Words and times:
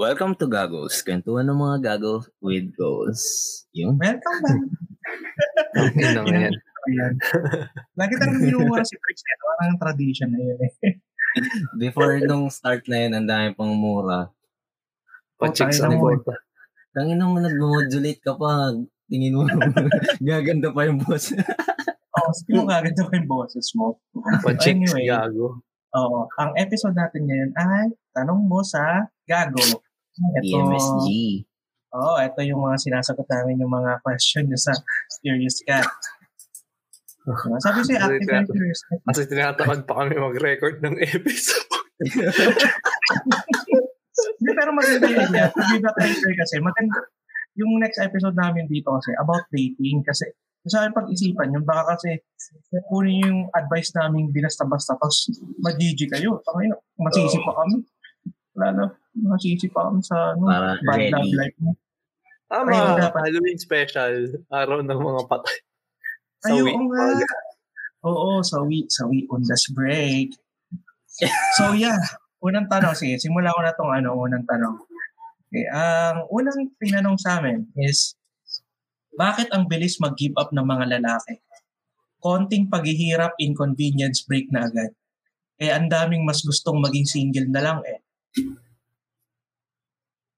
Welcome 0.00 0.32
to 0.40 0.48
Gagos. 0.48 1.04
Kwentuhan 1.04 1.44
ng 1.44 1.60
mga 1.60 1.76
gago 1.84 2.24
with 2.40 2.72
goals. 2.72 3.20
Yung? 3.76 4.00
Welcome 4.00 4.40
back. 4.40 4.62
Yun 5.92 6.12
naman 6.16 6.32
yan. 6.48 6.54
Lagi 8.00 8.16
talagang 8.16 8.48
minumura 8.48 8.80
si 8.88 8.96
Briggs 8.96 9.20
eh. 9.20 9.36
Parang 9.36 9.76
tradition 9.76 10.32
na 10.32 10.40
yun 10.40 10.56
eh. 10.56 10.72
Before 11.76 12.16
nung 12.24 12.48
start 12.48 12.88
na 12.88 12.96
yun, 13.04 13.12
ang 13.12 13.28
dami 13.28 13.52
pang 13.52 13.76
mura. 13.76 14.32
Ang 15.36 15.52
na 15.52 15.92
mo. 15.92 16.00
kwarta. 16.00 16.32
Tangin 16.96 17.20
mo 17.20 17.36
nag-modulate 17.36 18.24
ka 18.24 18.40
pa. 18.40 18.72
Tingin 19.04 19.36
mo, 19.36 19.44
gaganda 20.24 20.72
pa 20.72 20.88
yung 20.88 20.96
boss. 21.04 21.36
Oo, 22.16 22.30
sige 22.40 22.56
mo 22.56 22.64
gaganda 22.64 23.04
ko 23.04 23.12
yung 23.12 23.28
boses 23.28 23.68
mo. 23.76 24.00
Pa-chicks, 24.40 24.96
Anyway. 24.96 25.12
gago. 25.12 25.60
Oo, 25.92 26.24
ang 26.40 26.56
episode 26.56 26.96
natin 26.96 27.28
ngayon 27.28 27.52
ay 27.52 27.92
Tanong 28.16 28.48
Mo 28.48 28.64
sa 28.64 29.04
Gago. 29.28 29.89
Ito, 30.20 30.44
EMSG. 30.44 31.08
Oo, 31.90 32.14
ito 32.22 32.40
yung 32.46 32.62
mga 32.62 32.76
sinasagot 32.78 33.26
namin 33.26 33.66
yung 33.66 33.72
mga 33.72 33.98
question 34.04 34.46
nyo 34.46 34.58
sa 34.60 34.70
Serious 35.10 35.58
Cat. 35.66 35.90
Sabi 37.60 37.80
siya, 37.84 38.08
active 38.08 38.32
and 38.32 38.48
curious 38.48 38.80
cat. 38.88 39.00
Kasi 39.12 39.28
tinatamad 39.28 39.84
pa 39.84 40.02
kami 40.02 40.16
mag-record 40.16 40.80
ng 40.80 40.96
episode. 41.04 41.68
Hindi, 44.40 44.52
pero 44.56 44.70
maganda 44.72 45.06
yun 45.08 45.28
niya. 45.32 45.52
Give 45.52 45.84
that 45.84 45.96
later 46.00 46.32
kasi 46.32 46.54
maganda. 46.60 47.00
Yung 47.60 47.76
next 47.76 48.00
episode 48.00 48.36
namin 48.36 48.64
dito 48.70 48.88
kasi 48.88 49.12
about 49.20 49.44
dating 49.52 50.00
kasi 50.00 50.32
sa 50.68 50.84
akin 50.84 50.92
pag-isipan 50.92 51.56
yun, 51.56 51.64
baka 51.64 51.96
kasi 51.96 52.20
kunin 52.92 53.24
yung 53.24 53.40
advice 53.56 53.96
namin 53.96 54.28
binasta-basta 54.28 54.96
tapos 54.96 55.28
mag-GG 55.60 56.08
kayo. 56.08 56.40
Tangina, 56.44 56.76
masisi 57.00 57.40
pa 57.40 57.52
kami. 57.64 57.80
Wala 58.56 58.68
na, 58.76 58.84
masisi 59.22 59.66
pa 59.68 59.88
kami 59.88 60.00
sa 60.04 60.34
ano, 60.34 60.44
Para 60.48 60.76
bad 60.80 61.00
love 61.12 61.34
life 61.36 61.58
mo. 61.60 61.70
Tama, 62.50 62.70
Ayun. 62.74 63.14
Halloween 63.14 63.58
special. 63.62 64.14
Araw 64.50 64.82
ng 64.82 64.90
mga 64.90 65.22
patay. 65.30 65.56
Ay, 66.40 66.58
Sawi. 66.58 66.70
oo 66.72 66.82
nga. 66.90 67.04
Oo, 68.00 68.40
sawi, 68.40 68.88
sawi 68.88 69.28
on 69.28 69.44
the 69.44 69.56
break. 69.76 70.32
So 71.60 71.76
yeah, 71.76 72.00
unang 72.40 72.66
tanong, 72.72 72.96
sige, 72.96 73.20
simula 73.20 73.52
ko 73.52 73.60
na 73.60 73.76
tong 73.76 73.92
ano, 73.92 74.16
unang 74.16 74.48
tanong. 74.48 74.80
Okay, 75.50 75.66
ang 75.68 76.24
unang 76.32 76.72
tinanong 76.80 77.18
sa 77.20 77.42
amin 77.42 77.68
is, 77.76 78.16
bakit 79.18 79.52
ang 79.52 79.68
bilis 79.68 80.00
mag-give 80.00 80.32
up 80.40 80.48
ng 80.54 80.64
mga 80.64 80.96
lalaki? 80.96 81.44
Konting 82.24 82.72
paghihirap, 82.72 83.36
inconvenience 83.36 84.24
break 84.24 84.48
na 84.48 84.70
agad. 84.70 84.96
Kaya 85.60 85.76
ang 85.76 85.92
daming 85.92 86.24
mas 86.24 86.40
gustong 86.40 86.80
maging 86.80 87.04
single 87.04 87.48
na 87.52 87.60
lang 87.60 87.78
eh. 87.84 88.00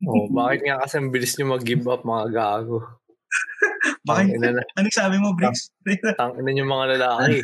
Oh, 0.03 0.27
bakit 0.35 0.67
nga 0.67 0.83
kasi 0.83 0.99
ang 0.99 1.15
bilis 1.15 1.39
nyo 1.39 1.55
mag-give 1.55 1.87
up 1.87 2.03
mga 2.03 2.27
gago? 2.35 2.83
Baka, 4.07 4.27
Tangina 4.27 4.51
na, 4.51 4.63
ano 4.75 4.87
sabi 4.91 5.17
mo, 5.23 5.31
Briggs? 5.39 5.71
tangina 6.19 6.51
yung 6.51 6.71
mga 6.71 6.87
lalaki. 6.99 7.39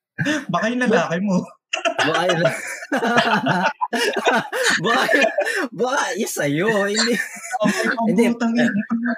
Baka 0.52 0.64
yung 0.72 0.82
lalaki 0.88 1.16
mo. 1.20 1.44
Baka 2.00 2.22
yun. 2.32 2.40
baka, 4.84 5.02
baka 5.68 6.04
yung 6.16 6.32
sa'yo. 6.32 6.68
Hindi. 6.88 7.14
Hindi. 8.08 8.24
Ina. 8.24 8.64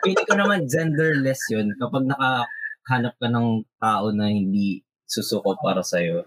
Pili 0.02 0.22
ko 0.27 0.34
naman 0.34 0.66
genderless 0.66 1.47
yun. 1.54 1.70
Kapag 1.78 2.10
nakahanap 2.10 3.14
ka 3.22 3.28
ng 3.30 3.62
tao 3.78 4.10
na 4.10 4.27
hindi 4.27 4.82
susuko 5.06 5.54
para 5.62 5.86
sa'yo. 5.86 6.27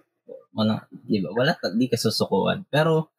Wala, 0.53 0.85
di 0.89 1.17
ba? 1.17 1.33
Wala, 1.33 1.57
di 1.73 1.85
ka 1.89 1.97
susukuan. 1.97 2.65
Pero, 2.69 3.09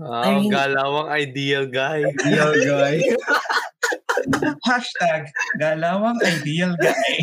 Ah, 0.00 0.24
I 0.24 0.40
mean- 0.40 0.52
galawang 0.52 1.08
ideal 1.12 1.68
guy. 1.68 2.00
yo, 2.28 2.48
guy. 2.64 2.96
Hashtag, 4.68 5.28
galawang 5.58 6.20
ideal 6.22 6.76
guy. 6.78 7.14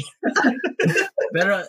Pero, 1.36 1.62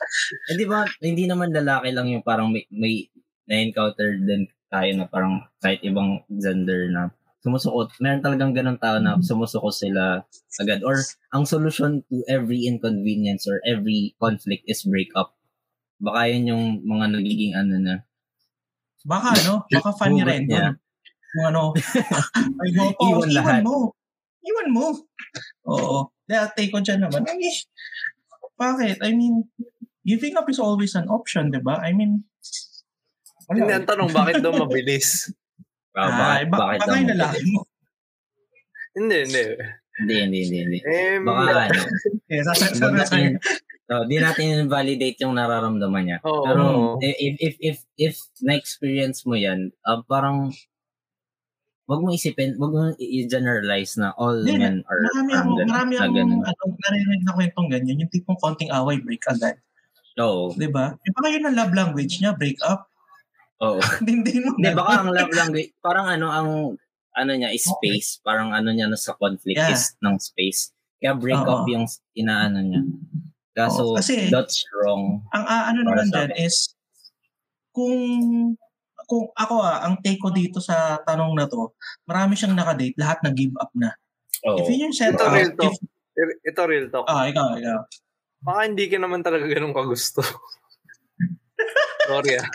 hindi 0.48 0.64
ba, 0.64 0.88
hindi 1.00 1.24
naman 1.28 1.52
lalaki 1.52 1.92
lang 1.92 2.08
yung 2.08 2.24
parang 2.24 2.50
may, 2.52 2.64
may 2.72 3.06
na-encounter 3.46 4.16
din 4.16 4.48
tayo 4.70 4.90
na 4.96 5.06
parang 5.08 5.44
kahit 5.60 5.82
ibang 5.82 6.22
gender 6.30 6.88
na 6.88 7.10
sumusukot. 7.40 7.92
Meron 8.00 8.20
talagang 8.24 8.52
ganun 8.52 8.76
tao 8.80 9.00
na 9.00 9.16
sumusuko 9.20 9.72
sila 9.72 10.24
agad. 10.60 10.84
Or, 10.84 10.96
ang 11.32 11.44
solution 11.48 12.04
to 12.12 12.20
every 12.28 12.68
inconvenience 12.68 13.48
or 13.48 13.60
every 13.64 14.12
conflict 14.20 14.64
is 14.68 14.84
break 14.84 15.08
up. 15.16 15.32
Baka 16.00 16.20
yun 16.26 16.44
yung 16.48 16.64
mga 16.82 17.06
nagiging 17.12 17.52
ano 17.52 17.74
na. 17.76 17.94
Baka 19.02 19.36
ano, 19.36 19.64
baka 19.66 19.90
Hugot 19.92 20.24
rin 20.26 20.44
niya. 20.44 20.72
yun. 20.72 20.74
Yung 21.30 21.46
ano, 21.46 21.62
ay 22.60 22.68
go 22.72 22.84
po, 22.90 23.02
Iwan 23.06 23.16
iwan, 23.22 23.30
lahat. 23.32 23.60
mo. 23.62 23.92
Iwan 24.40 24.68
mo. 24.72 24.86
Oo. 25.66 25.98
Dahil 26.24 26.48
take 26.52 26.72
ko 26.72 26.80
dyan 26.80 27.04
naman. 27.04 27.22
Ay, 27.22 27.52
bakit? 28.56 28.98
I 29.00 29.12
mean, 29.12 29.44
giving 30.02 30.34
up 30.34 30.48
is 30.48 30.58
always 30.58 30.92
an 30.94 31.06
option, 31.06 31.48
di 31.48 31.60
ba? 31.60 31.78
I 31.78 31.92
mean, 31.92 32.24
Hindi, 33.46 33.66
ang 33.68 33.82
tanong, 33.82 34.10
bakit 34.10 34.40
daw 34.40 34.52
mabilis? 34.52 35.08
Ah, 35.90 36.38
ay, 36.38 36.46
bakit, 36.46 36.46
ba- 36.46 36.58
bakit 36.60 36.78
baka 36.78 36.86
daw 36.86 36.94
yung 36.94 37.02
mo- 37.02 37.12
lalaki 37.12 37.40
mo. 37.44 37.60
Hindi, 38.90 39.16
hindi. 39.20 39.42
Hindi, 39.92 40.14
hindi, 40.16 40.38
hindi, 40.40 40.58
hindi. 40.62 40.78
Eh, 40.80 41.18
Baka 41.18 41.40
ano, 41.66 41.82
Eh, 42.26 42.42
sasagot 42.46 42.78
na 42.78 42.88
natin, 42.94 43.36
oh, 43.90 44.04
di 44.06 44.16
natin 44.18 44.64
invalidate 44.66 45.18
yung 45.22 45.34
nararamdaman 45.36 46.02
niya. 46.06 46.18
Oo. 46.24 46.44
Pero 46.46 46.62
oo. 46.64 46.88
if 47.02 47.36
if 47.38 47.54
if 47.60 47.76
if 47.98 48.14
na-experience 48.40 49.26
mo 49.26 49.34
'yan, 49.34 49.70
ah, 49.84 50.00
parang 50.06 50.50
wag 51.90 52.00
mo 52.00 52.14
isipin, 52.14 52.54
wag 52.60 52.70
mo 52.70 52.82
i-generalize 52.96 53.98
na 53.98 54.14
all 54.14 54.38
Hindi, 54.46 54.62
men 54.62 54.76
are 54.86 55.00
Marami 55.10 55.30
akong, 55.34 55.56
ganun, 55.58 55.68
marami 55.74 55.92
na 55.92 56.00
akong, 56.06 56.16
ganun. 56.16 56.40
ano, 56.46 56.62
narinig 56.78 57.22
na 57.26 57.32
kwentong 57.34 57.68
ganyan, 57.70 58.00
yung 58.06 58.12
tipong 58.14 58.38
konting 58.38 58.70
away, 58.70 59.02
break 59.02 59.26
agad. 59.26 59.58
Oo. 60.22 60.54
Di 60.54 60.70
ba? 60.70 60.94
Yung 61.02 61.14
baka 61.18 61.28
yun 61.34 61.44
ang 61.50 61.56
love 61.58 61.74
language 61.74 62.22
niya, 62.22 62.30
break 62.38 62.58
up. 62.62 62.86
Oo. 63.64 63.80
Hindi 64.06 64.38
mo 64.38 64.54
na. 64.62 64.70
baka 64.76 65.02
ang 65.02 65.10
love 65.10 65.32
language, 65.34 65.74
parang 65.82 66.06
ano 66.06 66.26
ang 66.30 66.48
ano 67.10 67.32
niya 67.34 67.50
is 67.50 67.66
space, 67.66 68.22
parang 68.22 68.54
ano 68.54 68.70
niya 68.70 68.86
na 68.86 68.94
sa 68.94 69.18
conflict 69.18 69.58
Yeah. 69.58 69.74
is 69.74 69.98
ng 69.98 70.14
space. 70.22 70.70
Kaya 71.02 71.18
break 71.18 71.42
Oo. 71.42 71.50
up 71.50 71.64
yung 71.66 71.90
inaano 72.14 72.62
niya. 72.62 72.82
Kaso 73.60 73.82
Oo, 73.84 73.96
kasi- 73.96 74.32
that's 74.32 74.64
wrong. 74.72 75.20
ang 75.30 75.44
ah, 75.44 75.68
ano 75.68 75.84
naman 75.84 76.06
sa 76.06 76.24
dyan 76.24 76.32
is, 76.40 76.72
kung 77.70 77.92
kung 79.04 79.26
ako 79.34 79.54
ah, 79.58 79.82
ang 79.82 79.98
take 80.00 80.16
ko 80.16 80.30
dito 80.30 80.62
sa 80.62 80.96
tanong 81.02 81.34
na 81.34 81.44
to, 81.44 81.74
marami 82.06 82.34
siyang 82.34 82.54
nakadate, 82.54 82.94
lahat 82.96 83.18
nag-give 83.20 83.54
up 83.58 83.70
na. 83.74 83.90
Oo. 84.46 84.62
If 84.62 84.70
yun 84.70 84.88
yung 84.88 84.94
set 84.94 85.12
Ito 85.12 85.26
out, 85.26 85.34
real 85.34 85.52
talk. 85.52 85.74
if, 86.16 86.28
Ito 86.46 86.60
real 86.64 86.86
talk. 86.88 87.06
ah, 87.06 87.26
ikaw, 87.26 87.58
ikaw. 87.58 87.80
Baka 88.40 88.60
hindi 88.64 88.88
ka 88.88 88.96
naman 88.96 89.20
talaga 89.20 89.44
ganun 89.44 89.76
kagusto. 89.76 90.24
Sorry 92.08 92.40
ah. 92.40 92.48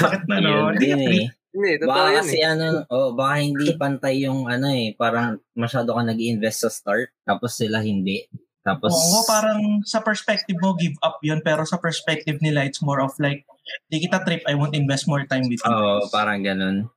Bakit 0.00 0.22
na, 0.26 0.36
no? 0.40 0.50
Yun 0.50 0.72
Hindi 0.74 0.88
ka 0.88 0.96
eh. 0.96 1.26
Hindi, 1.48 1.70
totoo 1.80 1.88
Baka 1.90 2.00
yan 2.06 2.16
kasi 2.22 2.38
eh. 2.38 2.46
ano, 2.46 2.66
oh, 2.88 3.10
baka 3.16 3.34
hindi 3.40 3.66
pantay 3.74 4.14
yung 4.22 4.46
ano 4.46 4.68
eh, 4.68 4.92
parang 4.94 5.40
masyado 5.52 5.96
ka 5.96 6.02
nag-invest 6.04 6.58
sa 6.62 6.70
start, 6.70 7.08
tapos 7.24 7.56
sila 7.56 7.80
hindi. 7.80 8.28
Tapos, 8.62 8.90
Oo, 8.90 9.22
parang 9.24 9.60
sa 9.82 10.02
perspective 10.02 10.58
mo, 10.58 10.74
give 10.74 10.98
up 11.00 11.16
yun, 11.20 11.40
pero 11.40 11.64
sa 11.64 11.78
perspective 11.78 12.36
nila, 12.40 12.66
it's 12.66 12.82
more 12.82 13.00
of 13.00 13.14
like, 13.16 13.46
di 13.88 14.02
kita 14.02 14.20
trip, 14.22 14.42
I 14.44 14.54
won't 14.54 14.74
invest 14.74 15.06
more 15.06 15.24
time 15.24 15.46
with 15.46 15.60
you. 15.60 15.70
oh, 15.70 16.04
parang 16.08 16.42
ganun. 16.42 16.90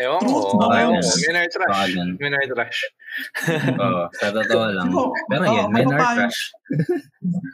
Ewan 0.00 0.22
ko. 0.22 0.56
baka 0.56 0.76
Ewan 0.80 0.96
yan. 0.96 1.02
ko. 1.02 1.12
Baka 1.12 1.48
trash. 1.52 1.92
ganun. 1.92 2.10
Men 2.16 2.32
are 2.32 2.48
trash. 2.48 2.78
Oo, 3.76 4.02
sa 4.14 4.26
totoo 4.32 4.64
lang. 4.72 4.86
Pero 5.28 5.42
oo, 5.44 5.64
men 5.68 5.84
are 5.84 5.92
mapapayo- 5.92 6.20
trash. 6.24 6.40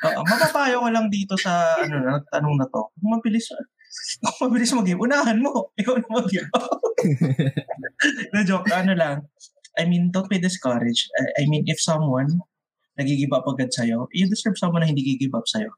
Oo, 0.06 0.20
mapapayo 0.22 0.76
ko 0.78 0.88
lang 0.90 1.06
dito 1.10 1.34
sa 1.34 1.74
ano 1.80 1.96
na 2.02 2.12
tanong 2.30 2.54
na 2.54 2.66
to. 2.70 2.86
Kung 2.94 3.10
mabilis 3.18 3.50
kung 4.22 4.46
mabilis 4.46 4.70
mag-give, 4.70 5.00
unahan 5.00 5.40
mo. 5.40 5.66
Ikaw 5.80 5.94
na 5.96 6.08
mag-give. 6.12 6.46
na 8.34 8.40
joke, 8.44 8.70
ano 8.70 8.92
lang. 8.94 9.16
I 9.76 9.84
mean, 9.84 10.08
don't 10.08 10.28
be 10.28 10.38
discouraged. 10.38 11.08
I, 11.18 11.42
I 11.42 11.50
mean, 11.50 11.64
if 11.66 11.80
someone 11.80 12.40
nag-give 12.96 13.32
up 13.32 13.44
agad 13.44 13.70
sa'yo, 13.72 14.08
you 14.12 14.26
deserve 14.28 14.56
someone 14.56 14.82
na 14.82 14.88
hindi 14.88 15.04
gi-give 15.04 15.36
up 15.36 15.44
sa'yo. 15.44 15.70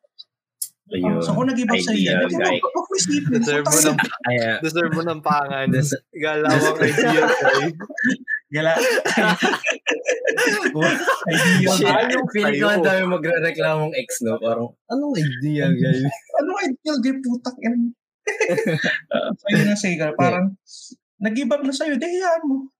Ayun. 0.88 1.20
So 1.20 1.36
kung 1.36 1.50
nag-give 1.50 1.68
up 1.68 1.82
sa'yo, 1.84 2.00
yan, 2.00 2.24
huwag 2.24 2.86
mo 2.88 2.94
isipin. 2.96 3.42
Deserve 3.42 3.66
mo 3.68 3.78
ng, 3.78 3.98
deserve 4.64 4.92
mo 4.96 5.02
ng 5.04 5.20
pangan. 5.20 5.66
Des- 5.68 6.00
Galawang 6.16 6.78
idea 6.80 7.22
guy. 7.28 7.66
Gala. 8.48 8.72
Ideal 11.28 11.76
Shit, 11.76 12.16
Feeling 12.32 12.60
ko 12.64 12.68
ang 12.72 12.84
dami 12.86 13.02
magre-reklamong 13.04 13.92
ex, 14.00 14.24
no? 14.24 14.40
Parang, 14.40 14.72
anong 14.88 15.20
idea, 15.20 15.68
guys? 15.68 16.08
Ano 16.40 16.56
ideal 16.64 16.98
guy? 17.04 17.14
Putang 17.20 17.58
ina. 17.60 17.92
Uh, 18.28 19.28
so 19.40 19.44
yun 19.52 19.68
ang 19.68 19.80
sige, 19.80 20.06
parang 20.16 20.56
nag-give 21.20 21.52
up 21.52 21.60
na 21.60 21.74
sa'yo, 21.74 22.00
dehiyaan 22.00 22.48
mo. 22.48 22.72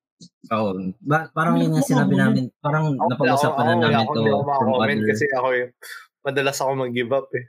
Oo. 0.49 0.71
Ba- 0.99 1.29
parang 1.31 1.61
yun 1.61 1.77
yung 1.77 1.85
sinabi 1.85 2.15
namin, 2.17 2.51
parang 2.59 2.97
Ako- 2.97 3.11
napag-usapan 3.13 3.63
na 3.63 3.71
ako- 3.71 3.83
namin 3.83 3.97
ako- 3.99 4.09
to 4.09 4.19
Hindi 4.19 4.31
ako 4.31 4.41
from 4.41 4.49
makakomment 4.49 4.99
other... 4.99 5.09
kasi 5.13 5.25
ako 5.31 5.49
yung 5.55 5.73
madalas 6.19 6.57
ako 6.59 6.71
mag-give 6.75 7.13
up 7.13 7.29
eh. 7.33 7.45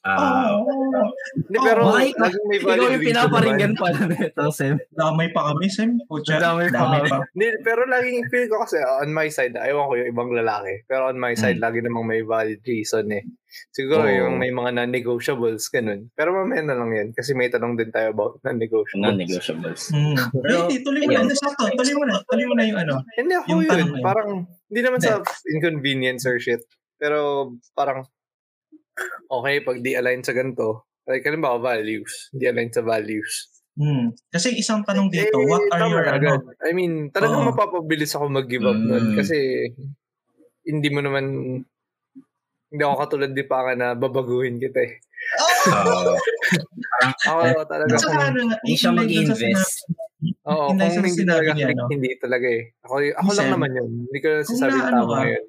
Ah, 0.00 0.56
Oo. 0.56 0.88
Hindi, 1.36 1.58
pero 1.60 1.84
Oh, 1.84 1.92
Mike, 1.92 2.16
laging 2.16 2.46
may 2.48 2.56
valid 2.56 2.80
ikaw 2.80 2.88
yung 2.88 3.04
pinaparinggan 3.04 3.72
pala 3.76 4.00
nito, 4.08 4.42
Sem. 4.48 4.80
Damay 4.90 5.28
pa 5.28 5.52
kami, 5.52 5.68
Sem. 5.68 6.00
Pucha, 6.08 6.40
Damay 6.40 6.72
pa 6.72 6.88
damay 6.88 7.04
kami. 7.04 7.28
pero 7.60 7.84
laging 7.84 8.24
feel 8.32 8.48
ko 8.48 8.64
kasi 8.64 8.80
on 8.80 9.12
my 9.12 9.28
side, 9.28 9.52
ayaw 9.54 9.92
ko 9.92 10.00
yung 10.00 10.08
ibang 10.08 10.32
lalaki. 10.32 10.72
Pero 10.86 11.12
on 11.12 11.20
my 11.20 11.36
side, 11.36 11.60
Hmm. 11.60 11.68
lagi 11.68 11.84
namang 11.84 12.08
may 12.08 12.24
valid 12.24 12.64
reason 12.64 13.12
eh. 13.12 13.28
Siguro 13.68 14.00
Oo. 14.00 14.16
yung 14.24 14.34
may 14.38 14.48
mga 14.48 14.72
non-negotiables, 14.72 15.68
ganun. 15.68 16.08
Pero 16.14 16.32
mamaya 16.32 16.62
na 16.62 16.80
lang 16.80 16.90
yan. 16.90 17.08
Kasi 17.12 17.34
may 17.34 17.52
tanong 17.52 17.76
din 17.76 17.92
tayo 17.92 18.16
about 18.16 18.40
non-negotiables. 18.40 19.04
Non-negotiables. 19.04 19.82
Hmm. 19.92 20.16
Pero- 20.32 20.64
Hindi, 20.64 20.80
tuloy 20.80 21.02
mo 21.04 21.12
na. 21.12 21.34
Sakto. 21.36 21.68
Tuloy 21.68 21.94
mo 21.94 22.04
na. 22.06 22.14
Tuloy 22.24 22.46
mo 22.46 22.54
na 22.56 22.64
yung 22.64 22.80
ano. 22.80 22.94
Hindi 23.12 23.34
ako 23.36 23.46
Yung 23.50 23.62
yun. 23.62 23.76
yun. 23.76 23.90
Parang, 24.00 24.30
hindi 24.64 24.80
naman 24.80 24.98
sa 24.98 25.20
inconvenience 25.50 26.24
or 26.24 26.40
shit. 26.40 26.64
Pero 26.96 27.52
parang, 27.74 28.08
okay, 29.28 29.60
pag 29.62 29.78
di 29.80 29.92
align 29.94 30.22
sa 30.22 30.32
ganito, 30.32 30.90
like, 31.06 31.24
halimbawa, 31.24 31.58
values. 31.58 32.28
Di 32.30 32.46
align 32.46 32.70
sa 32.70 32.82
values. 32.84 33.50
Hmm. 33.80 34.12
Kasi 34.28 34.58
isang 34.58 34.82
tanong 34.84 35.08
dito, 35.08 35.40
Eh, 35.40 35.46
what 35.48 35.62
are 35.72 35.88
your, 35.88 36.04
ano, 36.04 36.36
agad. 36.36 36.40
I 36.66 36.74
mean, 36.76 37.08
talagang 37.14 37.46
Oo. 37.46 37.48
mapapabilis 37.54 38.12
ako 38.12 38.28
mag-give 38.28 38.66
up 38.66 38.76
nun. 38.76 39.14
Mm. 39.14 39.16
Kasi, 39.16 39.36
hindi 40.66 40.88
mo 40.92 41.00
naman, 41.00 41.24
hindi 42.70 42.82
ako 42.82 42.94
katulad 43.00 43.30
di 43.32 43.44
pa 43.46 43.64
ka 43.64 43.72
na 43.78 43.96
babaguhin 43.96 44.60
kita 44.60 44.84
eh. 44.84 44.92
Oo. 45.70 46.14
Ako 47.28 47.64
talaga 47.64 47.92
At 47.96 48.00
saka 48.00 48.12
kung, 48.12 48.24
ano, 48.24 48.38
Hindi 48.60 48.76
siya 48.76 48.92
mag-invest. 48.92 49.76
oo, 50.44 50.64
Hindi 50.72 50.84
kung 50.92 51.06
hindi 51.08 51.24
talaga 51.24 51.50
niya, 51.56 51.66
click, 51.72 51.78
no? 51.80 51.88
hindi 51.88 52.10
talaga 52.20 52.46
eh. 52.48 52.62
Ako, 52.84 52.94
ako 53.16 53.30
lang 53.36 53.48
naman 53.56 53.70
yun. 53.72 53.90
Hindi 54.08 54.18
ko 54.20 54.28
sasabing 54.44 54.84
tama 54.84 55.12
ka, 55.16 55.24
yun. 55.28 55.44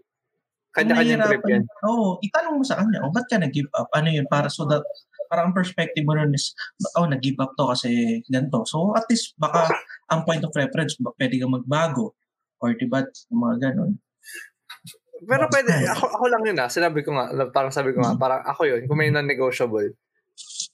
Kanya-kanyang 0.71 1.27
trip 1.27 1.44
yan. 1.51 1.63
Oo, 1.83 2.15
oh, 2.15 2.23
itanong 2.23 2.59
mo 2.59 2.63
sa 2.63 2.79
kanya, 2.79 3.03
oh, 3.03 3.12
ba't 3.12 3.27
ka 3.27 3.35
nag-give 3.35 3.68
up? 3.75 3.91
Ano 3.91 4.07
yun? 4.07 4.23
Para 4.31 4.47
so 4.47 4.63
that, 4.71 4.83
parang 5.27 5.51
ang 5.51 5.56
perspective 5.56 6.07
mo 6.07 6.15
nun 6.15 6.31
is, 6.31 6.56
oh, 6.95 7.07
nag-give 7.07 7.39
up 7.44 7.51
to 7.59 7.68
kasi 7.71 8.23
ganito. 8.31 8.63
So, 8.63 8.95
at 8.95 9.03
least, 9.12 9.35
baka 9.35 9.68
ang 10.12 10.23
point 10.23 10.44
of 10.44 10.56
reference, 10.56 10.95
pwede 11.00 11.39
kang 11.39 11.56
magbago. 11.56 12.15
Or 12.63 12.71
diba, 12.71 13.03
mga 13.31 13.56
ganun. 13.59 14.00
Pero 15.21 15.45
pwede, 15.51 15.85
ako, 15.91 16.06
ako 16.07 16.25
lang 16.31 16.44
yun 16.47 16.57
ah. 16.57 16.69
Sinabi 16.71 17.03
ko 17.06 17.13
nga, 17.13 17.29
parang 17.51 17.69
sabi 17.69 17.91
ko 17.94 18.01
nga, 18.01 18.15
parang 18.15 18.41
ako 18.47 18.65
yun, 18.65 18.81
kung 18.88 18.97
may 18.97 19.12
non-negotiable. 19.12 19.94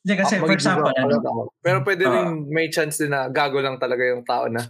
Hindi, 0.05 0.13
kasi, 0.13 0.39
ako 0.39 0.45
for 0.45 0.53
example, 0.55 0.94
ano, 0.94 1.19
ako. 1.19 1.41
Pero 1.59 1.77
pwede 1.83 2.03
Ah. 2.07 2.13
rin, 2.21 2.47
may 2.47 2.69
chance 2.71 3.01
din 3.01 3.11
na 3.11 3.27
gago 3.27 3.59
lang 3.59 3.75
talaga 3.81 4.07
yung 4.07 4.23
tao 4.23 4.47
na 4.47 4.61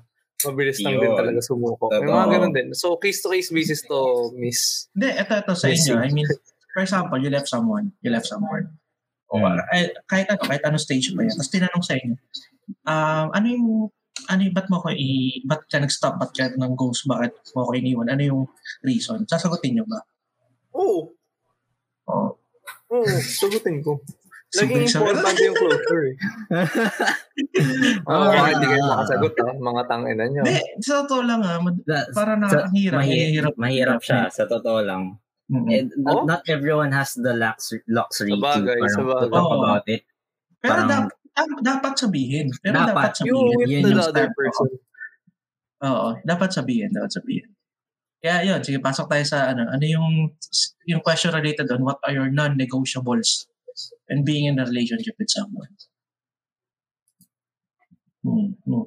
mabilis 0.47 0.79
lang 0.79 0.95
din 0.97 1.11
Yun. 1.11 1.17
talaga 1.19 1.39
sumuko. 1.43 1.91
May 1.91 2.07
mga 2.07 2.27
ganun 2.33 2.53
din. 2.55 2.67
So, 2.71 2.95
case-to-case 2.95 3.51
basis 3.51 3.83
to, 3.85 4.31
miss. 4.33 4.87
Hindi, 4.95 5.11
ito, 5.13 5.33
ito 5.35 5.53
sa 5.53 5.67
inyo. 5.67 5.93
I 5.99 6.09
mean, 6.09 6.27
for 6.71 6.81
example, 6.81 7.19
you 7.19 7.29
left 7.29 7.47
someone. 7.47 7.91
You 7.99 8.09
left 8.09 8.27
someone. 8.27 8.71
O, 9.27 9.43
Mm. 9.43 9.59
eh, 9.75 9.91
kahit 10.07 10.31
ano, 10.31 10.39
kahit 10.39 10.63
ano 10.63 10.79
stage 10.79 11.11
pa 11.11 11.19
yan. 11.19 11.35
Tapos 11.35 11.51
tinanong 11.51 11.83
sa 11.83 11.99
inyo, 11.99 12.15
um, 12.87 13.27
ano 13.35 13.45
yung, 13.51 13.67
ano 14.31 14.39
yung, 14.39 14.55
ba't 14.55 14.67
mo 14.71 14.79
ko 14.79 14.87
i, 14.89 15.43
ba't 15.43 15.67
ka 15.67 15.83
nag-stop, 15.83 16.15
ba't 16.15 16.31
ka 16.31 16.55
ng 16.55 16.73
ghost, 16.79 17.03
bakit 17.03 17.35
mo 17.51 17.67
ko 17.67 17.75
iniwan, 17.75 18.07
ano 18.07 18.23
yung 18.23 18.41
reason? 18.81 19.27
Sasagutin 19.27 19.75
nyo 19.75 19.85
ba? 19.85 19.99
Oo. 20.79 21.11
O, 22.07 22.39
Oo, 22.87 23.03
sagutin 23.19 23.83
ko. 23.83 23.99
Sabi- 24.47 24.79
importante 24.79 25.41
yung 25.43 25.55
closure 25.55 26.03
eh. 26.07 26.15
Baka 28.07 28.47
hindi 28.47 28.65
kayo 28.65 28.83
ah. 28.83 28.89
makasagot 28.95 29.33
ha, 29.35 29.49
mga 29.53 29.81
tangina 29.85 30.23
nyo. 30.25 30.41
Hindi, 30.41 30.61
sa 30.79 31.03
totoo 31.03 31.21
lang 31.23 31.41
ah, 31.43 31.59
mad- 31.59 31.83
That- 31.83 32.15
para 32.15 32.33
na, 32.33 32.47
sa- 32.47 32.63
ang 32.65 32.73
hirap, 32.73 32.99
mahi- 33.01 33.19
mahirap. 33.27 33.53
mahirap 33.59 33.99
siya, 33.99 34.31
sa 34.31 34.47
totoo 34.47 34.79
lang. 34.81 35.19
Mm-mm. 35.47 35.67
And 35.69 35.87
not, 35.97 36.11
Oh? 36.13 36.23
not 36.23 36.41
everyone 36.47 36.91
has 36.91 37.15
the 37.15 37.31
luxury, 37.31 37.79
luxury 37.87 38.31
Sabagay, 38.33 38.67
to, 38.73 38.83
parang, 38.83 38.95
sabagay. 38.97 39.21
to 39.21 39.27
talk 39.29 39.47
Oo. 39.47 39.55
about 39.57 39.85
it. 39.87 40.01
Pero 40.57 40.71
parang- 40.73 40.89
dapat, 40.89 41.13
dapat, 41.29 41.59
dapat 41.61 41.93
sabihin. 41.97 42.45
Pero 42.57 42.75
Dapat. 42.77 42.87
dapat, 42.89 43.11
You 43.23 43.35
sabihin. 43.35 43.47
with 43.53 43.67
Yun 43.69 43.81
the 43.81 43.89
yung 43.89 43.99
other 44.01 44.27
person. 44.31 44.69
Oo, 45.77 46.07
dapat 46.21 46.49
sabihin, 46.51 46.89
dapat 46.89 47.11
sabihin. 47.13 47.47
Kaya 48.17 48.41
yun, 48.43 48.59
sige, 48.59 48.79
pasok 48.79 49.07
tayo 49.07 49.23
sa 49.23 49.51
ano, 49.51 49.67
ano 49.67 49.85
yung, 49.85 50.33
yung 50.83 50.99
question 50.99 51.29
related 51.31 51.69
on 51.69 51.79
what 51.79 51.99
are 52.01 52.11
your 52.11 52.27
non-negotiables 52.27 53.45
and 54.09 54.23
being 54.23 54.47
in 54.47 54.59
a 54.59 54.65
relationship 54.65 55.15
with 55.19 55.29
someone. 55.29 55.71
Hmm, 58.23 58.55
hmm. 58.65 58.85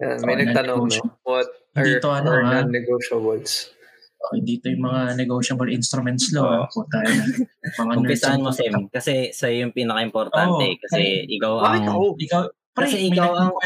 Yan, 0.00 0.16
may 0.24 0.34
Oo, 0.34 0.40
nagtanong, 0.44 0.84
no? 0.88 1.04
What 1.28 1.48
are 1.76 1.84
Dito, 1.84 2.08
ano, 2.08 2.28
ah? 2.32 2.64
non-negotiables? 2.64 3.72
Okay, 4.20 4.40
dito 4.44 4.68
yung 4.68 4.84
mga 4.84 5.16
negotiable 5.16 5.72
instruments 5.72 6.28
law. 6.36 6.44
Oo. 6.44 6.56
ah. 6.64 6.68
Puta 6.68 7.00
na. 7.00 7.24
Mga 7.72 7.92
Umpisahan 7.96 8.40
mo. 8.40 8.52
Sem. 8.52 8.72
Kasi 8.92 9.32
sa 9.32 9.48
yung 9.48 9.72
pinaka-importante. 9.72 10.76
Oo. 10.76 10.80
kasi 10.84 11.24
ikaw 11.24 11.52
Bakit 11.56 11.80
ang... 11.80 11.88
ako? 11.88 12.04
Ikaw, 12.20 12.42
pre, 12.76 12.84
Kasi 12.84 12.96
ikaw 13.08 13.30
ang- 13.32 13.56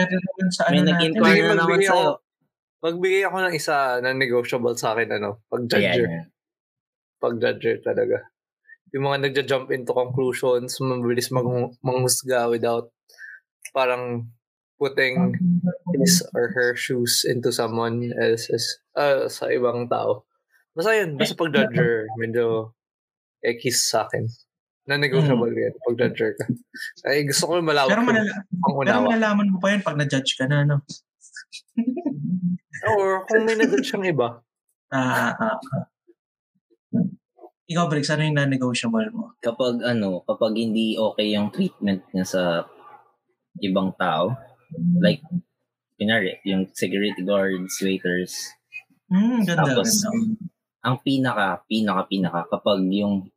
sa 0.55 0.63
ano 0.71 0.75
May 0.79 0.83
nag-inquire 0.87 1.43
na 1.43 1.55
naman 1.55 1.59
magbigay 1.59 1.87
sa'yo. 1.91 1.99
ako. 1.99 2.13
Magbigay 2.85 3.23
ako 3.25 3.37
ng 3.41 3.55
isa 3.57 3.77
na 3.99 4.11
negotiable 4.15 4.77
sa 4.79 4.89
akin, 4.95 5.09
ano? 5.19 5.31
Pag-judger. 5.51 6.07
yan. 6.07 6.27
Pag-judger 7.19 7.77
talaga. 7.83 8.17
Yung 8.95 9.05
mga 9.05 9.19
nagja-jump 9.27 9.75
into 9.75 9.91
conclusions, 9.91 10.79
mabilis 10.79 11.29
mag- 11.29 11.75
manghusga 11.83 12.47
without 12.47 12.95
parang 13.75 14.31
putting 14.79 15.35
his 15.99 16.23
or 16.31 16.55
her 16.55 16.75
shoes 16.75 17.27
into 17.27 17.51
someone 17.51 18.15
else's, 18.15 18.79
uh, 18.95 19.27
sa 19.27 19.51
ibang 19.51 19.91
tao. 19.91 20.23
Basta 20.73 20.95
yun, 20.95 21.15
basta 21.15 21.35
pag-judger, 21.35 22.07
medyo 22.19 22.75
eh, 23.41 23.55
kiss 23.55 23.91
sa 23.91 24.07
akin. 24.07 24.27
Na-negotiable 24.85 25.49
Hmm. 25.49 25.63
yan, 25.65 25.75
pag-judger 25.81 26.31
ka. 26.37 26.45
Ay, 27.07 27.25
gusto 27.25 27.47
ko 27.47 27.59
yung 27.59 27.67
malawak 27.67 27.95
Pero, 27.95 28.03
yung 28.03 28.11
malala- 28.11 28.43
pero 28.85 28.99
malalaman 29.07 29.49
mo 29.51 29.59
pa 29.59 29.69
yun 29.71 29.83
pag 29.83 29.97
na-judge 29.97 30.39
ka 30.39 30.45
na, 30.47 30.63
no? 30.63 30.83
Or 32.85 33.25
kung 33.27 33.43
may 33.43 33.57
nag-judge 33.57 33.91
siyang 33.91 34.07
iba, 34.07 34.39
Ah, 34.95 35.35
ah, 35.35 35.59
ah. 35.59 35.85
Hmm. 37.65 37.71
Ikaw, 37.73 37.85
Briggs, 37.89 38.13
ano 38.13 38.29
yung 38.29 38.37
non-negotiable 38.37 39.09
mo? 39.11 39.33
Kapag 39.41 39.81
ano, 39.81 40.21
kapag 40.29 40.53
hindi 40.53 41.01
okay 41.01 41.33
yung 41.33 41.49
treatment 41.49 42.05
niya 42.13 42.27
sa 42.29 42.43
ibang 43.59 43.97
tao, 43.97 44.37
like, 45.01 45.25
kunyari, 45.97 46.37
yung 46.45 46.69
security 46.77 47.25
guards, 47.25 47.81
waiters, 47.81 48.53
Hmm, 49.05 49.45
ganda, 49.45 49.69
Tapos, 49.69 50.01
ganda. 50.01 50.17
ang 50.81 50.97
pinaka, 51.05 51.47
pinaka, 51.69 52.03
pinaka, 52.09 52.41
kapag 52.49 52.81
yung 52.89 53.29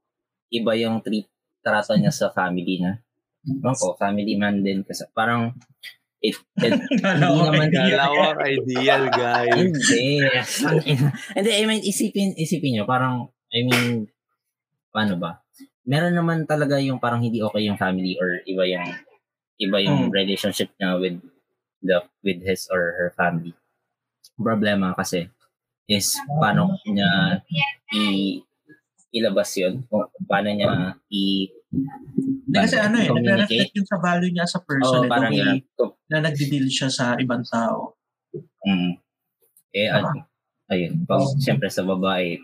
iba 0.47 0.71
yung 0.79 1.03
treat, 1.03 1.27
trato 1.59 1.91
niya 1.93 2.09
sa 2.09 2.31
family 2.31 2.79
niya. 2.79 3.03
Ewan 3.47 3.75
ko, 3.75 3.95
family 3.99 4.39
man 4.39 4.63
din. 4.63 4.83
Kasi 4.87 5.07
parang, 5.11 5.51
it, 6.23 6.39
it 6.63 6.71
Dalawa 7.03 7.51
naman 7.51 7.67
dalawang 7.69 8.39
ideal, 8.41 9.11
guys. 9.11 9.53
hindi. 9.59 10.23
hindi, 11.35 11.49
I 11.51 11.63
mean, 11.67 11.83
isipin, 11.83 12.31
isipin 12.39 12.79
nyo, 12.79 12.85
parang, 12.87 13.27
I 13.51 13.67
mean, 13.67 14.07
paano 14.97 15.13
ba? 15.15 15.37
Meron 15.85 16.17
naman 16.17 16.43
talaga 16.43 16.81
yung 16.81 16.97
parang 16.97 17.21
hindi 17.21 17.37
okay 17.39 17.63
yung 17.63 17.77
family 17.77 18.17
or 18.17 18.41
iba 18.43 18.65
yung, 18.65 18.87
iba 19.57 19.77
yung 19.79 20.09
Hmm. 20.09 20.11
relationship 20.11 20.73
niya 20.75 20.97
with 20.97 21.21
the, 21.79 21.97
with 22.21 22.41
his 22.41 22.65
or 22.67 22.97
her 22.97 23.09
family. 23.13 23.53
Problema 24.35 24.91
kasi 24.91 25.29
is 25.85 26.17
paano 26.35 26.73
niya 26.83 27.39
i 27.93 28.41
ilabas 29.09 29.55
yun 29.55 29.85
kung 29.87 30.03
paano 30.25 30.49
niya 30.49 30.71
i 31.07 31.47
Hindi 32.47 32.57
kasi 32.57 32.75
ano 32.75 32.95
eh, 32.97 33.07
nagre-reflect 33.07 33.73
yun 33.73 33.87
sa 33.87 33.97
value 33.97 34.31
niya 34.31 34.47
sa 34.47 34.59
person. 34.59 35.03
eh, 35.03 35.09
parang 35.09 35.31
the 35.31 35.37
way 35.37 35.59
yun. 35.59 35.91
na 36.07 36.17
nagdi-deal 36.21 36.67
siya 36.67 36.87
sa 36.87 37.15
ibang 37.15 37.43
tao. 37.43 37.95
Mm. 38.63 38.99
Eh, 39.71 39.87
Ah. 39.87 40.11
ayun. 40.67 41.03
Pag, 41.03 41.27
siyempre 41.37 41.67
sa 41.67 41.83
babae, 41.83 42.39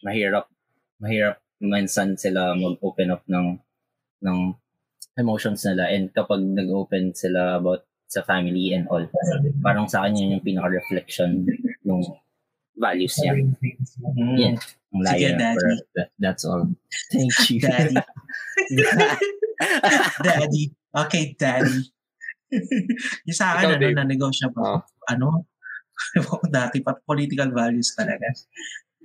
mahirap, 0.00 0.48
mahirap 1.04 1.36
minsan 1.60 2.16
sila 2.16 2.56
mag-open 2.56 3.12
up 3.12 3.22
ng 3.28 3.60
ng 4.24 4.38
emotions 5.20 5.62
nila 5.68 5.92
and 5.92 6.10
kapag 6.16 6.40
nag-open 6.40 7.12
sila 7.12 7.60
about 7.60 7.84
sa 8.08 8.24
family 8.24 8.72
and 8.72 8.86
all, 8.88 9.02
parang 9.60 9.90
sa 9.90 10.06
kanya 10.06 10.22
yun 10.22 10.34
yung 10.38 10.46
pinaka-reflection 10.46 11.44
ng 11.84 12.00
values 12.78 13.14
niya. 13.18 13.32
Hmm. 14.14 14.36
Yeah. 14.38 14.56
Ang 14.94 15.02
layo 15.02 15.18
Sige, 15.18 15.30
Daddy. 15.34 15.74
that, 15.98 16.08
that's 16.22 16.44
all. 16.46 16.62
Thank 17.14 17.34
you. 17.50 17.58
Daddy. 17.58 17.96
daddy. 20.26 20.64
Okay, 20.94 21.24
daddy. 21.34 21.90
yung 23.26 23.38
sa 23.38 23.58
akin, 23.58 23.74
Ikaw, 23.74 23.78
ano, 23.78 23.82
Dave. 23.82 23.96
na 23.98 24.06
negotiable. 24.06 24.62
Ah. 24.62 24.80
Ano? 25.10 25.50
Dati 26.54 26.78
pa, 26.82 26.94
political 27.02 27.50
values 27.50 27.94
talaga. 27.98 28.30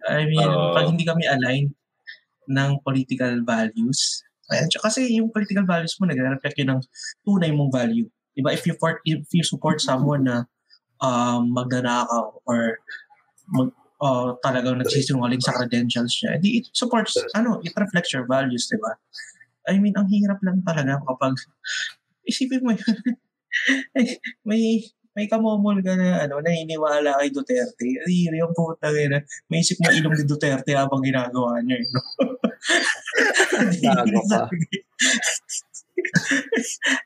I 0.06 0.30
mean, 0.30 0.46
Oo. 0.46 0.78
pag 0.78 0.86
hindi 0.90 1.04
kami 1.06 1.26
aligned 1.26 1.74
ng 2.50 2.82
political 2.82 3.46
values, 3.46 4.26
kasi 4.82 5.14
yung 5.14 5.30
political 5.30 5.64
values 5.64 5.94
mo, 6.02 6.10
nagre-reflect 6.10 6.58
yun 6.58 6.74
ng 6.74 6.82
tunay 7.22 7.54
mong 7.54 7.70
value. 7.70 8.10
Diba? 8.34 8.50
If 8.50 8.66
you, 8.66 8.74
for, 8.82 8.98
if 9.06 9.30
you 9.30 9.46
support 9.46 9.78
someone 9.78 10.26
na 10.26 10.50
um, 11.06 11.54
magnanakaw 11.54 12.42
or 12.50 12.82
mag, 13.54 13.70
uh, 14.02 14.34
talagang 14.42 14.82
nagsisinungaling 14.82 15.44
sa 15.44 15.54
credentials 15.54 16.18
niya, 16.24 16.42
di 16.42 16.64
it 16.64 16.66
supports, 16.74 17.14
ano, 17.38 17.62
it 17.62 17.74
reflects 17.78 18.10
your 18.10 18.26
values, 18.26 18.66
di 18.66 18.80
ba? 18.82 18.98
I 19.70 19.78
mean, 19.78 19.94
ang 19.94 20.10
hirap 20.10 20.42
lang 20.42 20.66
talaga 20.66 20.98
kapag, 21.06 21.38
isipin 22.26 22.66
mo 22.66 22.74
yun, 22.74 22.98
may, 24.50 24.90
may 25.14 25.26
kamomol 25.26 25.78
ka 25.82 25.94
na, 25.94 26.24
ano, 26.24 26.40
naniniwala 26.40 27.18
kay 27.18 27.30
Duterte. 27.30 27.90
Ay, 28.00 28.30
yung 28.32 28.54
puta 28.54 28.88
na, 28.88 29.20
may 29.48 29.60
isip 29.60 29.78
mo 29.80 29.90
ilong 29.90 30.16
ni 30.16 30.26
Duterte 30.26 30.72
habang 30.74 31.02
ginagawa 31.02 31.60
niya. 31.60 31.78
eh, 31.78 31.88
No? 31.90 32.02
Gago 33.82 34.22
ka. 34.28 34.42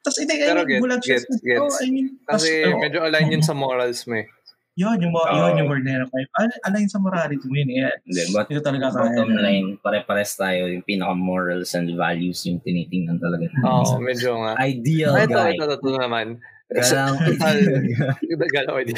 Tapos, 0.04 0.18
hindi, 0.20 0.34
I 0.38 0.46
Pero 0.46 0.62
mean, 0.62 0.70
gets, 0.70 0.82
bulag 0.82 1.02
siya. 1.02 1.18
gets, 1.18 1.36
gets. 1.42 1.60
Oh, 1.60 1.74
I 1.74 1.88
mean, 1.90 2.08
tas, 2.24 2.40
Kasi 2.40 2.50
oh, 2.66 2.78
medyo 2.78 3.00
align 3.02 3.32
yun 3.32 3.44
sa 3.44 3.54
morals 3.54 4.06
mo 4.06 4.22
eh. 4.22 4.28
yun, 4.74 4.98
yung, 5.00 5.14
Oo. 5.14 5.30
yun, 5.30 5.54
yung 5.62 5.70
word 5.70 5.86
na 5.86 5.92
yun. 5.98 6.10
Al- 6.10 6.60
align 6.64 6.90
sa 6.90 6.98
morality 6.98 7.46
mo 7.46 7.56
yun. 7.56 7.70
Eh. 7.72 7.90
Hindi, 8.06 8.22
but 8.30 8.50
Ito 8.50 8.62
talaga 8.62 8.90
kaya. 8.90 9.14
bottom 9.14 9.32
line, 9.36 9.68
pare-pares 9.80 10.34
tayo. 10.34 10.66
Yung 10.66 10.82
pinaka-morals 10.82 11.74
and 11.74 11.94
values 11.94 12.42
yung 12.46 12.58
tinitingnan 12.60 13.18
talaga. 13.18 13.50
Oo, 13.64 13.98
medyo 14.00 14.34
nga. 14.40 14.58
Ideal 14.60 15.14
Ay, 15.14 15.26
ito, 15.26 15.34
guy. 15.34 15.54
ito, 15.54 15.64
ito, 15.68 15.78
ito 15.80 15.90
naman. 15.96 16.38
Galang 16.70 17.16
Total, 17.28 17.58
galaw 18.56 18.76
din. 18.82 18.98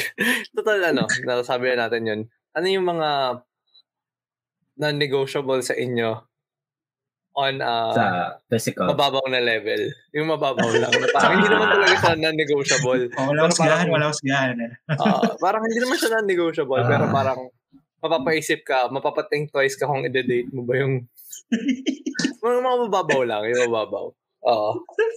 Total, 0.54 0.78
ano, 0.94 1.04
nasabi 1.24 1.72
na 1.72 1.86
natin 1.86 2.02
yun. 2.04 2.20
Ano 2.54 2.66
yung 2.66 2.86
mga 2.86 3.40
non-negotiable 4.76 5.60
sa 5.60 5.72
inyo 5.72 6.10
on 7.36 7.60
uh, 7.60 7.92
sa 7.92 8.04
physical. 8.48 8.88
mababaw 8.88 9.28
na 9.28 9.40
level? 9.40 9.92
Yung 10.16 10.24
mababaw 10.26 10.72
lang. 10.72 10.88
Na 10.88 11.08
parang 11.12 11.36
hindi 11.36 11.48
naman 11.48 11.68
talaga 11.68 11.94
siya 11.96 12.14
non-negotiable. 12.16 13.02
Oh, 13.16 13.28
wala 13.28 13.40
Pero 13.40 13.44
akong 13.44 13.56
sigahan, 13.56 13.76
parang- 13.76 13.92
wala 13.92 14.04
akong 14.08 14.20
sigahan. 14.20 14.56
Eh. 14.56 14.72
Ah, 14.96 15.20
parang 15.36 15.62
hindi 15.68 15.78
naman 15.80 15.96
siya 15.96 16.10
non-negotiable, 16.16 16.82
pero 16.86 17.04
Ah. 17.04 17.12
parang 17.12 17.40
mapapaisip 18.00 18.60
ka, 18.62 18.88
mapapating 18.88 19.48
twice 19.48 19.76
ka 19.76 19.84
kung 19.84 20.04
i-date 20.04 20.48
mo 20.48 20.64
ba 20.64 20.78
yung 20.78 21.04
mga, 22.40 22.56
mga 22.62 22.78
mababaw 22.88 23.20
lang, 23.24 23.42
yung 23.48 23.68
mababaw. 23.68 24.06
Oo. 24.46 24.70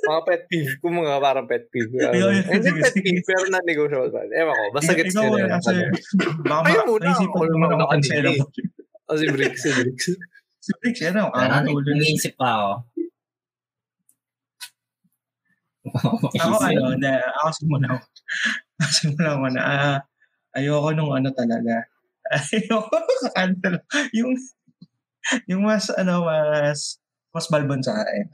mga 0.04 0.22
pet 0.26 0.42
peeve. 0.46 0.74
Kung 0.80 0.98
mga 0.98 1.22
parang 1.22 1.46
pet 1.46 1.70
peeve. 1.70 1.94
Uh, 1.96 2.10
Ayun, 2.10 2.34
yun. 2.34 2.46
hindi 2.50 2.70
pet 2.76 2.94
peeve, 2.96 3.22
pero 3.22 3.46
non-negotiable 3.48 4.10
pa. 4.10 4.26
Ewan 4.28 4.56
ko. 4.56 4.66
Basta 4.74 4.92
gets 4.92 5.14
ko 5.14 5.22
na 5.30 5.54
kasi 5.54 5.74
baka 6.44 6.62
ma- 6.66 6.88
muna, 6.88 7.04
naisipan 7.06 7.30
ako 7.30 7.38
mo 7.38 7.46
yung 7.46 7.62
na 7.62 7.68
mga 7.70 7.88
cancel 7.88 8.14
nakanili. 8.18 8.34
ako. 8.36 8.46
Oh, 9.06 9.16
si 9.16 9.26
Briggs, 9.28 9.62
si 9.62 9.70
Briggs. 9.72 10.06
Si 10.60 10.72
Briggs, 10.76 11.00
yan 11.00 11.16
ako. 11.16 11.30
Ah, 11.32 11.46
Ah, 11.48 11.62
ulo 11.64 11.78
na- 11.84 11.94
Nag-iisip 11.96 12.34
pa 12.36 12.50
ako. 12.52 12.72
Ako 16.36 16.56
ano, 16.60 16.84
na, 16.96 17.12
ako 17.40 17.50
simula 17.60 17.88
ko. 17.92 18.06
Ako 18.78 18.92
simula 18.92 19.30
ko 19.32 19.46
na, 19.48 19.62
ah, 19.64 19.98
ayoko 20.54 20.90
nung 20.92 21.12
ano 21.12 21.30
talaga. 21.32 21.86
Ayoko 22.54 22.94
cancel. 23.32 23.82
Yung, 24.14 24.38
yung 25.48 25.62
mas, 25.64 25.90
ano, 25.92 26.22
mas, 26.24 27.02
mas 27.30 27.46
balbon 27.48 27.82
sa 27.82 27.94
akin. 27.96 28.26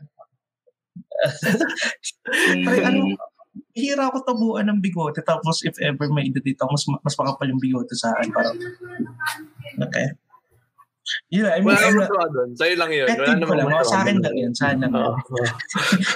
Pre, 2.66 2.78
ano, 2.84 3.16
hira 3.76 4.08
ako 4.12 4.18
tabuan 4.24 4.68
ng 4.72 4.80
bigote. 4.84 5.20
Tapos 5.24 5.64
if 5.64 5.76
ever 5.80 6.08
may 6.12 6.28
edit 6.28 6.60
ako, 6.60 6.76
mas, 6.76 6.86
mas 7.04 7.16
makapal 7.16 7.48
yung 7.48 7.62
bigote 7.62 7.94
sa 7.96 8.12
akin. 8.16 8.30
Parang, 8.32 8.56
okay. 9.84 10.08
Yun, 11.30 11.46
I 11.46 11.62
mean, 11.62 11.70
Wala 11.70 11.86
naman 11.86 12.10
tuwa 12.10 12.26
doon. 12.34 12.50
Sa'yo 12.58 12.76
lang 12.82 12.90
yun. 12.90 13.06
Wala 13.06 13.38
naman 13.38 13.56
lang. 13.62 13.68
tuwa 13.70 13.86
Sa 13.86 13.98
akin 14.02 14.18
lang 14.26 14.36
yun. 14.36 14.52
Sa 14.58 14.64
akin 14.74 14.90
lang. 14.90 14.94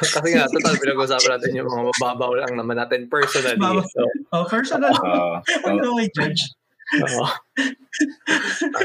Kasi 0.01 0.27
nga, 0.34 0.50
total, 0.50 0.75
pinag-usapan 0.82 1.29
natin 1.38 1.51
yung 1.62 1.70
mga 1.70 1.84
mababaw 1.94 2.32
lang 2.41 2.53
naman 2.58 2.75
natin 2.82 3.06
personally. 3.06 3.62
So, 3.94 4.01
Oh, 4.34 4.46
personal. 4.50 4.89
Oo. 4.98 5.38
Ano 5.70 5.94
may 5.94 6.10
judge? 6.10 6.41
oo. 6.89 7.25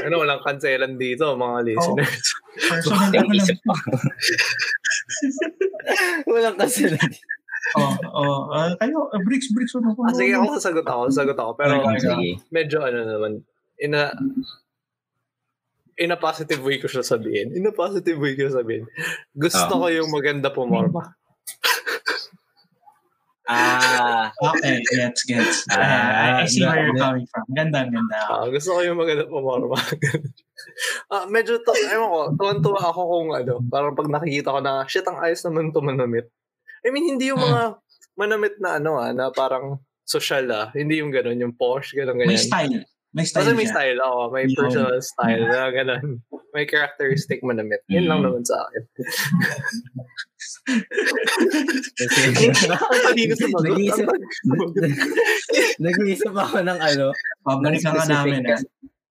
ano, 0.05 0.15
walang 0.21 0.45
kanselan 0.45 0.93
dito, 1.01 1.33
mga 1.33 1.57
listeners. 1.73 2.25
Personal 2.53 3.09
ako 3.09 3.31
lang. 3.33 3.57
Walang 6.29 6.57
kasi 6.57 6.89
Oh, 7.73 7.97
oh, 8.13 8.39
ah, 8.53 8.77
kayo, 8.77 9.09
uh, 9.09 9.21
bricks, 9.25 9.49
bricks, 9.49 9.73
ano 9.73 9.97
ko? 9.97 10.05
Ah, 10.05 10.13
sige, 10.13 10.37
ako 10.37 10.53
sasagot 10.53 10.85
ako, 10.85 11.01
sasagot 11.09 11.33
ako. 11.33 11.51
Pero 11.57 11.81
Okay, 11.81 11.97
Sige. 11.97 12.29
medyo 12.53 12.77
ano 12.85 12.99
naman, 13.01 13.31
in 13.81 13.97
a, 13.97 14.13
in 15.97 16.13
a 16.13 16.19
positive 16.19 16.61
way 16.61 16.77
ko 16.77 16.85
siya 16.85 17.01
sabihin. 17.01 17.57
In 17.57 17.65
a 17.65 17.73
positive 17.73 18.21
way 18.21 18.37
ko 18.37 18.45
siya 18.45 18.61
sabihin. 18.61 18.85
Gusto 19.33 19.65
Ah. 19.65 19.81
ko 19.81 19.87
yung 19.89 20.13
maganda 20.13 20.53
pumorma. 20.53 21.17
Ah, 23.45 24.33
Okay, 24.41 24.81
gets, 24.89 25.21
gets. 25.23 25.69
Ah, 25.69 26.41
I, 26.41 26.43
I 26.43 26.45
see 26.49 26.65
where 26.65 26.81
you're 26.81 26.97
coming 26.97 27.29
from. 27.29 27.45
Ganda, 27.53 27.85
ganda. 27.85 28.17
Ah, 28.25 28.49
gusto 28.49 28.73
ko 28.73 28.79
yung 28.81 28.97
maganda 28.97 29.29
pumorma. 29.29 29.77
ah, 31.13 31.29
medyo, 31.29 31.61
to, 31.61 31.71
ewan 31.93 32.09
ko, 32.09 32.19
tuwan-tuwa 32.41 32.81
ako 32.89 33.01
kung 33.05 33.29
ano, 33.37 33.53
parang 33.69 33.93
pag 33.93 34.09
nakikita 34.09 34.49
ko 34.49 34.59
na, 34.65 34.81
shit, 34.89 35.05
ang 35.05 35.21
ayos 35.21 35.45
naman 35.45 35.69
to 35.69 35.79
manamit. 35.79 36.25
I 36.81 36.89
mean, 36.89 37.05
hindi 37.05 37.29
yung 37.29 37.41
mga 37.41 37.77
manamit 38.17 38.57
na 38.57 38.81
ano 38.81 38.97
ah, 38.97 39.13
na 39.13 39.29
parang 39.29 39.77
social 40.01 40.45
ah. 40.49 40.73
Hindi 40.73 41.01
yung 41.01 41.13
ganun, 41.13 41.37
yung 41.37 41.53
posh, 41.53 41.93
ganun, 41.93 42.17
ganyan. 42.17 42.33
May 42.33 42.41
style. 42.41 42.81
May 43.15 43.23
style 43.23 43.47
Basta 43.47 43.55
may 43.55 43.63
siya. 43.63 43.73
style, 43.73 43.99
oo. 44.03 44.23
May 44.27 44.45
Yun. 44.45 44.57
personal 44.57 44.97
style 44.99 45.43
na 45.45 45.69
ganun. 45.69 46.19
May 46.51 46.65
characteristic 46.65 47.39
manamit. 47.41 47.79
Yun 47.87 48.09
lang 48.09 48.19
Mm. 48.21 48.25
naman 48.27 48.43
sa 48.43 48.57
akin. 48.59 48.83
Nag-iisip- 53.55 54.19
nag-iisip 55.79 56.33
ako 56.33 56.57
ng 56.61 56.79
ano, 56.79 57.05
Pabalik 57.43 57.81
ng 57.81 57.95
ka 57.95 58.05
namin. 58.07 58.41
kasi- 58.45 58.69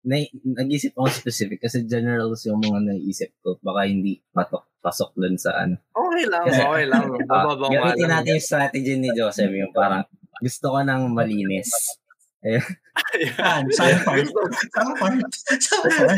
na, 0.08 0.16
nag-isip 0.64 0.96
ako 0.96 1.08
specific 1.12 1.60
kasi 1.60 1.84
generals 1.84 2.48
yung 2.48 2.64
mga 2.64 2.80
naisip 2.88 3.36
ko. 3.44 3.60
Baka 3.60 3.92
hindi 3.92 4.24
patok, 4.32 4.64
pasok 4.80 5.12
dun 5.20 5.36
sa 5.36 5.52
ano. 5.58 5.76
Okay 5.92 6.24
lang, 6.32 6.44
Kasi- 6.48 6.64
okay 6.64 6.86
lang. 6.88 7.04
Nga 7.28 7.56
gamitin 7.60 8.08
natin 8.08 8.32
yung 8.40 8.46
strategy 8.46 8.94
ni 8.96 9.10
Joseph, 9.12 9.52
yung 9.52 9.76
parang 9.76 10.08
gusto 10.40 10.66
ko 10.72 10.80
ng 10.80 11.02
malinis. 11.12 11.68
Saan 13.36 13.68
part? 14.06 14.26
Saan 14.72 14.90
part? 14.96 15.18
Saan 15.60 15.90
part? 15.92 16.18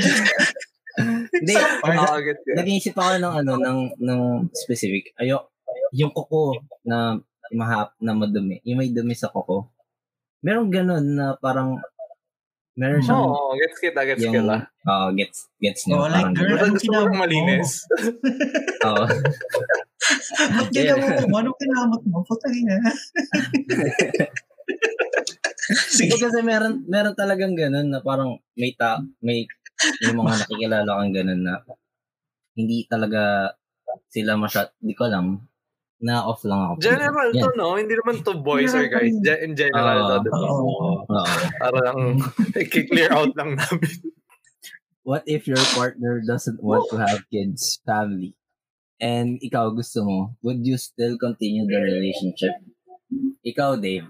Hindi? 1.40 1.56
Oo, 1.56 2.16
nag-iisip 2.56 2.96
ako 2.96 3.12
ng 3.18 3.34
ano, 3.44 3.52
ng, 3.58 3.80
ng 3.98 4.22
specific. 4.54 5.16
Ayo, 5.18 5.50
yung 5.96 6.12
kuko 6.12 6.54
na 6.86 7.18
mahap 7.50 7.98
na 7.98 8.14
madumi. 8.14 8.62
Yung 8.64 8.78
may 8.78 8.94
dumi 8.94 9.18
sa 9.18 9.32
kuko. 9.32 9.70
Meron 10.40 10.70
ganun 10.70 11.04
na 11.18 11.36
parang 11.36 11.82
meron 12.80 13.04
siyang 13.04 13.28
Oo, 13.28 13.60
gets 13.60 13.78
kita, 13.82 14.00
gets 14.08 14.24
yung 14.24 14.40
kita. 14.40 14.72
oh, 14.88 15.12
gets 15.12 15.52
gets 15.60 15.84
niyo 15.84 16.00
Oh, 16.00 16.08
like 16.08 16.32
girl, 16.32 16.56
kinamot 16.80 16.80
lang 16.80 17.12
mo? 17.12 17.20
malinis. 17.20 17.84
Oo. 18.88 19.04
Ba't 20.56 20.70
ginamot 20.72 21.28
mo? 21.28 21.36
Anong 21.44 21.58
kinamot 21.60 22.02
mo? 22.08 22.24
Ina. 22.48 22.76
Hindi 25.70 26.06
Sige. 26.08 26.16
kasi 26.24 26.40
meron 26.40 26.88
meron 26.88 27.16
talagang 27.20 27.54
ganun 27.54 27.92
na 27.92 28.00
parang 28.00 28.40
may 28.56 28.72
ta 28.74 29.04
may 29.20 29.44
may 30.02 30.14
mga 30.14 30.34
nakikilala 30.44 30.90
kang 30.90 31.14
ganun 31.16 31.42
na 31.44 31.54
hindi 32.54 32.84
talaga 32.86 33.54
sila 34.12 34.36
masyad, 34.36 34.74
di 34.78 34.94
ko 34.94 35.08
alam, 35.08 35.40
na 36.00 36.24
off 36.24 36.44
lang 36.48 36.60
ako. 36.64 36.74
General 36.80 37.30
Yan. 37.36 37.44
to, 37.44 37.50
no? 37.60 37.76
Hindi 37.76 37.94
naman 38.00 38.24
to 38.24 38.40
boys 38.40 38.72
or 38.72 38.88
guys. 38.88 39.12
Ge- 39.20 39.42
In 39.44 39.52
general 39.56 40.00
Oo. 40.00 40.08
to, 40.08 40.16
di 40.24 40.30
ba? 40.32 40.40
Oo. 40.40 40.64
Oo. 41.04 41.24
Para 41.60 41.78
lang, 41.92 42.00
i-clear 42.60 43.12
out 43.12 43.36
lang 43.36 43.60
namin. 43.60 43.92
What 45.04 45.26
if 45.26 45.50
your 45.50 45.60
partner 45.74 46.22
doesn't 46.22 46.62
want 46.62 46.88
to 46.94 47.02
have 47.02 47.26
kids, 47.34 47.82
family, 47.84 48.38
and 49.02 49.42
ikaw 49.42 49.74
gusto 49.74 50.06
mo, 50.06 50.20
would 50.40 50.62
you 50.62 50.78
still 50.78 51.18
continue 51.18 51.66
the 51.66 51.80
relationship? 51.80 52.54
Ikaw, 53.42 53.80
Dave. 53.82 54.06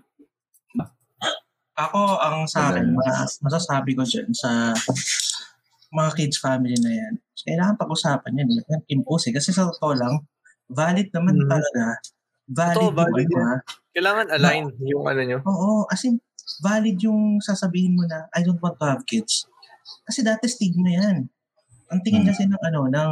Ako, 1.80 2.20
ang 2.20 2.44
sa 2.44 2.76
akin, 2.76 2.92
mas, 2.92 3.40
masasabi 3.40 3.96
ko 3.96 4.04
dyan 4.04 4.28
sa 4.36 4.76
mga 5.94 6.12
kids 6.18 6.38
family 6.38 6.78
na 6.82 6.92
yan, 6.94 7.14
kailangan 7.48 7.76
pag-usapan 7.80 8.38
yan. 8.38 8.50
Yan, 8.70 8.82
impose 8.92 9.32
eh. 9.32 9.36
Kasi 9.36 9.50
sa 9.56 9.70
totoo 9.70 9.94
lang, 9.98 10.14
valid 10.70 11.10
naman 11.16 11.36
Mhm. 11.40 11.50
talaga. 11.50 11.84
Valid, 12.50 12.78
Totoo, 12.78 12.90
yung 12.90 13.00
valid 13.00 13.30
ano, 13.30 13.42
ah. 13.46 13.60
Kailangan 13.94 14.28
align 14.34 14.66
yung 14.86 15.06
ano 15.06 15.22
nyo. 15.22 15.38
Oo, 15.46 15.72
as 15.90 16.02
in, 16.06 16.18
valid 16.62 16.98
yung 17.02 17.42
sasabihin 17.42 17.94
mo 17.98 18.06
na, 18.10 18.26
I 18.34 18.42
don't 18.46 18.62
want 18.62 18.78
to 18.82 18.86
have 18.90 19.04
kids. 19.06 19.46
Kasi 20.06 20.22
dati 20.26 20.46
stigma 20.50 20.90
yan. 20.94 21.26
Ang 21.94 22.02
tingin 22.06 22.26
Hmm. 22.26 22.30
kasi 22.34 22.46
ng 22.50 22.62
ano, 22.62 22.90
ng 22.90 23.12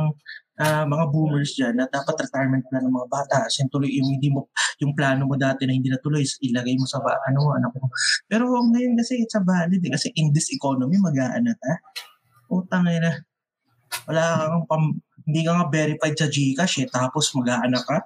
ah, 0.58 0.86
mga 0.90 1.06
boomers 1.14 1.54
dyan 1.54 1.78
na 1.78 1.86
dapat 1.86 2.18
retirement 2.18 2.66
plan 2.70 2.82
ng 2.82 2.90
mga 2.94 3.10
bata. 3.14 3.38
As 3.46 3.58
in, 3.62 3.70
tuloy 3.70 3.94
yung 3.94 4.10
hindi 4.10 4.30
mo, 4.34 4.50
yung 4.82 4.98
plano 4.98 5.30
mo 5.30 5.38
dati 5.38 5.66
na 5.70 5.74
hindi 5.78 5.86
natuloy, 5.90 6.26
ilagay 6.42 6.74
mo 6.82 6.86
sa 6.90 6.98
ba, 6.98 7.14
ano, 7.30 7.54
anak 7.54 7.70
mo. 7.78 7.90
Pero 8.26 8.50
ngayon 8.50 8.98
kasi 8.98 9.22
it's 9.22 9.38
a 9.38 9.44
valid 9.46 9.82
eh. 9.86 9.94
Kasi 9.94 10.10
in 10.18 10.34
this 10.34 10.50
economy, 10.50 10.98
mag-aanat 10.98 11.58
ha. 11.62 11.76
Utang 12.48 12.84
na 12.88 12.98
na. 13.00 13.14
Wala 14.08 14.22
kang 14.52 14.66
pam, 14.68 14.84
hindi 15.28 15.42
ka 15.44 15.52
nga 15.56 15.66
verified 15.68 16.16
sa 16.16 16.28
Gcash 16.28 16.84
eh, 16.84 16.88
tapos 16.88 17.32
mag-aanak 17.36 17.84
ka. 17.84 17.98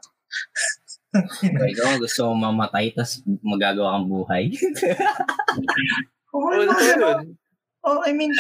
Ikaw 1.52 2.00
gusto 2.00 2.32
mo 2.32 2.50
mamatay 2.50 2.96
tapos 2.96 3.20
magagawa 3.44 4.00
kang 4.00 4.08
buhay. 4.10 4.44
Oo, 6.32 6.48
ano, 6.48 6.72
totoo 6.72 6.88
yun. 6.88 7.18
Oh, 7.84 8.00
I 8.06 8.14
mean, 8.14 8.32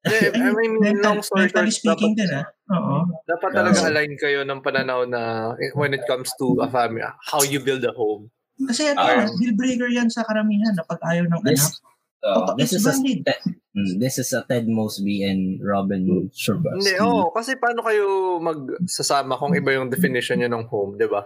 Yeah, 0.00 0.32
I 0.32 0.48
mean, 0.56 0.80
Mental, 0.80 1.12
long 1.12 1.20
story 1.20 1.52
mentally 1.52 1.68
short, 1.68 2.00
speaking 2.00 2.16
dapat, 2.16 2.24
din 2.24 2.40
ah. 2.40 2.46
Oo. 2.72 2.96
dapat 3.28 3.50
talaga 3.52 3.76
Yeah. 3.84 3.88
align 3.92 4.12
kayo 4.16 4.40
ng 4.48 4.64
pananaw 4.64 5.04
na 5.04 5.52
when 5.76 5.92
it 5.92 6.00
comes 6.08 6.32
to 6.40 6.56
a 6.64 6.68
family, 6.72 7.04
how 7.28 7.44
you 7.44 7.60
build 7.60 7.84
a 7.84 7.92
home. 7.92 8.32
Kasi 8.64 8.88
ano 8.88 8.96
Ah. 8.96 9.12
yan, 9.20 9.28
deal 9.36 9.52
breaker 9.52 9.92
yan 9.92 10.08
sa 10.08 10.24
karamihan 10.24 10.72
na 10.72 10.88
pag 10.88 11.04
ayaw 11.04 11.28
ng 11.28 11.44
This, 11.44 11.60
anak. 11.60 11.89
Uh, 12.24 12.54
this 12.56 12.72
is 12.72 12.84
a 12.86 12.92
valid. 12.92 13.24
Mm, 13.70 14.02
this 14.02 14.18
is 14.18 14.34
a 14.34 14.42
Ted 14.42 14.66
Mosby 14.66 15.22
and 15.22 15.62
Robin 15.62 16.26
Sherbatsky. 16.34 16.90
Hindi, 16.90 16.94
oo. 16.98 17.30
kasi 17.30 17.54
paano 17.54 17.86
kayo 17.86 18.36
magsasama 18.42 19.38
kung 19.38 19.54
iba 19.54 19.70
yung 19.78 19.86
definition 19.86 20.42
nyo 20.42 20.50
ng 20.50 20.64
home, 20.66 20.98
di 20.98 21.06
ba? 21.06 21.22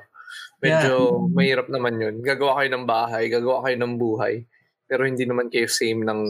Medyo 0.60 1.24
mahirap 1.32 1.72
naman 1.72 1.96
yun. 1.96 2.20
Gagawa 2.20 2.60
kayo 2.60 2.68
ng 2.72 2.84
bahay, 2.84 3.32
gagawa 3.32 3.64
kayo 3.64 3.76
ng 3.80 3.94
buhay, 3.96 4.44
pero 4.84 5.08
hindi 5.08 5.24
naman 5.24 5.48
kayo 5.48 5.68
same 5.68 6.04
ng 6.04 6.20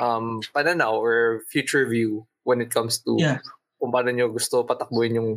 um, 0.00 0.40
pananaw 0.56 0.96
or 0.96 1.44
future 1.52 1.84
view 1.84 2.24
when 2.48 2.64
it 2.64 2.72
comes 2.72 2.98
to 3.04 3.16
Yeah. 3.20 3.44
kung 3.76 3.92
paano 3.92 4.08
nyo 4.10 4.32
gusto 4.32 4.64
patakbuhin 4.64 5.20
yung 5.20 5.30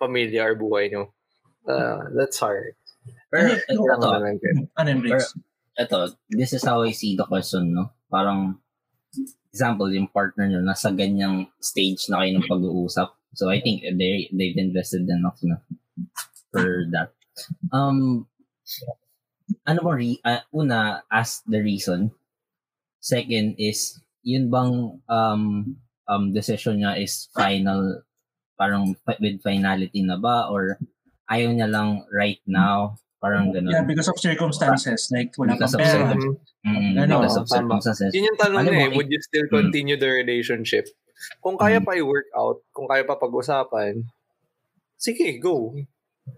pamilya 0.00 0.48
or 0.48 0.56
buhay 0.56 0.88
nyo. 0.88 1.12
Uh, 1.68 2.08
that's 2.16 2.40
hard. 2.40 2.72
Pero, 3.28 3.52
Ano, 3.52 3.84
ito, 3.84 4.00
na 4.00 4.16
lang 4.16 4.40
kayo. 4.40 4.54
Ano 4.72 4.88
ito, 5.78 6.18
this 6.28 6.50
is 6.52 6.66
how 6.66 6.82
I 6.82 6.90
see 6.90 7.14
the 7.14 7.24
question, 7.24 7.70
no? 7.70 7.94
Parang, 8.10 8.58
example, 9.54 9.86
yung 9.94 10.10
partner 10.10 10.50
nyo, 10.50 10.60
nasa 10.60 10.90
ganyang 10.90 11.46
stage 11.62 12.10
na 12.10 12.20
kayo 12.20 12.34
ng 12.34 12.50
pag-uusap. 12.50 13.14
So, 13.38 13.46
I 13.46 13.62
think 13.62 13.86
they, 13.86 14.26
they've 14.34 14.58
invested 14.58 15.06
enough 15.06 15.38
na 15.46 15.62
for 16.50 16.90
that. 16.90 17.14
Um, 17.70 18.26
ano 19.62 19.78
bang, 19.86 19.96
re- 19.96 20.24
ah, 20.26 20.42
una, 20.50 21.06
ask 21.06 21.46
the 21.46 21.62
reason. 21.62 22.10
Second 22.98 23.54
is, 23.56 24.02
yun 24.26 24.50
bang 24.50 24.98
um, 25.06 25.76
um, 26.10 26.34
decision 26.34 26.82
niya 26.82 26.98
is 26.98 27.30
final, 27.30 28.02
parang 28.58 28.98
with 29.22 29.38
finality 29.46 30.02
na 30.02 30.18
ba? 30.18 30.50
Or 30.50 30.76
ayaw 31.30 31.54
niya 31.54 31.70
lang 31.70 32.02
right 32.10 32.42
now? 32.44 32.98
Parang 33.18 33.50
ganun. 33.50 33.70
Yeah, 33.74 33.82
because 33.82 34.06
of 34.06 34.14
circumstances. 34.16 35.10
Like, 35.10 35.34
wala 35.34 35.58
Because 35.58 35.74
pang 35.74 35.82
of 35.82 35.90
pera. 35.90 36.06
Mm, 36.62 36.94
Ano, 37.02 37.14
because 37.18 37.38
of 37.42 37.46
circumstances. 37.50 38.10
Yun 38.14 38.30
yung 38.30 38.38
tanong 38.38 38.62
mo, 38.62 38.70
eh, 38.78 38.90
would 38.94 39.10
you 39.10 39.18
still 39.18 39.46
Mm. 39.50 39.54
continue 39.58 39.98
the 39.98 40.06
relationship? 40.06 40.86
Kung 41.42 41.58
kaya 41.58 41.82
Mm. 41.82 41.86
pa 41.86 41.98
i-work 41.98 42.30
out, 42.30 42.62
kung 42.70 42.86
kaya 42.86 43.02
pa 43.02 43.18
pag-usapan, 43.18 44.06
sige, 44.94 45.42
go. 45.42 45.74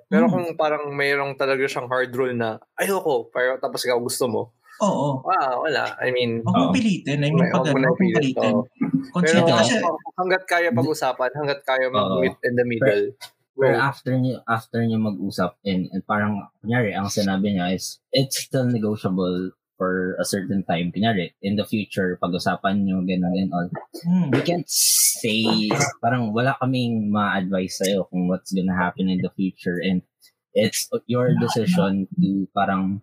Pero 0.08 0.24
Mm. 0.24 0.32
kung 0.32 0.46
parang 0.56 0.88
mayroong 0.88 1.36
talaga 1.36 1.68
siyang 1.68 1.90
hard 1.92 2.16
rule 2.16 2.32
na, 2.32 2.56
ayoko, 2.80 3.28
pero 3.28 3.60
tapos 3.60 3.84
ikaw 3.84 4.00
gusto 4.00 4.24
mo, 4.24 4.42
Oo. 4.80 5.20
ah, 5.28 5.60
wala. 5.60 6.00
I 6.00 6.08
mean, 6.08 6.40
Huwag 6.40 6.56
mo 6.56 6.66
Oo. 6.68 6.72
pilitin. 6.72 7.20
I 7.20 7.28
mean, 7.28 7.44
pag 7.44 7.60
ano, 7.68 7.76
na 7.76 7.92
huwag 7.92 7.92
mo 7.92 7.96
ipilit, 8.00 8.32
pilitin. 8.32 8.54
pero 8.56 9.10
Consider 9.12 9.44
kasi, 9.52 9.74
hanggat 10.16 10.42
kaya 10.48 10.68
pag-usapan, 10.72 11.28
hanggat 11.36 11.60
kaya 11.60 11.92
mag-meet 11.92 12.40
in 12.40 12.54
the 12.56 12.64
middle, 12.64 13.04
Pero 13.12 13.28
go. 13.58 13.66
after 13.74 14.12
niyo 14.14 14.42
after 14.46 14.82
niyo 14.82 14.98
mag-usap 15.00 15.56
and, 15.64 15.90
and 15.90 16.02
parang 16.06 16.46
kunyari 16.62 16.94
ang 16.94 17.10
sinabi 17.10 17.54
niya 17.54 17.74
is 17.74 17.98
it's 18.14 18.38
still 18.38 18.66
negotiable 18.66 19.50
for 19.80 20.12
a 20.20 20.28
certain 20.28 20.60
time. 20.68 20.92
Kunyari, 20.92 21.32
in 21.40 21.56
the 21.56 21.64
future, 21.64 22.20
pag-usapan 22.20 22.84
niyo, 22.84 23.00
ganun 23.00 23.32
and 23.32 23.48
all. 23.48 23.68
hmm, 24.04 24.28
We 24.28 24.44
can't 24.44 24.68
say, 24.68 25.72
parang 26.04 26.36
wala 26.36 26.52
kaming 26.60 27.08
ma-advise 27.08 27.80
sa'yo 27.80 28.04
kung 28.12 28.28
what's 28.28 28.52
gonna 28.52 28.76
happen 28.76 29.08
in 29.08 29.24
the 29.24 29.32
future 29.32 29.80
and 29.80 30.04
it's 30.52 30.92
your 31.08 31.32
decision 31.40 32.04
to 32.20 32.44
parang 32.52 33.00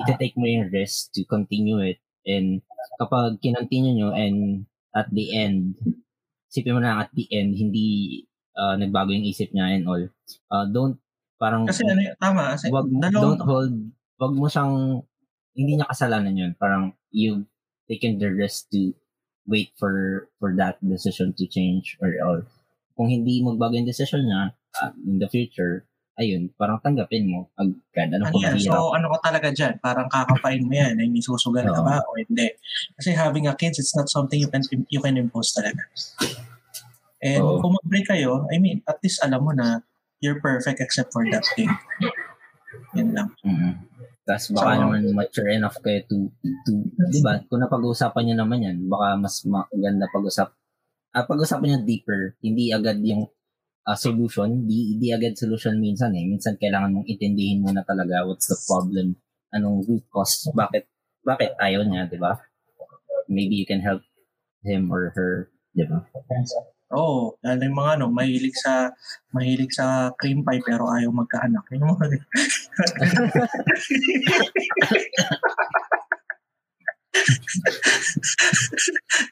ita-take 0.00 0.32
mo 0.40 0.48
yung 0.48 0.72
risk 0.72 1.12
to 1.12 1.28
continue 1.28 1.76
it 1.84 2.00
and 2.24 2.64
kapag 2.96 3.36
kinontinue 3.44 3.92
nyo 3.92 4.16
and 4.16 4.64
at 4.96 5.12
the 5.12 5.36
end, 5.36 5.76
isipin 6.48 6.72
mo 6.72 6.80
na 6.80 7.04
at 7.04 7.12
the 7.12 7.28
end, 7.28 7.52
hindi 7.52 8.24
uh, 8.58 8.74
nagbago 8.74 9.14
yung 9.14 9.24
isip 9.24 9.54
niya 9.54 9.78
and 9.78 9.86
all. 9.86 10.02
Uh, 10.50 10.66
don't, 10.68 10.98
parang, 11.38 11.64
kasi 11.64 11.86
ano, 11.86 12.02
tama. 12.18 12.58
Kasi, 12.58 12.68
wag, 12.74 12.90
dalawang- 12.90 13.38
don't 13.38 13.42
hold, 13.46 13.74
wag 14.18 14.34
mo 14.34 14.46
siyang, 14.50 14.74
hindi 15.54 15.78
niya 15.78 15.86
kasalanan 15.86 16.34
yun. 16.34 16.52
Parang, 16.58 16.90
you 17.14 17.46
taken 17.88 18.18
the 18.20 18.28
risk 18.28 18.68
to 18.68 18.92
wait 19.48 19.72
for 19.80 20.28
for 20.36 20.52
that 20.52 20.76
decision 20.84 21.32
to 21.32 21.48
change 21.48 21.96
or 22.04 22.12
or 22.20 22.36
kung 22.92 23.08
hindi 23.08 23.40
magbago 23.40 23.80
yung 23.80 23.88
decision 23.88 24.28
niya 24.28 24.52
uh, 24.82 24.92
in 25.08 25.16
the 25.16 25.30
future, 25.30 25.88
ayun, 26.18 26.50
parang 26.58 26.82
tanggapin 26.82 27.30
mo 27.30 27.48
agad. 27.56 28.12
Ano 28.12 28.28
ano 28.28 28.34
kung 28.34 28.42
yan? 28.44 28.58
So, 28.58 28.92
ano 28.92 29.06
ka 29.16 29.30
talaga 29.30 29.48
dyan? 29.54 29.78
Parang 29.80 30.10
kakapain 30.10 30.66
mo 30.66 30.74
yan. 30.74 30.98
I 30.98 31.06
mean, 31.06 31.22
susugal 31.22 31.64
ka 31.64 31.80
ba 31.80 32.02
o 32.02 32.18
hindi? 32.18 32.50
Kasi 32.98 33.14
having 33.14 33.46
a 33.46 33.54
kids, 33.54 33.78
it's 33.78 33.94
not 33.94 34.10
something 34.10 34.36
you 34.36 34.50
can 34.50 34.60
you 34.90 35.00
can 35.00 35.16
impose 35.16 35.54
talaga. 35.54 35.86
And 37.18 37.42
Oo. 37.42 37.58
kung 37.58 37.74
mag-break 37.74 38.06
kayo, 38.06 38.46
I 38.50 38.62
mean, 38.62 38.78
at 38.86 39.02
least 39.02 39.18
alam 39.26 39.42
mo 39.42 39.50
na 39.50 39.82
you're 40.22 40.38
perfect 40.38 40.78
except 40.78 41.10
for 41.10 41.26
that 41.30 41.42
thing. 41.54 41.70
Yan 42.94 43.14
lang. 43.14 43.30
mm 43.42 43.74
Tapos 44.28 44.52
baka 44.52 44.76
So- 44.76 44.80
naman 44.84 45.00
mature 45.16 45.48
enough 45.48 45.80
kayo 45.80 46.04
to, 46.04 46.28
to 46.68 46.72
di 47.08 47.24
ba? 47.24 47.40
Kung 47.48 47.64
napag-uusapan 47.64 48.28
niyo 48.28 48.36
naman 48.36 48.60
yan, 48.60 48.76
baka 48.84 49.16
mas 49.16 49.40
maganda 49.48 50.04
pag-usap. 50.12 50.52
Ah, 51.16 51.24
pag-usapan 51.24 51.64
niyo 51.64 51.78
deeper, 51.88 52.36
hindi 52.44 52.68
agad 52.68 53.00
yung 53.00 53.24
ah, 53.88 53.96
solution, 53.96 54.68
di, 54.68 55.00
di 55.00 55.08
agad 55.16 55.32
solution 55.32 55.80
minsan 55.80 56.12
eh. 56.12 56.28
Minsan 56.28 56.60
kailangan 56.60 56.92
mong 56.92 57.08
intindihin 57.08 57.64
muna 57.64 57.80
talaga 57.88 58.28
what's 58.28 58.52
the 58.52 58.58
problem, 58.68 59.16
anong 59.48 59.88
root 59.88 60.04
cause, 60.12 60.44
bakit, 60.52 60.84
bakit 61.24 61.56
ayaw 61.56 61.88
niya, 61.88 62.04
di 62.04 62.20
ba? 62.20 62.36
Maybe 63.32 63.56
you 63.56 63.64
can 63.64 63.80
help 63.80 64.04
him 64.60 64.92
or 64.92 65.08
her, 65.16 65.48
di 65.72 65.88
ba? 65.88 66.04
Oo, 66.88 67.36
oh, 67.36 67.36
lalo 67.44 67.60
yung 67.60 67.76
mga 67.76 67.92
ano, 68.00 68.06
mahilig 68.08 68.56
sa 68.56 68.88
mahilig 69.36 69.76
sa 69.76 70.08
cream 70.16 70.40
pie 70.40 70.64
pero 70.64 70.88
ayaw 70.88 71.12
magkaanak. 71.12 71.68
Yung 71.76 71.92
mga 71.92 72.16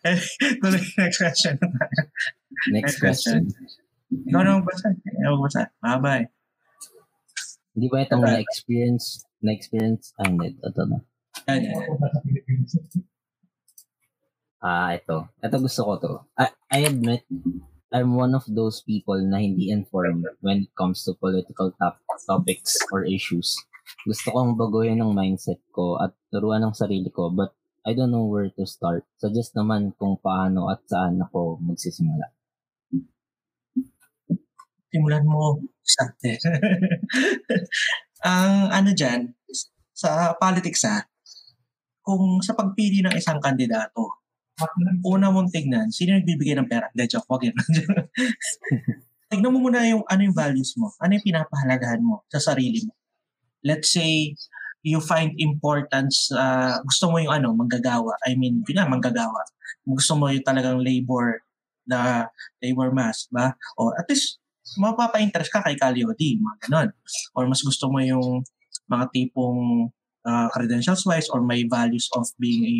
Eh, 0.04 0.18
Tuloy 0.60 0.82
next 0.98 1.18
question. 1.18 1.54
Next 2.70 2.96
question. 3.00 3.48
Ikaw 4.10 4.40
na 4.42 4.58
magbasa. 4.60 4.86
Ikaw 4.94 5.32
magbasa. 5.34 5.62
Bye-bye. 5.82 6.26
Hindi 7.76 7.86
ba 7.92 8.04
itong 8.06 8.24
na-experience, 8.24 9.26
na-experience, 9.44 10.16
hindi, 10.22 10.56
ito 10.56 10.82
na. 10.88 10.98
Yan, 11.50 11.60
yan. 11.60 13.04
Ah, 14.66 14.98
ito. 14.98 15.30
Ito 15.38 15.62
gusto 15.62 15.80
ko 15.86 15.92
to. 16.02 16.12
I, 16.34 16.50
I 16.74 16.90
admit, 16.90 17.22
I'm 17.94 18.18
one 18.18 18.34
of 18.34 18.42
those 18.50 18.82
people 18.82 19.14
na 19.22 19.38
hindi 19.38 19.70
informed 19.70 20.26
when 20.42 20.66
it 20.66 20.74
comes 20.74 21.06
to 21.06 21.14
political 21.14 21.70
top, 21.78 22.02
topics 22.26 22.74
or 22.90 23.06
issues. 23.06 23.54
Gusto 24.02 24.34
kong 24.34 24.58
baguhin 24.58 24.98
ang 24.98 25.14
mindset 25.14 25.62
ko 25.70 26.02
at 26.02 26.18
turuan 26.34 26.66
ng 26.66 26.74
sarili 26.74 27.06
ko 27.14 27.30
but 27.30 27.54
I 27.86 27.94
don't 27.94 28.10
know 28.10 28.26
where 28.26 28.50
to 28.58 28.66
start. 28.66 29.06
Suggest 29.22 29.54
naman 29.54 29.94
kung 29.94 30.18
paano 30.18 30.66
at 30.66 30.82
saan 30.90 31.22
ako 31.22 31.62
magsisimula. 31.62 32.26
Simulan 34.90 35.22
mo 35.22 35.62
sa 35.86 36.10
Ang 38.26 38.74
ano 38.74 38.90
dyan, 38.90 39.30
sa 39.94 40.34
politics 40.34 40.82
ha, 40.82 41.06
kung 42.02 42.42
sa 42.42 42.58
pagpili 42.58 43.06
ng 43.06 43.14
isang 43.14 43.38
kandidato, 43.38 44.25
una 45.04 45.28
mong 45.28 45.52
tignan, 45.52 45.92
sino 45.92 46.16
nagbibigay 46.16 46.56
ng 46.56 46.68
pera? 46.68 46.88
Hindi, 46.92 47.04
joke, 47.12 47.28
wag 47.28 47.44
yun. 47.44 47.56
tignan 49.30 49.52
mo 49.52 49.58
muna 49.58 49.82
yung 49.84 50.06
ano 50.06 50.20
yung 50.22 50.36
values 50.36 50.72
mo. 50.80 50.94
Ano 51.02 51.18
yung 51.18 51.26
pinapahalagahan 51.26 52.00
mo 52.00 52.24
sa 52.30 52.40
sarili 52.40 52.84
mo. 52.86 52.94
Let's 53.66 53.92
say, 53.92 54.32
you 54.86 55.02
find 55.02 55.34
importance, 55.42 56.30
uh, 56.30 56.78
gusto 56.86 57.10
mo 57.10 57.18
yung 57.18 57.34
ano, 57.34 57.50
manggagawa. 57.52 58.14
I 58.22 58.38
mean, 58.38 58.62
pina, 58.62 58.86
manggagawa. 58.86 59.42
Gusto 59.82 60.14
mo 60.14 60.30
yung 60.30 60.46
talagang 60.46 60.78
labor, 60.78 61.42
na 61.86 62.30
labor 62.62 62.94
mass, 62.94 63.26
ba? 63.34 63.54
O 63.78 63.90
at 63.98 64.06
least, 64.06 64.38
mapapa-interest 64.78 65.50
ka 65.50 65.62
kay 65.62 65.74
Calio 65.78 66.14
D, 66.14 66.38
mga 66.38 66.70
ganon. 66.70 66.88
Or 67.34 67.50
mas 67.50 67.62
gusto 67.62 67.90
mo 67.90 67.98
yung 67.98 68.46
mga 68.86 69.10
tipong 69.10 69.90
uh, 70.26 70.48
credentials-wise 70.54 71.30
or 71.34 71.42
may 71.42 71.66
values 71.66 72.06
of 72.14 72.26
being 72.38 72.62
a 72.66 72.78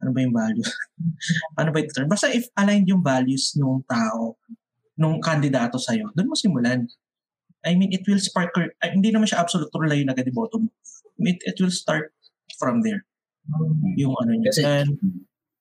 ano 0.00 0.10
ba 0.12 0.20
yung 0.20 0.36
values? 0.36 0.70
ano 1.60 1.68
ba 1.72 1.78
yung 1.80 1.92
term? 1.92 2.08
Basta 2.08 2.28
if 2.28 2.48
aligned 2.54 2.88
yung 2.88 3.02
values 3.04 3.56
nung 3.56 3.80
tao, 3.88 4.36
nung 4.96 5.18
kandidato 5.18 5.80
sa'yo, 5.80 6.12
doon 6.12 6.28
mo 6.30 6.36
simulan. 6.36 6.84
I 7.64 7.76
mean, 7.76 7.92
it 7.92 8.04
will 8.08 8.20
spark, 8.20 8.52
your- 8.56 8.72
ay, 8.80 8.96
hindi 8.96 9.12
naman 9.12 9.28
siya 9.28 9.44
absolute 9.44 9.68
true 9.72 9.88
yung 9.88 10.08
agad 10.12 10.28
iboto 10.28 10.60
mo. 10.60 10.68
It, 11.20 11.40
it 11.44 11.56
will 11.60 11.72
start 11.72 12.12
from 12.56 12.80
there. 12.80 13.04
Yung 13.96 14.16
ano 14.16 14.32
niya. 14.36 14.52
Kasi- 14.52 14.64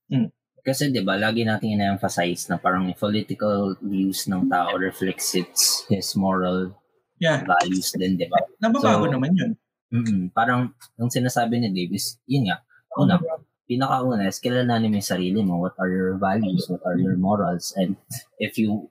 Then, 0.09 0.31
Kasi 0.59 0.91
'di 0.91 1.01
ba, 1.07 1.15
lagi 1.15 1.47
nating 1.47 1.79
ina-emphasize 1.79 2.51
na 2.51 2.59
parang 2.59 2.91
political 2.93 3.79
views 3.79 4.27
ng 4.27 4.51
tao 4.51 4.75
reflects 4.75 5.31
its 5.33 5.87
his 5.87 6.13
moral 6.19 6.75
yeah, 7.17 7.41
values 7.47 7.95
din, 7.95 8.19
'di 8.19 8.27
ba? 8.27 8.37
nababago 8.59 9.07
So, 9.07 9.13
naman 9.15 9.31
yun. 9.39 9.51
mm 9.89 10.35
Parang 10.35 10.69
yung 10.99 11.09
sinasabi 11.09 11.57
ni 11.63 11.71
Davis, 11.71 12.19
yun 12.27 12.51
nga, 12.51 12.59
una, 12.99 13.17
pinakauna 13.69 14.25
is 14.25 14.41
kilalanin 14.41 14.89
mo 14.89 14.97
yung 14.97 15.05
sarili 15.05 15.39
mo. 15.39 15.61
What 15.61 15.77
are 15.77 15.87
your 15.87 16.17
values? 16.17 16.65
What 16.65 16.81
are 16.83 16.97
your 16.97 17.13
morals? 17.15 17.69
And 17.77 17.93
if 18.41 18.57
you 18.57 18.89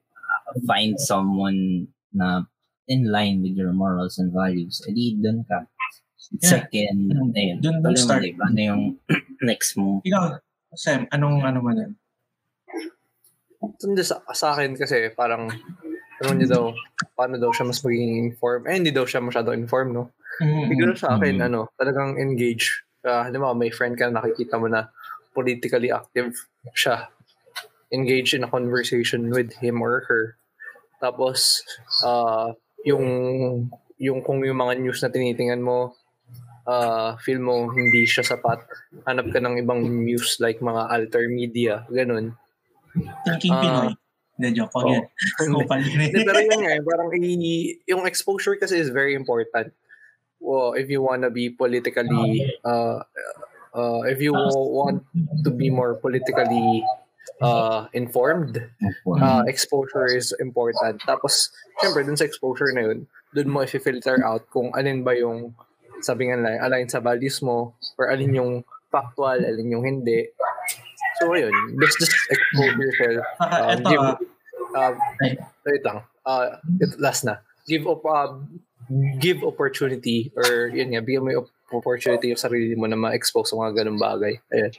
find 0.64 0.95
someone 0.97 1.91
na 2.14 2.47
in 2.87 3.11
line 3.11 3.43
with 3.43 3.53
your 3.53 3.75
morals 3.75 4.17
and 4.17 4.31
values, 4.31 4.79
edi 4.87 5.19
doon 5.19 5.43
ka. 5.45 5.67
Yeah. 6.38 6.49
Second, 6.62 6.97
Mm. 7.11 7.33
ayun. 7.35 7.57
Dun- 7.59 7.81
dun 7.81 7.91
alam 7.91 7.99
mo, 7.99 8.05
start. 8.07 8.23
diba, 8.23 8.45
ano 8.47 8.61
yung 8.61 8.83
next 9.49 9.75
mo? 9.75 9.99
Ikaw, 10.05 10.38
Sam, 10.73 11.09
anong 11.11 11.41
ano 11.43 11.59
mo 11.59 11.73
yan? 11.73 11.93
Hindi 13.59 14.03
sa, 14.07 14.23
sa 14.31 14.55
akin 14.55 14.79
kasi 14.79 15.11
parang 15.12 15.51
ano 16.19 16.31
niya 16.35 16.49
daw, 16.53 16.64
paano 17.14 17.37
daw 17.37 17.51
siya 17.51 17.67
mas 17.67 17.81
magiging 17.81 18.29
informed. 18.29 18.67
Eh, 18.69 18.77
hindi 18.77 18.93
daw 18.93 19.05
siya 19.05 19.19
masyado 19.21 19.51
informed, 19.53 19.93
no? 19.95 20.05
Mm-mm. 20.38 20.69
Siguro 20.69 20.93
sa 20.95 21.17
akin, 21.17 21.41
Mm. 21.41 21.47
ano, 21.49 21.59
talagang 21.75 22.17
engage. 22.17 22.85
Uh, 23.05 23.23
halimbawa, 23.27 23.55
may 23.55 23.71
friend 23.71 23.95
ka 23.95 24.11
na 24.11 24.21
nakikita 24.21 24.59
mo 24.59 24.67
na 24.67 24.91
politically 25.33 25.91
active 25.91 26.35
siya. 26.75 27.09
Engage 27.95 28.35
in 28.35 28.45
a 28.45 28.51
conversation 28.51 29.31
with 29.31 29.55
him 29.59 29.81
or 29.81 30.05
her. 30.11 30.37
Tapos, 30.99 31.63
uh, 32.03 32.53
yung, 32.85 33.71
yung 33.97 34.21
kung 34.27 34.43
yung 34.43 34.59
mga 34.59 34.83
news 34.83 34.99
na 35.01 35.09
tinitingnan 35.09 35.63
mo, 35.63 35.95
uh, 36.67 37.17
feel 37.23 37.39
mo 37.41 37.71
hindi 37.71 38.05
siya 38.05 38.27
sapat, 38.27 38.61
hanap 39.07 39.31
ka 39.33 39.39
ng 39.41 39.63
ibang 39.63 39.81
news 40.05 40.37
like 40.43 40.59
mga 40.61 40.91
alter 40.91 41.31
media, 41.31 41.87
ganun. 41.89 42.35
Thinking 43.25 43.55
Ah. 43.55 43.63
Pinoy. 43.63 43.91
Hindi, 44.39 44.49
joke 44.55 44.71
Oo. 44.79 44.87
yan. 44.95 45.03
Pero 46.31 46.39
yun 46.39 46.61
nga, 46.63 46.71
eh, 46.79 46.83
parang 46.87 47.11
i- 47.11 47.75
yung 47.91 48.07
exposure 48.07 48.55
kasi 48.55 48.79
is 48.79 48.91
very 48.95 49.19
important. 49.19 49.75
Well, 50.40 50.72
if 50.74 50.88
you 50.88 51.03
wanna 51.03 51.31
be 51.31 51.51
politically, 51.51 52.55
uh, 52.64 53.03
uh, 53.74 54.01
if 54.07 54.22
you 54.22 54.33
want 54.33 55.05
to 55.44 55.51
be 55.51 55.70
more 55.70 55.94
politically 55.98 56.85
uh, 57.42 57.87
informed, 57.92 58.62
uh, 59.20 59.42
exposure 59.46 60.07
is 60.07 60.33
important. 60.40 61.03
Tapos, 61.07 61.51
syempre, 61.83 62.07
dun 62.07 62.16
sa 62.16 62.24
exposure 62.24 62.72
na 62.72 62.81
yun, 62.90 63.07
dun 63.35 63.51
mo 63.51 63.62
i-filter 63.62 64.18
out 64.24 64.48
kung 64.51 64.72
alin 64.74 65.05
ba 65.05 65.14
yung, 65.14 65.55
sabi 66.01 66.31
nga 66.31 66.38
lang, 66.38 66.59
align 66.62 66.88
sa 66.88 67.01
values 67.03 67.42
mo, 67.42 67.74
or 67.98 68.11
alin 68.11 68.35
yung 68.35 68.53
factual, 68.90 69.38
alin 69.42 69.70
yung 69.70 69.85
hindi. 69.85 70.27
So, 71.20 71.35
ayun, 71.35 71.53
just, 71.83 71.98
just 71.98 72.14
expose 72.31 72.79
yourself. 72.79 73.27
Um, 73.42 73.79
give, 73.85 74.07
uh, 74.74 74.92
wait 75.66 75.83
lang. 75.85 76.03
Uh, 76.24 76.57
it, 76.81 76.94
last 76.98 77.27
na. 77.27 77.42
Give 77.66 77.85
up, 77.87 78.07
uh, 78.07 78.38
give 79.20 79.44
opportunity 79.44 80.33
or 80.33 80.72
yun 80.72 80.92
nga, 80.92 81.05
bigyan 81.05 81.24
mo 81.24 81.31
yung 81.31 81.48
opportunity 81.68 82.33
yung 82.33 82.40
sarili 82.40 82.72
mo 82.72 82.88
na 82.88 82.96
ma-expose 82.96 83.53
sa 83.53 83.59
mga 83.61 83.85
ganung 83.85 84.01
bagay. 84.01 84.40
Ayun. 84.48 84.72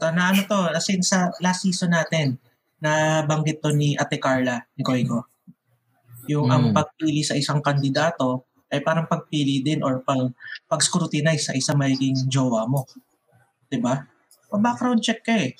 Ito, 0.00 0.06
na 0.16 0.32
ano 0.32 0.40
to, 0.48 0.60
as 0.72 0.88
in 0.88 1.04
sa 1.04 1.28
last 1.44 1.62
season 1.62 1.92
natin, 1.92 2.40
na 2.82 3.22
banggit 3.22 3.62
to 3.62 3.70
ni 3.70 3.94
Ate 3.94 4.18
Carla, 4.18 4.64
ni 4.74 4.82
Koiko. 4.82 5.28
Yung 6.26 6.50
ang 6.50 6.70
Mm. 6.70 6.74
pagpili 6.74 7.22
sa 7.22 7.38
isang 7.38 7.62
kandidato 7.62 8.48
ay 8.72 8.80
parang 8.82 9.06
pagpili 9.06 9.60
din 9.62 9.84
or 9.84 10.00
pag, 10.02 10.32
pag-scrutinize 10.66 11.46
sa 11.46 11.54
isang 11.54 11.78
magiging 11.78 12.16
jowa 12.26 12.66
mo. 12.66 12.88
'Di 13.70 13.78
ba? 13.78 14.02
Pa-background 14.50 15.04
check 15.04 15.22
ka 15.22 15.36
eh. 15.36 15.54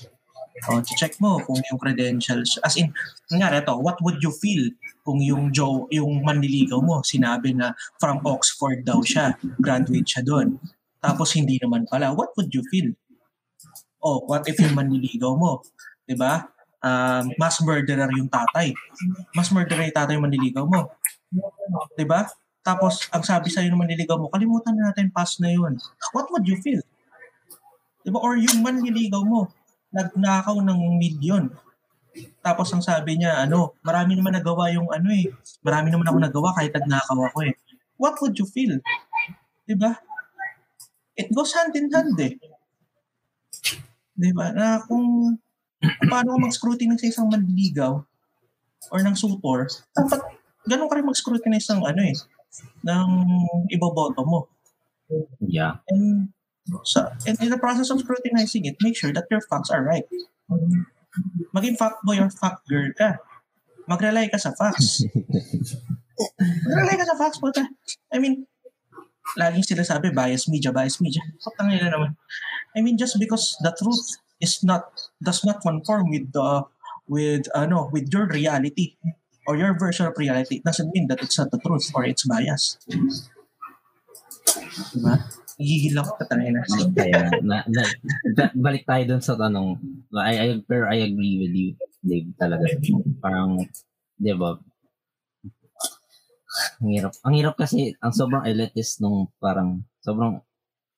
O, 0.68 0.78
check 0.84 1.16
mo 1.18 1.40
kung 1.42 1.58
yung 1.70 1.80
credentials. 1.80 2.60
As 2.62 2.76
in, 2.76 2.92
nga 3.32 3.50
ito, 3.50 3.74
what 3.80 3.98
would 4.04 4.20
you 4.22 4.30
feel 4.30 4.70
kung 5.02 5.18
yung 5.18 5.50
Joe, 5.50 5.90
yung 5.90 6.22
manliligaw 6.22 6.78
mo, 6.78 7.02
sinabi 7.02 7.52
na 7.52 7.74
from 7.98 8.22
Oxford 8.22 8.86
daw 8.86 9.02
siya, 9.02 9.34
graduate 9.58 10.06
siya 10.06 10.22
doon. 10.22 10.58
Tapos 11.02 11.34
hindi 11.34 11.58
naman 11.58 11.84
pala. 11.90 12.14
What 12.14 12.30
would 12.38 12.54
you 12.54 12.62
feel? 12.70 12.94
Oh, 14.02 14.22
what 14.26 14.46
if 14.46 14.58
yung 14.58 14.74
manliligaw 14.78 15.34
mo? 15.34 15.62
'Di 16.06 16.14
ba? 16.18 16.46
Um, 16.82 17.30
mass 17.38 17.62
murderer 17.62 18.10
yung 18.14 18.26
tatay. 18.26 18.74
Mass 19.34 19.50
murderer 19.54 19.86
yung 19.86 19.94
tatay 19.94 20.14
yung 20.18 20.26
manliligaw 20.26 20.66
mo. 20.66 20.90
'Di 21.98 22.06
ba? 22.06 22.26
Tapos, 22.62 23.10
ang 23.10 23.26
sabi 23.26 23.50
sa'yo 23.50 23.74
ng 23.74 23.82
manliligaw 23.82 24.14
mo, 24.22 24.30
kalimutan 24.30 24.78
na 24.78 24.90
natin 24.90 25.10
past 25.10 25.42
na 25.42 25.50
yun. 25.50 25.74
What 26.14 26.30
would 26.30 26.46
you 26.46 26.58
feel? 26.62 26.82
'Di 28.02 28.10
ba? 28.10 28.18
Or 28.22 28.38
yung 28.38 28.62
manliligaw 28.62 29.22
mo, 29.26 29.50
nagnakaw 29.90 30.58
ng 30.62 30.80
milyon. 30.98 31.50
Tapos 32.44 32.68
ang 32.72 32.84
sabi 32.84 33.16
niya, 33.20 33.44
ano, 33.44 33.76
marami 33.80 34.18
naman 34.18 34.36
nagawa 34.36 34.68
yung 34.74 34.88
ano 34.92 35.08
eh. 35.12 35.30
Marami 35.64 35.88
naman 35.88 36.08
ako 36.08 36.18
nagawa 36.20 36.48
kahit 36.58 36.72
nagnakaw 36.76 37.18
ako 37.32 37.38
eh. 37.48 37.54
What 37.96 38.18
would 38.20 38.34
you 38.36 38.48
feel? 38.48 38.82
'Di 39.64 39.78
ba? 39.78 39.94
It 41.14 41.30
goes 41.30 41.54
hand 41.54 41.72
in 41.78 41.86
hand 41.92 42.18
eh. 42.18 42.34
'Di 44.18 44.30
ba? 44.34 44.50
Na 44.50 44.82
kung 44.84 45.38
paano 46.10 46.38
mag-scrutinize 46.38 47.02
sa 47.02 47.10
isang 47.10 47.28
manliligaw 47.30 48.02
or 48.90 48.98
ng 49.00 49.14
suitor, 49.14 49.70
dapat 49.94 50.20
ganun 50.66 50.90
ka 50.90 50.94
rin 50.98 51.06
mag-scrutinize 51.06 51.70
ng 51.70 51.82
ano 51.82 52.00
eh, 52.02 52.16
ng 52.86 53.08
iboboto 53.70 54.22
mo. 54.26 54.50
Yeah. 55.40 55.82
And 55.90 56.32
so, 56.86 57.06
and 57.26 57.36
in 57.42 57.50
the 57.50 57.58
process 57.58 57.90
of 57.90 58.00
scrutinizing 58.00 58.64
it, 58.66 58.78
make 58.80 58.96
sure 58.96 59.12
that 59.12 59.26
your 59.30 59.42
facts 59.44 59.70
are 59.70 59.82
right. 59.82 60.06
Maging 61.52 61.76
fact 61.76 62.00
boy 62.04 62.18
or 62.20 62.30
fact 62.32 62.64
girl 62.68 62.88
ka. 62.96 63.20
Mag-rely 63.88 64.30
ka 64.30 64.38
sa 64.38 64.54
facts. 64.56 65.04
Mag-rely 66.68 66.96
ka 66.96 67.06
sa 67.06 67.18
facts, 67.18 67.38
puta. 67.42 67.66
I 68.14 68.18
mean, 68.22 68.46
laging 69.36 69.66
sila 69.66 69.84
sabi, 69.84 70.14
bias 70.14 70.46
media, 70.48 70.70
bias 70.70 71.02
media. 71.02 71.20
Putang 71.42 71.68
nila 71.72 71.90
naman. 71.90 72.16
I 72.72 72.80
mean, 72.80 72.96
just 72.96 73.18
because 73.18 73.58
the 73.60 73.74
truth 73.74 74.22
is 74.40 74.62
not, 74.64 74.88
does 75.20 75.44
not 75.44 75.60
conform 75.60 76.08
with 76.08 76.32
the, 76.32 76.64
with, 77.10 77.50
ano, 77.52 77.90
with 77.92 78.08
your 78.08 78.30
reality 78.30 78.96
or 79.46 79.58
your 79.58 79.76
version 79.76 80.06
of 80.06 80.16
reality, 80.16 80.62
it 80.62 80.64
doesn't 80.64 80.94
mean 80.94 81.08
that 81.08 81.20
it's 81.20 81.36
not 81.36 81.50
the 81.50 81.58
truth 81.58 81.90
or 81.94 82.06
it's 82.06 82.24
bias. 82.24 82.78
Diba? 84.94 85.41
Hihil 85.60 85.96
ako 86.00 86.10
talaga 86.24 86.50
na. 86.52 86.62
Kaya, 86.96 87.20
na, 87.44 87.56
na, 87.68 87.82
ba- 88.36 88.54
balik 88.56 88.84
tayo 88.88 89.02
dun 89.04 89.22
sa 89.24 89.36
tanong. 89.36 89.76
I, 90.16 90.34
I, 90.36 90.46
pero 90.64 90.88
I 90.88 91.04
agree 91.04 91.36
with 91.40 91.54
you, 91.54 91.68
Dave, 92.00 92.32
talaga. 92.36 92.64
Parang, 93.20 93.60
di 94.16 94.32
ba, 94.32 94.56
ang 96.80 96.90
hirap. 96.92 97.12
Ang 97.24 97.34
hirap 97.40 97.54
kasi, 97.56 97.96
ang 98.00 98.12
sobrang 98.12 98.44
elitist 98.44 99.00
nung 99.00 99.28
parang, 99.40 99.80
sobrang 100.04 100.40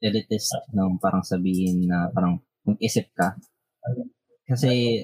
elitist 0.03 0.51
nung 0.75 0.99
parang 0.99 1.23
sabihin 1.23 1.87
na 1.87 2.11
parang 2.11 2.43
mag-isip 2.67 3.11
ka. 3.15 3.39
Kasi, 4.45 5.03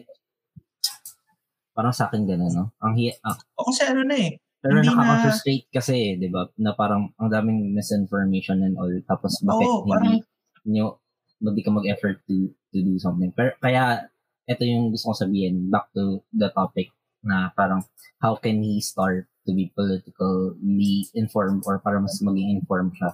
parang 1.71 1.95
sa 1.95 2.11
akin 2.11 2.27
gano'n, 2.27 2.53
no? 2.53 2.75
Ang 2.83 2.93
hi- 2.99 3.19
ah, 3.25 3.39
O 3.57 3.71
kasi 3.71 3.87
ano 3.89 4.03
na 4.05 4.17
eh, 4.19 4.37
pero 4.61 4.77
Hindi 4.77 4.93
na- 4.93 4.97
nakaka-frustrate 5.01 5.67
kasi, 5.73 6.21
di 6.21 6.29
ba? 6.29 6.45
Na 6.61 6.77
parang 6.77 7.17
ang 7.17 7.33
daming 7.33 7.73
misinformation 7.73 8.61
and 8.61 8.77
all. 8.77 8.93
Tapos 9.09 9.41
bakit 9.41 9.67
Oo, 9.67 9.89
hindi 9.89 10.21
nyo, 10.69 11.01
hindi 11.41 11.65
ka 11.65 11.73
mag-effort 11.73 12.21
to, 12.29 12.53
to 12.73 12.79
do 12.85 13.01
something. 13.01 13.33
Pero 13.33 13.57
kaya, 13.65 14.13
ito 14.45 14.63
yung 14.69 14.93
gusto 14.93 15.11
kong 15.11 15.23
sabihin, 15.25 15.73
back 15.73 15.89
to 15.97 16.21
the 16.37 16.53
topic 16.53 16.93
na 17.25 17.49
parang 17.57 17.81
how 18.21 18.37
can 18.37 18.61
he 18.61 18.85
start 18.85 19.25
to 19.49 19.57
be 19.57 19.73
politically 19.73 21.09
informed 21.17 21.65
or 21.65 21.81
para 21.81 21.97
mas 21.97 22.21
maging 22.21 22.61
informed 22.61 22.93
siya? 22.93 23.11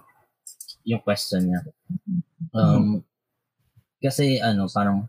Yung 0.87 1.03
question 1.07 1.47
niya. 1.47 1.61
Um, 2.51 3.07
kasi 4.03 4.43
ano, 4.43 4.67
parang 4.67 5.07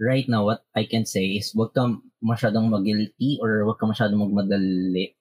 right 0.00 0.24
now, 0.28 0.44
what 0.44 0.64
I 0.72 0.88
can 0.88 1.04
say 1.04 1.36
is 1.36 1.52
wag 1.52 1.76
ka 1.76 1.84
masyadong 2.24 2.72
mag-guilty 2.72 3.40
or 3.44 3.64
wag 3.68 3.76
ka 3.76 3.84
masyadong 3.84 4.24
magmadali 4.24 5.15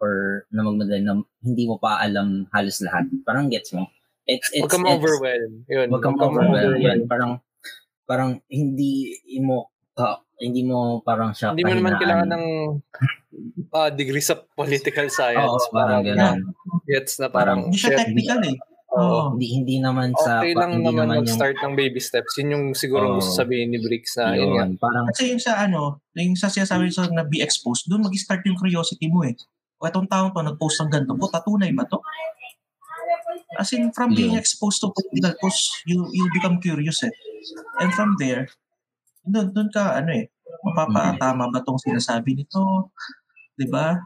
or 0.00 0.44
na 0.52 0.62
magmadali 0.62 1.02
na 1.02 1.20
hindi 1.40 1.64
mo 1.64 1.80
pa 1.80 2.00
alam 2.00 2.44
halos 2.52 2.80
lahat. 2.84 3.08
Parang 3.24 3.48
gets 3.48 3.72
mo? 3.72 3.88
It's, 4.26 4.50
it's, 4.50 4.66
Huwag 4.66 4.74
kang 4.74 4.86
it's- 4.86 4.96
overwhelm. 4.98 5.52
Yun. 5.70 5.86
Huwag 5.88 6.02
kang 6.02 6.18
huwag 6.18 6.34
overwhelm. 6.34 6.82
Yan, 6.82 6.98
parang, 7.06 7.32
parang 8.04 8.30
hindi 8.50 9.14
mo, 9.38 9.70
ka, 9.94 10.20
hindi 10.36 10.66
mo 10.66 11.00
parang 11.00 11.32
siya 11.32 11.56
Hindi 11.56 11.64
mo 11.64 11.74
naman 11.80 11.96
kailangan 11.96 12.28
ng 12.28 12.44
ah, 13.72 13.90
degree 13.94 14.20
sa 14.20 14.36
political 14.36 15.08
science. 15.08 15.70
Oo, 15.70 15.72
parang 15.72 16.04
gano'n. 16.04 16.38
Gets 16.84 17.22
na 17.22 17.28
parang, 17.30 17.70
hindi 17.70 17.78
siya 17.78 17.96
technical 17.96 18.40
eh. 18.44 18.56
Oo. 18.56 18.76
Oo. 18.96 19.22
Hindi, 19.36 19.46
hindi 19.52 19.76
naman 19.78 20.16
sa, 20.16 20.40
Okay 20.40 20.56
lang 20.56 20.80
hindi 20.80 20.88
naman 20.88 21.08
naman 21.12 21.16
yung, 21.20 21.28
mag-start 21.28 21.56
ng 21.60 21.74
baby 21.76 22.00
steps. 22.00 22.32
Yun 22.40 22.48
yung 22.52 22.64
siguro 22.72 23.04
Oo. 23.12 23.14
gusto 23.20 23.30
sabihin 23.30 23.72
ni 23.72 23.78
Bricks 23.78 24.16
na, 24.16 24.32
yun 24.34 24.56
yun, 24.56 24.70
parang, 24.80 25.04
Kasi 25.12 25.36
yung 25.36 25.42
sa 25.42 25.60
ano, 25.60 26.00
yung 26.16 26.38
sa 26.38 26.48
sinasabi 26.48 26.88
sa 26.88 27.06
na 27.12 27.26
be 27.26 27.44
exposed, 27.44 27.86
doon 27.86 28.08
mag-start 28.08 28.42
yung 28.48 28.56
curiosity 28.56 29.06
mo 29.12 29.22
eh. 29.22 29.36
O 29.76 29.84
itong 29.84 30.08
taong 30.08 30.32
to, 30.32 30.40
nag-post 30.40 30.80
ng 30.80 30.90
ganito, 30.92 31.12
puta, 31.16 31.38
tunay 31.44 31.68
ba 31.76 31.84
to? 31.84 32.00
As 33.60 33.72
in, 33.76 33.92
from 33.92 34.12
being 34.12 34.32
Yeah. 34.36 34.40
exposed 34.42 34.80
to 34.80 34.88
political 34.92 35.36
posts, 35.40 35.84
you, 35.84 36.04
you 36.12 36.24
become 36.32 36.60
curious 36.60 37.04
eh. 37.04 37.12
And 37.80 37.92
from 37.92 38.16
there, 38.16 38.48
doon, 39.24 39.52
doon 39.52 39.68
ka, 39.68 40.00
ano 40.00 40.16
eh, 40.16 40.32
mapapatama 40.64 41.52
ba 41.52 41.60
tong 41.60 41.80
sinasabi 41.80 42.36
nito? 42.36 42.88
Di 43.56 43.68
ba? 43.68 43.96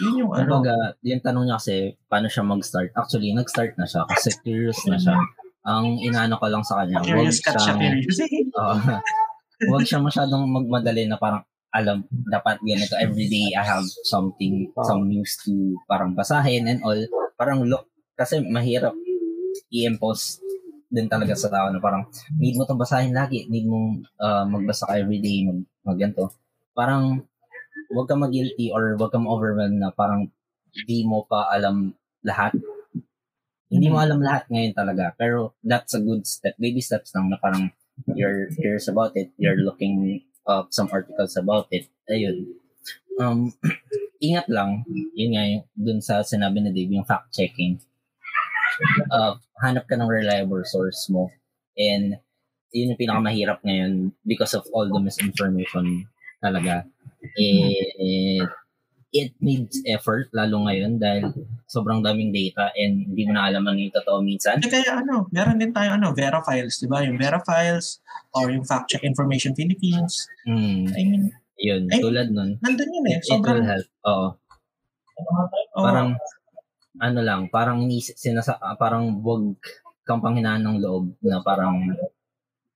Yun 0.00 0.24
yung 0.24 0.32
ano. 0.32 0.48
kumbaga, 0.64 0.96
yung 1.04 1.20
tanong 1.20 1.44
niya 1.44 1.56
kasi, 1.60 1.76
paano 2.08 2.26
siya 2.32 2.44
mag-start? 2.44 2.90
Actually, 2.96 3.36
nag-start 3.36 3.76
na 3.76 3.84
siya 3.84 4.08
kasi 4.08 4.32
curious 4.40 4.80
na 4.88 4.96
siya. 4.96 5.16
Ang 5.64 6.00
inaano 6.00 6.36
ko 6.40 6.48
lang 6.48 6.64
sa 6.64 6.80
kanya, 6.80 7.04
wag 7.04 7.08
Curious 7.08 7.40
siya, 7.40 7.56
siyang, 7.60 7.80
curious. 7.80 8.16
Oo. 8.60 8.76
wag 9.76 9.84
siya 9.84 10.00
masyadong 10.00 10.44
magmadali 10.48 11.04
na 11.04 11.16
parang 11.20 11.44
alam, 11.74 12.06
dapat 12.30 12.62
ganito 12.62 12.94
everyday 12.94 13.50
I 13.58 13.66
have 13.66 13.84
something, 14.06 14.70
some 14.86 15.10
news 15.10 15.34
to 15.42 15.74
parang 15.90 16.14
basahin 16.14 16.70
and 16.70 16.80
all. 16.86 16.96
Parang 17.34 17.66
look, 17.66 17.90
kasi 18.14 18.38
mahirap 18.46 18.94
i-impose 19.74 20.38
din 20.86 21.10
talaga 21.10 21.34
sa 21.34 21.50
tao 21.50 21.66
na 21.74 21.82
parang 21.82 22.06
need 22.38 22.54
mo 22.54 22.62
to 22.62 22.78
basahin 22.78 23.10
lagi, 23.10 23.50
need 23.50 23.66
mo 23.66 23.98
uh, 24.22 24.46
magbasa 24.46 24.86
ka 24.86 24.94
everyday, 24.94 25.42
mag, 25.42 25.66
mag 25.82 25.98
ganito. 25.98 26.30
Parang 26.78 27.26
wag 27.90 28.06
ka 28.06 28.14
mag-guilty 28.14 28.70
or 28.70 28.94
wag 28.94 29.10
ka 29.10 29.18
ma-overwhelm 29.18 29.82
na 29.82 29.90
parang 29.90 30.30
di 30.86 31.02
mo 31.02 31.26
pa 31.26 31.50
alam 31.50 31.90
lahat. 32.22 32.54
Hindi 33.66 33.90
mo 33.90 33.98
alam 33.98 34.22
lahat 34.22 34.46
ngayon 34.46 34.74
talaga. 34.78 35.10
Pero 35.18 35.58
that's 35.66 35.98
a 35.98 36.02
good 36.02 36.22
step. 36.22 36.54
Baby 36.62 36.78
steps 36.78 37.10
lang 37.18 37.34
na 37.34 37.38
parang 37.42 37.74
you're 38.14 38.46
curious 38.54 38.86
about 38.86 39.18
it. 39.18 39.34
You're 39.34 39.58
looking 39.58 40.22
up 40.46 40.72
some 40.72 40.88
articles 40.92 41.36
about 41.36 41.68
it. 41.70 41.88
Ayun. 42.10 42.54
Um, 43.20 43.52
ingat 44.24 44.48
lang. 44.48 44.84
Yun 45.14 45.30
nga 45.36 45.44
yung 45.48 45.64
dun 45.76 46.00
sa 46.00 46.24
sinabi 46.24 46.60
ni 46.60 46.70
Dave, 46.72 46.92
yung 46.92 47.08
fact-checking. 47.08 47.80
Uh, 49.12 49.38
hanap 49.62 49.86
ka 49.86 49.94
ng 49.94 50.10
reliable 50.10 50.62
source 50.66 51.06
mo. 51.08 51.30
And 51.78 52.18
yun 52.74 52.90
yung 52.94 53.00
pinakamahirap 53.00 53.62
ngayon 53.62 54.10
because 54.26 54.52
of 54.52 54.66
all 54.74 54.86
the 54.90 54.98
misinformation 54.98 56.10
talaga. 56.42 56.82
Eh, 57.38 58.42
it 59.14 59.30
needs 59.38 59.78
effort 59.86 60.26
lalo 60.34 60.66
ngayon 60.66 60.98
dahil 60.98 61.30
sobrang 61.70 62.02
daming 62.02 62.34
data 62.34 62.74
and 62.74 63.06
hindi 63.06 63.30
mo 63.30 63.38
na 63.38 63.46
alam 63.46 63.62
ano 63.62 63.78
yung 63.78 63.94
totoo 63.94 64.18
minsan. 64.18 64.58
Hindi 64.58 64.74
kaya 64.74 65.06
ano, 65.06 65.30
meron 65.30 65.62
din 65.62 65.70
tayo 65.70 65.94
ano, 65.94 66.10
Vera 66.10 66.42
Files, 66.42 66.82
di 66.82 66.90
ba? 66.90 67.06
Yung 67.06 67.14
Vera 67.14 67.38
Files 67.38 68.02
or 68.34 68.50
yung 68.50 68.66
Fact 68.66 68.90
Check 68.90 69.06
Information 69.06 69.54
Philippines. 69.54 70.26
Hmm, 70.42 70.90
I 70.90 71.00
mean, 71.06 71.24
yun, 71.62 71.86
Ay, 71.94 72.02
tulad 72.02 72.34
nun. 72.34 72.58
nandun 72.58 72.90
yun 72.90 73.06
eh. 73.06 73.22
It 73.22 73.30
will 73.30 73.38
Sobrang, 73.38 73.62
help. 73.62 73.86
Oo. 74.02 74.26
oh, 75.78 75.84
Parang, 75.86 76.18
ano 76.98 77.20
lang, 77.22 77.46
parang 77.54 77.86
sinasa, 78.18 78.58
ah, 78.58 78.74
parang 78.74 79.22
wag 79.22 79.54
kang 80.04 80.20
panghinaan 80.20 80.60
ng 80.66 80.82
loob 80.82 81.16
na 81.24 81.40
parang 81.40 81.80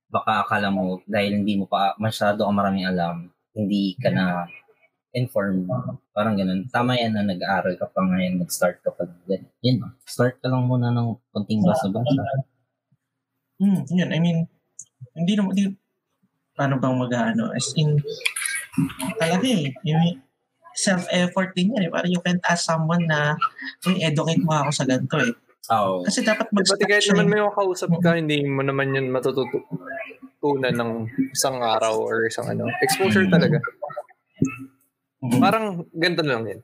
baka 0.09 0.41
akala 0.41 0.73
mo 0.73 0.97
dahil 1.05 1.43
hindi 1.43 1.53
mo 1.59 1.69
pa 1.69 1.93
masyado 2.01 2.41
ka 2.47 2.51
maraming 2.51 2.89
alam, 2.89 3.29
hindi 3.53 3.93
ka 4.01 4.09
na 4.09 4.49
informed. 5.13 5.65
Parang 6.13 6.37
ganun. 6.37 6.69
Tama 6.69 6.97
yan 6.97 7.17
na 7.17 7.25
nag-aaral 7.25 7.73
ka 7.77 7.89
pa 7.89 8.01
ngayon, 8.05 8.41
nag-start 8.41 8.81
ka 8.85 8.93
pa. 8.93 9.09
Yan, 9.65 9.81
oh. 9.81 9.93
start 10.05 10.37
ka 10.37 10.47
lang 10.49 10.69
muna 10.69 10.93
ng 10.93 11.17
konting 11.33 11.65
basa-basa. 11.65 12.45
hmm, 13.57 13.89
yun, 13.89 14.09
I 14.13 14.19
mean, 14.21 14.45
hindi 15.17 15.33
naman, 15.33 15.51
hindi, 15.57 15.73
paano 16.53 16.77
bang 16.77 16.97
mag-ano, 16.97 17.49
as 17.55 17.73
in, 17.73 17.97
talaga 19.17 19.45
eh, 19.49 19.73
yung 19.87 20.21
self-effort 20.77 21.57
din 21.57 21.73
yan 21.75 21.89
eh. 21.89 21.91
Parang 21.91 22.11
you 22.13 22.21
can't 22.21 22.43
ask 22.45 22.69
someone 22.69 23.03
na, 23.09 23.35
uy, 23.89 23.99
educate 24.05 24.43
mo 24.45 24.53
ako 24.53 24.69
sa 24.71 24.85
ganito 24.85 25.17
eh. 25.19 25.33
Oo. 25.69 26.05
Kasi 26.05 26.21
dapat 26.21 26.49
Pati 26.49 26.55
mag-start 26.55 26.85
kahit 26.85 27.03
siya 27.03 27.13
naman 27.17 27.27
eh. 27.27 27.31
may 27.33 27.41
makausap 27.43 27.89
ka, 27.99 28.17
hindi 28.17 28.45
mo 28.45 28.61
naman 28.61 28.93
yun 28.93 29.09
matututunan 29.09 30.73
ng 30.73 30.91
isang 31.33 31.61
araw 31.61 31.97
or 31.97 32.29
isang 32.29 32.45
ano. 32.45 32.69
Exposure 32.85 33.25
talaga. 33.27 33.57
Mhm. 35.19 35.39
Parang 35.39 35.65
ganito 35.91 36.23
lang 36.23 36.47
yun. 36.47 36.61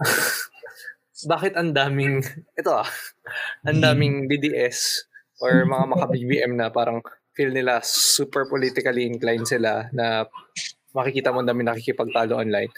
Bakit 1.32 1.54
ang 1.54 1.70
daming, 1.70 2.24
ito 2.58 2.70
ah, 2.72 2.88
ang 3.62 3.78
daming 3.78 4.26
DDS 4.26 5.06
or 5.38 5.62
mga 5.62 5.84
maka-BBM 5.86 6.52
na 6.58 6.72
parang 6.72 6.98
feel 7.36 7.52
nila 7.52 7.80
super 7.84 8.48
politically 8.48 9.06
inclined 9.06 9.46
sila 9.46 9.88
na 9.94 10.26
makikita 10.92 11.32
mo 11.32 11.40
ang 11.40 11.48
dami 11.48 11.64
nakikipagtalo 11.64 12.36
online. 12.36 12.68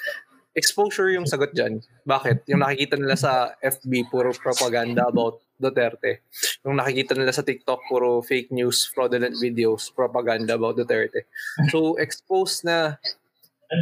Exposure 0.54 1.10
yung 1.10 1.26
sagot 1.26 1.50
dyan. 1.50 1.82
Bakit? 2.06 2.46
Yung 2.46 2.62
nakikita 2.62 2.94
nila 2.94 3.18
sa 3.18 3.58
FB, 3.58 4.06
puro 4.06 4.30
propaganda 4.30 5.10
about 5.10 5.42
Duterte. 5.58 6.22
Yung 6.62 6.78
nakikita 6.78 7.18
nila 7.18 7.34
sa 7.34 7.42
TikTok, 7.42 7.90
puro 7.90 8.22
fake 8.22 8.54
news, 8.54 8.86
fraudulent 8.86 9.34
videos, 9.34 9.90
propaganda 9.90 10.54
about 10.54 10.78
Duterte. 10.78 11.26
So, 11.74 11.98
expose 11.98 12.62
na 12.62 13.02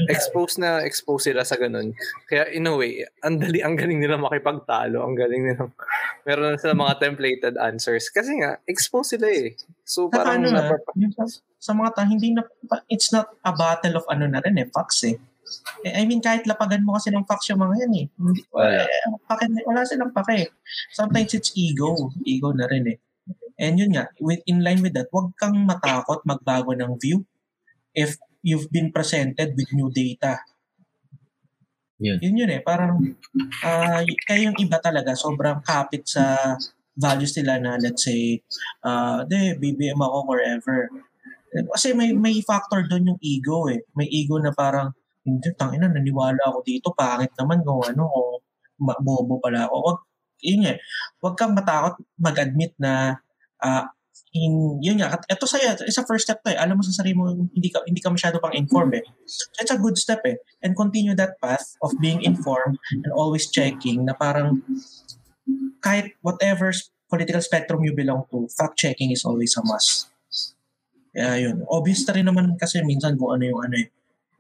expose 0.09 0.59
na 0.59 0.83
expose 0.83 1.31
sila 1.31 1.43
sa 1.43 1.57
ganun. 1.57 1.97
Kaya 2.27 2.51
in 2.53 2.69
a 2.69 2.75
way, 2.75 3.05
ang 3.23 3.39
dali, 3.39 3.63
ang 3.63 3.79
galing 3.79 4.01
nila 4.01 4.21
makipagtalo, 4.21 5.03
ang 5.03 5.15
galing 5.15 5.43
nila, 5.47 5.69
meron 6.27 6.55
na 6.55 6.61
sila 6.61 6.75
mga 6.77 6.99
templated 6.99 7.55
answers. 7.59 8.11
Kasi 8.11 8.43
nga, 8.43 8.59
expose 8.67 9.17
sila 9.17 9.29
eh. 9.29 9.55
So 9.85 10.09
Saka 10.09 10.25
parang, 10.25 10.45
ano 10.45 10.47
na, 10.51 10.61
napapa- 10.69 10.95
sa, 10.95 11.25
sa 11.59 11.73
mga 11.73 11.91
tao, 11.95 12.07
hindi 12.09 12.29
na, 12.35 12.43
it's 12.89 13.11
not 13.11 13.33
a 13.47 13.53
battle 13.55 14.01
of 14.01 14.05
ano 14.11 14.27
na 14.27 14.43
rin 14.43 14.59
eh, 14.59 14.67
facts 14.71 15.07
eh. 15.07 15.17
Eh, 15.85 15.93
I 15.93 16.09
mean, 16.09 16.25
kahit 16.25 16.49
lapagan 16.49 16.87
mo 16.87 16.97
kasi 16.97 17.13
ng 17.13 17.29
facts 17.29 17.51
yung 17.53 17.61
mga 17.61 17.87
yan 17.87 17.93
eh. 17.93 18.07
Hindi, 18.17 18.41
Wala. 18.55 18.89
eh, 18.89 18.89
pake, 19.29 19.45
wala 19.69 19.81
silang 19.85 20.15
pake. 20.15 20.49
Sometimes 20.95 21.37
it's 21.37 21.53
ego. 21.53 22.09
Ego 22.25 22.57
na 22.57 22.65
rin 22.71 22.89
eh. 22.89 22.99
And 23.61 23.77
yun 23.77 23.95
nga, 23.95 24.09
with, 24.19 24.41
in 24.49 24.65
line 24.65 24.81
with 24.81 24.97
that, 24.97 25.13
huwag 25.13 25.37
kang 25.37 25.55
matakot 25.69 26.25
magbago 26.25 26.73
ng 26.73 26.97
view 26.99 27.23
if 27.93 28.17
you've 28.43 28.69
been 28.69 28.91
presented 28.91 29.55
with 29.55 29.71
new 29.73 29.89
data. 29.89 30.43
Yun. 32.03 32.19
Yun 32.19 32.35
yun 32.43 32.51
eh. 32.51 32.61
Parang, 32.67 32.99
ah 33.63 34.03
kaya 34.27 34.51
yung 34.51 34.59
iba 34.59 34.83
talaga, 34.83 35.15
sobrang 35.15 35.63
kapit 35.63 36.03
sa 36.11 36.59
values 36.99 37.33
nila 37.39 37.63
na 37.63 37.79
let's 37.79 38.03
say, 38.05 38.43
uh, 38.83 39.23
de, 39.25 39.55
BBM 39.57 40.03
ako 40.03 40.35
forever. 40.35 40.91
Kasi 41.53 41.95
may 41.95 42.11
may 42.11 42.43
factor 42.43 42.83
doon 42.91 43.15
yung 43.15 43.21
ego 43.23 43.71
eh. 43.71 43.87
May 43.95 44.11
ego 44.11 44.43
na 44.43 44.51
parang, 44.51 44.91
hindi, 45.23 45.55
tangina, 45.55 45.87
naniwala 45.87 46.43
ako 46.51 46.59
dito, 46.67 46.91
pangit 46.91 47.31
naman 47.39 47.63
kung 47.63 47.87
ano, 47.87 48.05
ma- 48.83 48.99
bobo 48.99 49.39
pala 49.39 49.71
ako. 49.71 49.77
Wag, 49.87 49.99
yun 50.43 50.67
nga, 50.67 50.75
wag 51.23 51.37
kang 51.39 51.55
matakot 51.55 51.95
mag-admit 52.19 52.75
na, 52.83 53.23
ah, 53.63 53.87
in, 54.33 54.81
yun 54.81 55.03
nga, 55.03 55.19
ito 55.29 55.45
sa'yo, 55.45 55.83
it's 55.85 56.01
a 56.01 56.07
first 56.07 56.25
step 56.25 56.41
to 56.47 56.55
eh. 56.55 56.59
Alam 56.59 56.81
mo 56.81 56.83
sa 56.87 57.05
sarili 57.05 57.19
mo, 57.19 57.35
hindi 57.35 57.69
ka, 57.69 57.85
hindi 57.85 58.01
ka 58.01 58.09
masyado 58.09 58.41
pang 58.41 58.57
informed 58.57 58.97
eh. 58.97 59.05
So 59.29 59.45
it's 59.61 59.75
a 59.75 59.77
good 59.77 59.99
step 60.01 60.25
eh. 60.25 60.41
And 60.65 60.73
continue 60.73 61.13
that 61.19 61.37
path 61.43 61.77
of 61.85 61.93
being 62.01 62.25
informed 62.25 62.81
and 63.05 63.13
always 63.13 63.53
checking 63.53 64.09
na 64.09 64.17
parang 64.17 64.65
kahit 65.85 66.17
whatever 66.25 66.73
political 67.13 67.45
spectrum 67.45 67.85
you 67.85 67.93
belong 67.93 68.25
to, 68.33 68.49
fact-checking 68.57 69.13
is 69.13 69.27
always 69.29 69.53
a 69.61 69.63
must. 69.69 70.09
Kaya 71.13 71.45
yun. 71.45 71.61
Obvious 71.69 72.09
na 72.09 72.17
rin 72.17 72.25
naman 72.25 72.57
kasi 72.57 72.81
minsan 72.81 73.21
kung 73.21 73.37
ano 73.37 73.45
yung 73.45 73.61
ano 73.61 73.75
eh, 73.77 73.89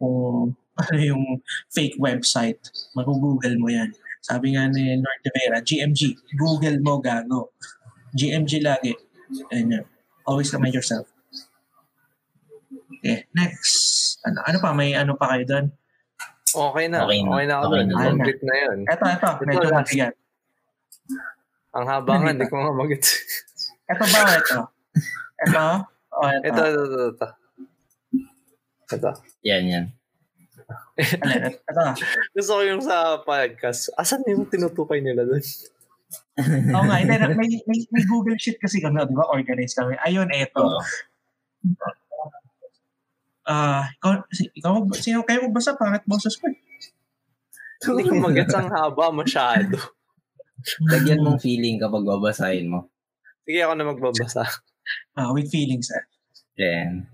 kung 0.00 0.56
ano 0.88 0.96
yung 0.96 1.24
fake 1.68 2.00
website. 2.00 2.64
Mag-google 2.96 3.60
mo 3.60 3.68
yan. 3.68 3.92
Sabi 4.24 4.56
nga 4.56 4.70
ni 4.72 4.96
Lord 4.96 5.20
de 5.20 5.30
Vera, 5.36 5.58
GMG, 5.60 6.16
Google 6.32 6.80
mo 6.80 6.96
gago. 6.96 7.52
GMG 8.16 8.64
lagi. 8.64 8.96
And 9.50 9.66
yun. 9.72 9.84
Always 10.28 10.52
remind 10.54 10.74
yourself. 10.74 11.08
Okay, 13.02 13.26
next. 13.34 14.22
Ano, 14.22 14.38
ano 14.46 14.56
pa? 14.62 14.70
May 14.70 14.94
ano 14.94 15.18
pa 15.18 15.34
kayo 15.34 15.44
doon? 15.48 15.66
okay 16.52 16.86
na. 16.86 17.08
Okay 17.08 17.18
Okay 17.24 17.44
na. 17.48 17.48
na, 17.48 17.54
ako 17.58 17.72
Okay 17.72 17.84
na. 17.88 17.94
Complete 18.12 18.42
na 18.44 18.54
yun. 18.60 18.78
Ito, 18.86 19.04
ito. 19.08 19.30
Medyo 19.48 19.68
last. 19.68 19.76
mabigat. 19.80 20.14
Ang 21.72 21.86
haba 21.88 22.12
nga, 22.20 22.30
hindi 22.36 22.46
ko 22.46 22.54
nga 22.60 22.72
mag-gets. 22.76 23.10
Ito 23.88 24.04
ba? 24.04 24.20
Ito. 24.36 24.60
Ito? 25.48 25.66
Oh, 26.12 26.28
ito. 26.28 26.44
Ito, 26.46 26.62
ito, 26.68 26.82
ito, 26.84 27.04
ito. 27.16 27.28
Ito. 28.92 29.10
Yan, 29.48 29.64
yan. 29.64 29.84
Ito. 31.00 31.82
Gusto 32.36 32.52
ko 32.60 32.62
yung 32.62 32.84
sa 32.84 33.18
podcast. 33.24 33.88
Asan 33.96 34.20
yung 34.28 34.44
tinutukay 34.46 35.00
nila 35.00 35.24
doon? 35.24 35.40
Oo 36.72 36.84
nga, 36.84 36.96
hindi, 36.96 37.14
may, 37.40 37.50
may, 37.64 37.78
may 37.88 38.04
Google 38.04 38.36
Sheet 38.36 38.56
kasi 38.56 38.78
kami, 38.78 39.00
di 39.02 39.12
ba? 39.12 39.28
Organized 39.28 39.76
kami. 39.76 39.94
Ayun. 40.00 40.28
Oo. 40.56 40.78
Ah, 43.42 43.90
ikaw, 43.92 44.22
si- 44.30 44.52
ikaw, 44.52 44.74
sino 44.94 45.26
kayo 45.26 45.42
magbasa? 45.42 45.74
Pangit 45.74 46.06
boses 46.06 46.38
ko. 46.38 46.46
eh. 46.46 46.56
Hindi 47.82 48.06
ko 48.06 48.14
mag-gets 48.16 48.54
ang 48.54 48.70
haba 48.70 49.10
masyado. 49.10 49.74
Lagyan 50.92 51.20
mong 51.20 51.42
feeling 51.42 51.76
kapag 51.76 52.06
babasahin 52.06 52.70
mo. 52.70 52.86
Sige, 53.42 53.58
ako 53.60 53.72
na 53.74 53.90
magbabasa. 53.90 54.46
Ah, 55.12 55.34
with 55.34 55.50
feelings, 55.50 55.90
ah. 55.90 56.06
Yan. 56.54 57.10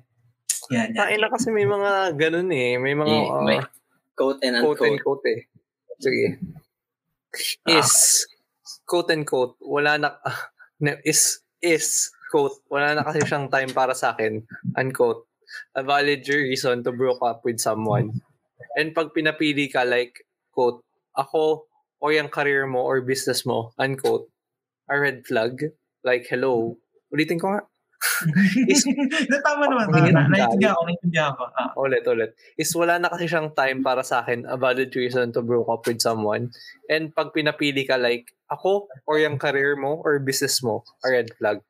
Yan, 0.68 0.92
yan. 0.92 1.00
Tain 1.08 1.16
na 1.16 1.32
kasi 1.32 1.48
may 1.48 1.64
mga 1.64 2.12
ganun 2.14 2.52
eh. 2.52 2.76
May 2.76 2.92
mga 2.92 3.08
Eh, 3.08 3.24
uh, 3.26 3.40
may 3.42 3.58
quote 4.12 4.44
and 4.44 4.60
quote 4.60 4.84
and 4.84 5.00
unquote. 5.00 5.24
quote 5.24 5.26
eh. 5.32 5.40
Sige. 5.96 6.26
Is, 7.64 8.28
quote 8.88 9.12
and 9.12 9.28
quote, 9.28 9.54
wala 9.60 10.00
na, 10.00 10.16
is, 11.04 11.44
is, 11.60 12.10
quote, 12.32 12.56
wala 12.72 12.96
na 12.96 13.04
kasi 13.04 13.20
siyang 13.22 13.52
time 13.52 13.70
para 13.70 13.94
sa 13.94 14.16
akin, 14.16 14.42
unquote, 14.74 15.28
a 15.76 15.84
valid 15.84 16.24
reason 16.28 16.82
to 16.82 16.90
broke 16.90 17.20
up 17.20 17.44
with 17.44 17.60
someone. 17.60 18.16
And 18.74 18.96
pag 18.96 19.12
pinapili 19.12 19.68
ka 19.68 19.84
like, 19.84 20.24
quote, 20.56 20.80
ako 21.12 21.68
o 22.00 22.08
yung 22.08 22.32
career 22.32 22.64
mo 22.64 22.80
or 22.80 23.04
business 23.04 23.44
mo, 23.44 23.76
unquote, 23.76 24.26
a 24.88 24.96
red 24.96 25.28
flag, 25.28 25.76
like, 26.02 26.24
hello, 26.26 26.80
Ulitin 27.08 27.40
ko 27.40 27.56
nga. 27.56 27.64
Is, 28.66 28.82
tama 29.46 29.70
naman. 29.70 29.86
Na, 30.12 30.26
naintindihan 30.26 30.74
tayo. 30.74 30.82
ko, 30.82 30.86
naintindihan 30.88 31.32
ko. 31.38 31.44
Ah. 31.54 31.70
Ulit, 31.78 32.04
ulit. 32.04 32.30
Is 32.56 32.72
wala 32.74 32.98
na 32.98 33.08
kasi 33.10 33.30
siyang 33.30 33.54
time 33.54 33.80
para 33.82 34.02
sa 34.02 34.22
akin, 34.22 34.46
a 34.46 34.56
valid 34.58 34.90
reason 34.94 35.30
to 35.30 35.40
broke 35.42 35.70
up 35.70 35.86
with 35.86 36.02
someone. 36.02 36.50
And 36.90 37.14
pag 37.14 37.30
pinapili 37.30 37.86
ka 37.86 37.96
like, 37.96 38.28
ako 38.48 38.88
or 39.06 39.20
yung 39.20 39.38
career 39.38 39.76
mo 39.76 40.00
or 40.02 40.18
business 40.18 40.62
mo, 40.64 40.82
a 41.04 41.12
red 41.12 41.30
flag. 41.36 41.60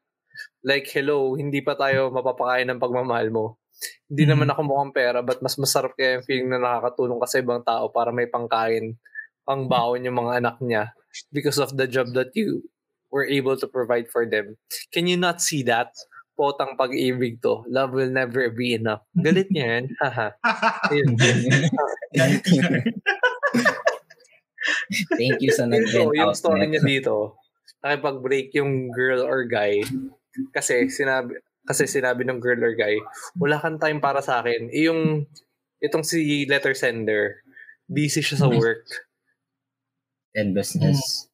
Like, 0.62 0.86
hello, 0.90 1.34
hindi 1.34 1.60
pa 1.60 1.74
tayo 1.74 2.10
mapapakain 2.10 2.70
ng 2.70 2.78
pagmamahal 2.80 3.28
mo. 3.30 3.58
Hindi 4.10 4.26
Mhm. 4.26 4.30
naman 4.34 4.48
ako 4.50 4.60
mukhang 4.66 4.94
pera, 4.94 5.18
but 5.22 5.38
mas 5.38 5.54
masarap 5.54 5.94
kaya 5.94 6.18
yung 6.18 6.26
feeling 6.26 6.48
na 6.50 6.58
nakakatulong 6.58 7.18
ka 7.22 7.28
sa 7.30 7.38
ibang 7.38 7.62
tao 7.62 7.90
para 7.90 8.10
may 8.10 8.26
pangkain, 8.26 8.98
pangbaon 9.46 10.02
yung 10.02 10.18
mga 10.18 10.42
anak 10.42 10.56
niya 10.60 10.90
because 11.30 11.58
of 11.58 11.74
the 11.78 11.86
job 11.86 12.10
that 12.14 12.30
you 12.34 12.62
were 13.08 13.24
able 13.24 13.56
to 13.56 13.64
provide 13.64 14.06
for 14.12 14.28
them. 14.28 14.54
Can 14.92 15.08
you 15.08 15.16
not 15.16 15.40
see 15.40 15.62
that? 15.64 15.88
Potang 16.38 16.78
pag-ibig 16.78 17.42
to. 17.42 17.66
Love 17.66 17.98
will 17.98 18.14
never 18.14 18.46
be 18.54 18.78
enough. 18.78 19.02
Galit 19.18 19.50
niya 19.50 19.82
yan. 19.82 19.84
Haha. 19.98 20.38
Thank 25.18 25.42
you 25.42 25.50
sa 25.50 25.66
nag-vent 25.66 26.14
yung 26.14 26.30
out. 26.30 26.38
story 26.38 26.70
Net. 26.70 26.78
niya 26.78 26.82
dito, 26.86 27.34
nakipag-break 27.82 28.54
yung 28.54 28.94
girl 28.94 29.26
or 29.26 29.50
guy 29.50 29.82
kasi 30.54 30.86
sinabi 30.86 31.34
kasi 31.66 31.84
sinabi 31.84 32.24
ng 32.24 32.40
girl 32.40 32.64
or 32.64 32.72
guy, 32.72 32.96
wala 33.36 33.60
kang 33.60 33.76
time 33.76 34.00
para 34.00 34.24
sa 34.24 34.40
akin. 34.40 34.72
Eh, 34.72 34.88
yung 34.88 35.28
itong 35.84 36.00
si 36.00 36.48
letter 36.48 36.72
sender, 36.72 37.44
busy 37.84 38.24
siya 38.24 38.40
sa 38.40 38.48
work. 38.48 38.88
And 40.32 40.56
business. 40.56 41.28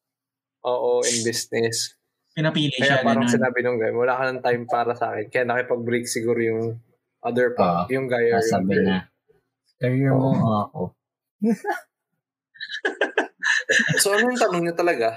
Oo, 0.67 1.07
in 1.07 1.23
business. 1.23 1.95
Pinapili 2.35 2.75
Kaya 2.75 2.99
siya. 2.99 3.07
parang 3.07 3.25
ganun. 3.25 3.33
sinabi 3.33 3.59
nung 3.63 3.79
guy, 3.79 3.91
wala 3.91 4.13
ka 4.13 4.25
ng 4.27 4.43
time 4.43 4.65
para 4.65 4.93
sa 4.93 5.15
akin. 5.15 5.27
Kaya 5.29 5.45
nakipag-break 5.45 6.05
siguro 6.05 6.37
yung 6.37 6.63
other 7.21 7.55
pa, 7.55 7.83
Ah, 7.83 7.87
yung 7.89 8.05
guy 8.05 8.29
or 8.29 8.39
yung 8.39 8.51
Sabi 8.51 8.75
girl. 8.75 8.85
na, 8.85 8.97
career 9.77 10.11
mo 10.13 10.29
o 10.31 10.49
ako. 10.61 10.83
So 13.97 14.11
ano 14.11 14.27
yung 14.27 14.41
tanong 14.41 14.63
niya 14.63 14.75
talaga? 14.75 15.09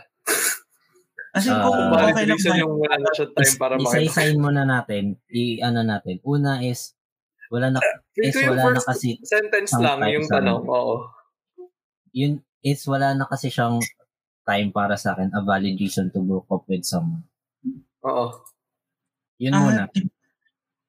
Kasi 1.29 1.49
Ah, 1.49 1.63
kung 1.63 1.79
Bakit 1.89 2.13
okay 2.13 2.25
lang 2.25 2.39
ba, 2.39 2.55
yung 2.55 2.73
wala 2.77 2.95
na 2.97 3.09
siya 3.11 3.25
time 3.29 3.45
Is- 3.45 3.57
para 3.57 3.73
makipag- 3.75 3.93
Isa-isahin 4.03 4.37
muna 4.37 4.63
natin. 4.63 5.03
I-ano 5.27 5.81
natin. 5.81 6.15
Una 6.23 6.59
is, 6.59 6.93
wala 7.47 7.69
na, 7.69 7.79
Feel 8.11 8.23
is 8.25 8.35
wala 8.43 8.73
na 8.73 8.81
kasi, 8.81 9.17
sentence 9.21 9.71
ang 9.73 9.81
lang 9.81 9.99
yung 10.11 10.27
tanong. 10.27 10.61
Oo. 10.63 11.07
yun, 12.11 12.33
is 12.59 12.81
wala 12.83 13.13
na 13.13 13.25
kasi 13.25 13.47
siyang 13.47 13.77
time 14.47 14.71
para 14.71 14.95
sa 14.95 15.11
akin, 15.13 15.35
a 15.35 15.43
valid 15.43 15.75
reason 15.75 16.07
to 16.15 16.23
broke 16.23 16.47
up 16.47 16.63
with 16.71 16.87
someone. 16.87 17.27
Oo. 18.07 18.31
Yun 19.43 19.53
ah, 19.53 19.61
muna. 19.61 19.83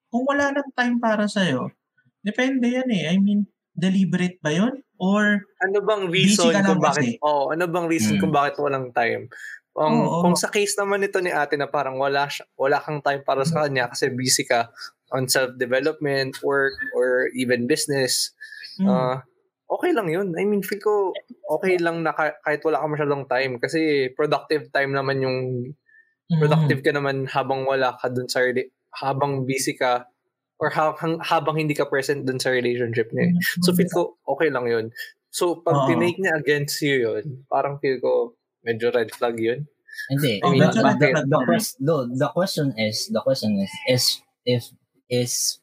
kung 0.09 0.25
wala 0.25 0.55
nang 0.55 0.71
time 0.73 0.97
para 1.03 1.27
sa'yo, 1.27 1.75
depende 2.23 2.71
yan 2.71 2.88
eh. 2.88 3.12
I 3.12 3.18
mean, 3.18 3.44
deliberate 3.75 4.38
ba 4.40 4.55
yun? 4.55 4.81
Or, 4.99 5.42
Ano 5.62 5.79
bang 5.83 6.11
Busy 6.11 6.35
reason 6.35 6.51
ka 6.51 6.62
lang 6.62 6.66
kung 6.75 6.83
bakit 6.83 7.23
oh, 7.23 7.55
ano 7.55 7.64
bang 7.71 7.87
reason 7.87 8.18
Mm. 8.18 8.23
kung 8.23 8.35
bakit 8.35 8.55
walang 8.59 8.90
time? 8.90 9.31
Um, 9.79 10.03
Oo. 10.03 10.27
kung 10.27 10.35
sa 10.35 10.51
case 10.51 10.75
naman 10.75 11.07
nito 11.07 11.23
ni 11.23 11.31
ate 11.31 11.55
na 11.55 11.71
parang 11.71 11.94
wala 12.03 12.27
siya, 12.27 12.51
wala 12.59 12.83
kang 12.83 12.99
time 12.99 13.23
para 13.23 13.47
sa 13.47 13.62
kanya 13.66 13.87
kasi 13.87 14.11
busy 14.11 14.42
ka 14.42 14.66
on 15.14 15.31
self-development, 15.31 16.42
work, 16.42 16.75
or 16.92 17.31
even 17.33 17.71
business, 17.71 18.35
hmm, 18.77 18.90
ah, 18.90 19.23
okay 19.68 19.92
lang 19.92 20.09
yun. 20.09 20.33
I 20.35 20.48
mean, 20.48 20.64
feel 20.64 20.81
ko 20.81 21.12
okay 21.61 21.76
lang 21.76 22.02
na 22.02 22.16
ka- 22.16 22.40
kahit 22.42 22.64
wala 22.64 22.81
ka 22.81 22.87
masyadong 22.88 23.24
time 23.28 23.52
kasi 23.61 24.11
productive 24.16 24.72
time 24.72 24.96
naman 24.96 25.20
yung 25.20 25.38
mm, 26.33 26.40
productive 26.40 26.81
ka 26.81 26.92
naman 26.96 27.28
habang 27.28 27.68
wala 27.68 27.94
ka 28.00 28.09
dun 28.09 28.26
sa 28.28 28.40
habang 28.96 29.44
busy 29.44 29.76
ka 29.76 30.09
or 30.59 30.72
habang, 30.74 31.22
habang 31.22 31.57
hindi 31.61 31.76
ka 31.76 31.87
present 31.87 32.26
dun 32.26 32.40
sa 32.40 32.50
relationship 32.50 33.12
niya. 33.14 33.31
eh. 33.31 33.33
So 33.62 33.76
feel 33.76 33.92
ko 33.92 34.18
okay 34.26 34.50
lang 34.50 34.66
yun. 34.66 34.90
So 35.31 35.61
pag 35.61 35.85
Oo. 35.85 35.87
tinake 35.87 36.18
niya 36.18 36.40
against 36.40 36.81
you 36.83 37.04
yun, 37.04 37.46
parang 37.46 37.78
feel 37.78 38.00
ko 38.00 38.35
medyo 38.64 38.90
red 38.90 39.12
flag 39.14 39.38
yun. 39.38 39.68
Hindi. 40.09 40.40
Oh, 40.42 40.52
the, 40.54 40.62
medyo 40.62 40.81
the, 40.83 41.11
the, 41.26 41.62
the, 41.78 41.96
the 42.26 42.28
question 42.31 42.74
is, 42.78 43.11
the 43.11 43.20
question 43.20 43.59
is, 43.59 43.72
is, 43.88 44.04
if, 44.44 44.62
is, 45.11 45.59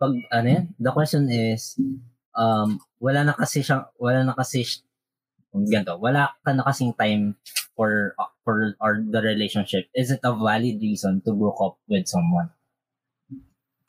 pag, 0.00 0.12
ano 0.32 0.46
yan? 0.48 0.64
The 0.80 0.92
question 0.92 1.28
is, 1.28 1.76
um, 2.36 2.80
wala 3.00 3.20
na 3.26 3.34
kasi 3.36 3.60
siyang, 3.60 3.86
wala 4.00 4.24
na 4.24 4.34
kasi, 4.34 4.64
ganito, 5.52 5.96
wala 6.00 6.32
ka 6.44 6.52
na 6.52 6.64
kasing 6.64 6.92
time 6.96 7.36
for, 7.76 8.16
for, 8.44 8.76
or 8.80 9.04
the 9.04 9.20
relationship. 9.20 9.88
Is 9.92 10.12
it 10.12 10.24
a 10.24 10.32
valid 10.32 10.80
reason 10.80 11.20
to 11.24 11.32
broke 11.32 11.60
up 11.60 11.76
with 11.88 12.08
someone? 12.08 12.52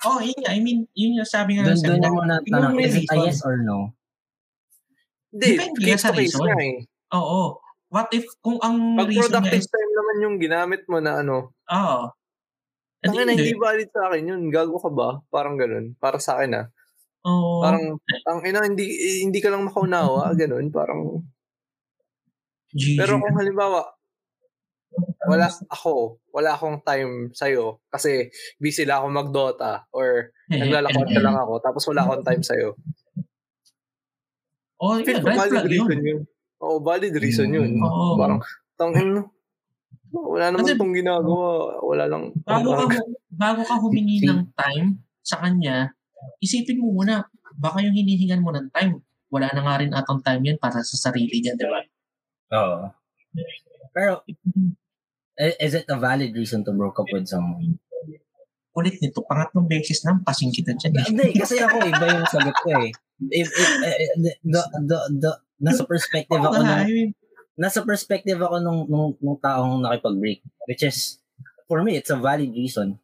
Oh, 0.05 0.21
yun 0.21 0.37
nga. 0.45 0.53
I 0.53 0.61
mean, 0.61 0.85
yun 0.93 1.17
yung 1.17 1.25
sabi 1.25 1.57
nga 1.57 1.65
Doon, 1.65 1.79
sa 1.79 1.87
doon 1.89 2.01
na 2.03 2.11
muna 2.13 2.35
tanong, 2.45 2.77
is 2.83 2.95
it 3.01 3.09
a 3.09 3.17
yes 3.17 3.41
or 3.41 3.57
no? 3.57 3.97
Hindi, 5.33 5.57
Depende 5.57 5.81
case 5.81 6.01
sa 6.05 6.13
to 6.13 6.21
case 6.21 6.37
reason. 6.37 6.45
nga 6.45 6.57
eh. 6.61 6.77
Oo. 7.17 7.41
What 7.87 8.11
if, 8.13 8.27
kung 8.43 8.59
ang 8.61 8.99
Pag 8.99 9.09
reason 9.09 9.31
productive 9.31 9.63
is, 9.63 9.71
time 9.71 9.91
naman 9.95 10.17
yung 10.21 10.35
ginamit 10.37 10.83
mo 10.85 10.99
na 11.01 11.23
ano, 11.23 11.55
oo. 11.55 11.99
At 12.97 13.13
tangina 13.13 13.33
hindi. 13.33 13.53
hindi 13.53 13.57
valid 13.57 13.89
sa 13.93 14.09
akin 14.09 14.29
yun. 14.29 14.41
Gago 14.53 14.77
ka 14.77 14.89
ba? 14.91 15.21
Parang 15.29 15.55
ganun. 15.55 15.93
Para 15.97 16.17
sa 16.17 16.37
akin 16.37 16.51
ah. 16.57 16.65
Oo. 17.25 17.63
Parang, 17.63 17.97
ang 18.29 18.39
ina, 18.45 18.61
hindi, 18.67 18.85
hindi 19.25 19.39
ka 19.41 19.49
lang 19.49 19.65
makaunawa. 19.65 20.35
Ganun. 20.37 20.69
Parang, 20.69 21.25
GG. 22.75 22.99
pero 22.99 23.17
kung 23.17 23.37
halimbawa, 23.39 23.81
wala 25.27 25.47
ako, 25.71 26.19
wala 26.31 26.55
akong 26.55 26.79
time 26.83 27.29
sa'yo 27.35 27.83
kasi 27.91 28.31
busy 28.57 28.87
lang 28.87 29.03
ako 29.03 29.07
mag-Dota 29.11 29.85
or 29.93 30.31
naglalakot 30.51 31.07
ka 31.11 31.21
lang 31.21 31.35
ako 31.37 31.59
tapos 31.59 31.83
wala 31.91 32.01
akong 32.07 32.23
time 32.25 32.43
sa'yo. 32.43 32.69
Oh, 34.77 34.93
ko 35.01 35.09
Red 35.09 35.25
valid 35.25 35.65
reason 35.65 35.99
yun. 35.99 36.05
yun. 36.05 36.19
Oo, 36.61 36.77
valid 36.81 37.13
reason 37.17 37.49
yun. 37.49 37.81
Oo. 37.81 38.13
Parang, 38.17 38.39
tangin, 38.77 39.25
wala 40.13 40.53
naman 40.53 40.65
Kasi- 40.69 40.77
tong 40.77 40.93
ginagawa. 40.93 41.81
Wala 41.81 42.05
lang. 42.05 42.23
Bago 42.45 42.69
ka, 42.85 43.01
bago 43.33 43.61
ka 43.65 43.75
humingi 43.81 44.21
ng 44.29 44.53
time 44.53 45.01
sa 45.25 45.41
kanya, 45.41 45.96
isipin 46.41 46.81
mo 46.81 47.01
muna, 47.01 47.25
baka 47.57 47.81
yung 47.81 47.95
hinihingan 47.95 48.43
mo 48.43 48.53
ng 48.53 48.69
time, 48.71 49.01
wala 49.27 49.51
na 49.51 49.61
nga 49.63 49.75
rin 49.81 49.91
atang 49.91 50.21
time 50.23 50.43
yan 50.53 50.57
para 50.59 50.79
sa 50.81 50.95
sarili 51.09 51.43
niya, 51.43 51.57
di 51.57 51.67
ba? 51.67 51.81
Oo. 52.55 52.91
Pero, 53.91 54.23
is 55.37 55.73
it 55.73 55.87
a 55.89 55.97
valid 55.99 56.31
reason 56.33 56.63
to 56.63 56.71
broke 56.73 56.97
up 57.01 57.09
with 57.11 57.27
someone? 57.27 57.77
Ulit 58.77 59.01
nito, 59.01 59.25
pangatlong 59.25 59.65
beses 59.65 60.05
na, 60.05 60.21
pasing 60.21 60.53
kita 60.53 60.77
dyan. 60.77 60.93
eh. 60.93 61.05
Hindi, 61.09 61.27
kasi 61.33 61.57
ako 61.57 61.81
iba 61.81 62.05
yung 62.13 62.29
sagot 62.29 62.55
ko 62.61 62.69
eh. 62.77 62.93
If, 63.33 63.49
if, 63.49 63.69
the, 64.45 64.61
the, 64.85 64.99
the, 65.17 65.31
nasa 65.57 65.81
perspective 65.89 66.37
ako 66.37 66.61
mean, 66.85 67.17
nasa 67.57 67.81
perspective 67.81 68.37
ako 68.37 68.61
nung, 68.61 68.85
nung, 68.85 69.11
nung 69.17 69.39
taong 69.41 69.81
nakipag-break. 69.81 70.45
Which 70.69 70.85
is, 70.85 71.17
for 71.65 71.81
me, 71.81 71.97
it's 71.97 72.13
a 72.13 72.21
valid 72.21 72.53
reason. 72.53 73.01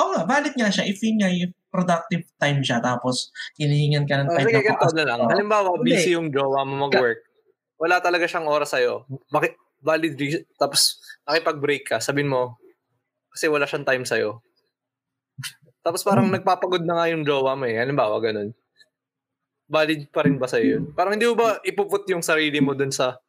Oo 0.00 0.16
nga, 0.16 0.24
valid 0.24 0.56
nga 0.56 0.72
siya. 0.72 0.88
If 0.88 1.04
yun 1.04 1.20
nga, 1.20 1.28
yung 1.28 1.52
productive 1.68 2.24
time 2.36 2.60
siya, 2.60 2.80
tapos 2.80 3.28
hinihingan 3.56 4.08
ka 4.08 4.18
ng 4.18 4.28
Oh, 4.28 4.36
time 4.36 4.46
sige, 4.48 4.56
na 4.56 4.62
ganito 4.64 4.86
na 4.92 5.04
lang. 5.04 5.18
Halimbawa, 5.28 5.68
busy 5.78 6.16
yung 6.16 6.28
jowa 6.28 6.64
mo 6.64 6.88
mag-work. 6.88 7.20
Wala 7.76 8.00
talaga 8.00 8.24
siyang 8.24 8.48
oras 8.48 8.72
sa'yo. 8.72 9.04
Bakit? 9.28 9.52
Valid 9.78 10.14
reason. 10.18 10.42
Tapos, 10.56 10.98
nakipag-break 11.22 11.84
ka. 11.86 11.96
Sabihin 12.02 12.26
mo, 12.26 12.58
kasi 13.30 13.46
wala 13.46 13.62
siyang 13.62 13.86
time 13.86 14.02
sa'yo. 14.02 14.42
Tapos 15.78 16.02
parang 16.02 16.26
Hmm. 16.26 16.34
nagpapagod 16.34 16.82
na 16.82 16.98
nga 16.98 17.06
yung 17.08 17.22
jowa 17.22 17.54
mo 17.54 17.64
eh. 17.64 17.78
Halimbawa, 17.78 18.18
ganun. 18.18 18.50
Valid 19.68 20.08
pa 20.10 20.24
rin 20.24 20.34
ba 20.34 20.48
sa'yo 20.48 20.66
yun? 20.66 20.84
Parang 20.90 21.14
hindi 21.14 21.28
mo 21.28 21.36
ba 21.36 21.60
ipuput 21.62 22.08
yung 22.08 22.24
sarili 22.24 22.58
mo 22.58 22.72
dun 22.72 22.90
sa 22.90 23.20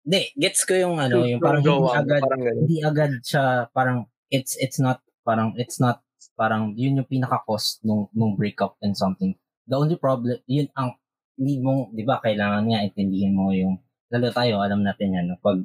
Hindi, 0.00 0.32
gets 0.40 0.64
ko 0.64 0.72
yung 0.72 0.96
ano, 0.96 1.20
yung 1.20 1.36
parang 1.36 1.60
hindi 1.60 1.68
agad, 1.92 2.22
Parang 2.24 2.40
ganun. 2.40 2.58
hindi 2.64 2.76
agad 2.80 3.12
siya, 3.20 3.44
parang, 3.76 3.98
it's, 4.32 4.56
it's 4.56 4.80
not, 4.80 5.04
parang, 5.20 5.52
it's 5.60 5.76
not, 5.76 6.00
parang, 6.38 6.70
yun 6.78 7.02
yung 7.02 7.10
pinaka-cost 7.10 7.82
nung, 7.82 8.06
nung 8.14 8.38
breakup 8.38 8.78
and 8.78 8.94
something. 8.94 9.34
The 9.66 9.74
only 9.74 9.98
problem, 9.98 10.38
yun 10.46 10.70
ang, 10.78 10.94
hindi 11.34 11.58
mo, 11.58 11.90
di 11.90 12.06
ba, 12.06 12.22
kailangan 12.22 12.70
nga 12.70 12.86
intindihin 12.86 13.34
mo 13.34 13.50
yung, 13.50 13.82
lalo 14.14 14.30
tayo, 14.30 14.62
alam 14.62 14.86
natin 14.86 15.18
yan, 15.18 15.26
no? 15.34 15.36
pag 15.42 15.58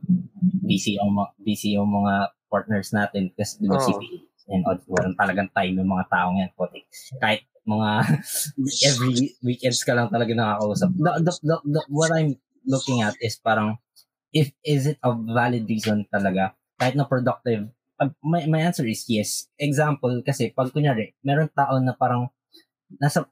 busy 0.65 0.97
ang, 0.97 1.13
busy 1.38 1.78
yung 1.78 1.93
mga 1.93 2.34
partners 2.49 2.89
natin, 2.89 3.30
kasi 3.38 3.61
di 3.61 3.69
ba, 3.69 3.78
Oo. 3.78 3.86
CPA, 3.86 4.17
and 4.51 4.65
all, 4.65 4.82
walang 4.89 5.15
talagang 5.15 5.49
time 5.53 5.78
yung 5.78 5.93
mga 5.93 6.09
taong 6.09 6.41
yan, 6.41 6.51
puti. 6.57 6.82
Kahit 7.21 7.45
mga, 7.63 7.89
every 8.89 9.38
weekends 9.45 9.86
ka 9.86 9.93
lang 9.93 10.09
talaga 10.09 10.34
nakakausap. 10.34 10.89
The, 10.97 11.11
the, 11.21 11.34
the, 11.45 11.57
the, 11.69 11.82
what 11.88 12.11
I'm 12.11 12.36
looking 12.65 13.05
at 13.05 13.15
is 13.21 13.38
parang, 13.39 13.78
if 14.34 14.49
is 14.65 14.89
it 14.89 14.97
a 15.05 15.13
valid 15.13 15.69
reason 15.69 16.09
talaga 16.09 16.57
kahit 16.82 16.97
na 16.97 17.05
productive 17.05 17.69
uh, 18.04 18.12
my, 18.20 18.43
my 18.51 18.60
answer 18.60 18.84
is 18.84 19.08
yes 19.08 19.47
example 19.56 20.20
kasi 20.28 20.51
pag 20.51 20.76
kunyari 20.76 21.16
meron 21.24 21.47
tao 21.56 21.80
na 21.80 21.95
parang 21.95 22.28
nasa 22.99 23.24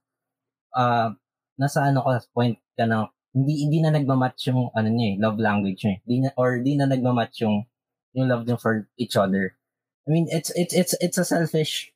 uh, 0.74 1.12
nasa 1.60 1.92
ano 1.92 2.00
ka 2.08 2.24
point 2.32 2.56
ka 2.80 2.88
na 2.88 3.12
hindi 3.36 3.68
hindi 3.68 3.80
na 3.84 3.92
nagma-match 3.92 4.52
yung 4.52 4.72
ano 4.76 4.88
niya 4.92 5.16
eh, 5.16 5.16
love 5.20 5.40
language 5.40 5.88
niya 5.88 5.94
eh. 5.96 6.00
Di 6.04 6.16
na, 6.20 6.30
or 6.36 6.60
di 6.60 6.76
na 6.76 6.84
nagma-match 6.88 7.44
yung 7.44 7.64
yung 8.16 8.28
love 8.28 8.44
niya 8.48 8.60
for 8.60 8.88
each 8.96 9.16
other 9.20 9.56
I 10.08 10.10
mean, 10.10 10.26
it's 10.34 10.50
it's 10.58 10.74
it's 10.74 10.94
it's 10.98 11.18
a 11.22 11.26
selfish 11.26 11.94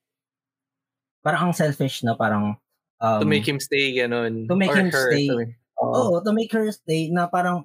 parang 1.25 1.49
ang 1.49 1.53
selfish 1.57 2.05
na 2.05 2.13
parang 2.13 2.61
um, 3.01 3.19
to 3.19 3.25
make 3.25 3.49
him 3.49 3.57
stay, 3.57 3.97
ganun. 3.97 4.45
to 4.45 4.53
make 4.55 4.69
Or 4.69 4.77
him 4.77 4.93
her, 4.93 5.09
stay. 5.09 5.25
to 5.25 5.49
Oo, 5.95 6.19
to 6.19 6.31
make 6.31 6.51
her 6.51 6.67
stay 6.69 7.07
na 7.09 7.27
parang 7.27 7.63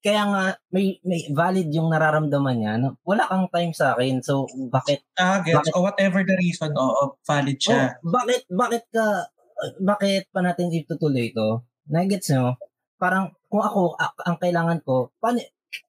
kaya 0.00 0.22
nga 0.24 0.42
may 0.70 0.96
may 1.02 1.28
valid 1.28 1.68
yung 1.68 1.92
nararamdaman 1.92 2.56
niya 2.56 2.74
na 2.76 2.88
wala 3.02 3.24
kang 3.24 3.48
time 3.48 3.72
sa 3.72 3.92
akin. 3.92 4.20
So 4.20 4.44
bakit 4.68 5.04
Ah, 5.16 5.40
gets. 5.40 5.68
Bakit? 5.68 5.72
O 5.74 5.84
whatever 5.84 6.20
the 6.22 6.36
reason, 6.36 6.72
oo, 6.72 7.16
valid 7.22 7.58
siya. 7.60 7.96
oh, 8.00 8.10
bakit 8.10 8.48
bakit 8.48 8.84
ka 8.88 9.28
bakit 9.76 10.24
pa 10.32 10.40
natin 10.40 10.72
itutuloy 10.72 11.28
ito? 11.28 11.68
Nagets 11.84 12.32
nyo? 12.32 12.56
Parang 12.96 13.32
kung 13.48 13.60
ako 13.60 13.96
a- 13.96 14.16
ang 14.24 14.40
kailangan 14.40 14.80
ko, 14.80 15.12
paano, 15.20 15.40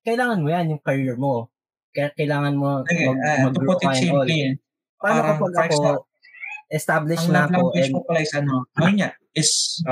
kailangan 0.04 0.44
mo 0.44 0.48
yan 0.50 0.72
yung 0.76 0.84
career 0.84 1.16
mo. 1.16 1.48
Kaya 1.92 2.12
kailangan 2.12 2.56
mo 2.56 2.84
Okay, 2.84 3.04
mag, 3.06 3.20
ah, 3.20 3.36
to 3.36 3.44
mag-grow 3.48 3.70
put 3.70 3.80
it 3.80 3.88
all. 3.88 3.96
simply, 3.96 4.38
Paano 4.96 5.20
parang, 5.20 5.30
kapag 5.40 5.56
ako 5.62 5.78
established 6.72 7.28
ang 7.28 7.32
na 7.32 7.40
love 7.42 7.52
ako 7.52 7.52
language 7.52 7.84
and 7.84 7.94
mo 7.94 8.00
pala 8.04 8.20
is 8.20 8.32
ano, 8.34 8.54
ayun 8.76 8.96
nga, 8.96 9.10
is, 9.36 9.50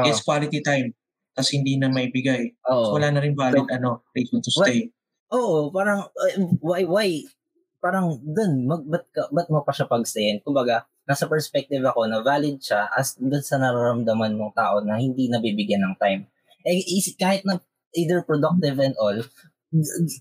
is 0.08 0.20
quality 0.22 0.60
time. 0.60 0.96
Tapos 1.40 1.56
hindi 1.56 1.80
na 1.80 1.88
maibigay. 1.88 2.52
oo. 2.68 2.84
So, 2.92 3.00
wala 3.00 3.16
na 3.16 3.24
rin 3.24 3.32
valid, 3.32 3.64
ano, 3.72 4.04
reason 4.12 4.44
to 4.44 4.52
stay. 4.52 4.92
Oo, 5.32 5.72
parang 5.72 6.10
uh, 6.12 6.36
why 6.60 6.84
why 6.84 7.08
parang 7.80 8.20
dun 8.20 8.68
mag 8.68 8.84
ba't, 8.84 9.08
ka, 9.16 9.32
ba't 9.32 9.48
mo 9.48 9.64
pa 9.64 9.72
siya 9.72 9.88
pagstayin? 9.88 10.44
Kumbaga, 10.44 10.84
nasa 11.08 11.32
perspective 11.32 11.82
ako 11.88 12.06
na 12.12 12.20
valid 12.20 12.60
siya 12.60 12.92
as 12.92 13.16
dun 13.16 13.40
sa 13.40 13.56
nararamdaman 13.56 14.36
ng 14.36 14.52
tao 14.52 14.84
na 14.84 15.00
hindi 15.00 15.32
nabibigyan 15.32 15.86
ng 15.88 15.96
time. 15.96 16.28
Eh, 16.68 16.84
is, 17.00 17.16
kahit 17.16 17.48
na 17.48 17.64
either 17.96 18.20
productive 18.22 18.78
and 18.84 18.94
all, 19.00 19.16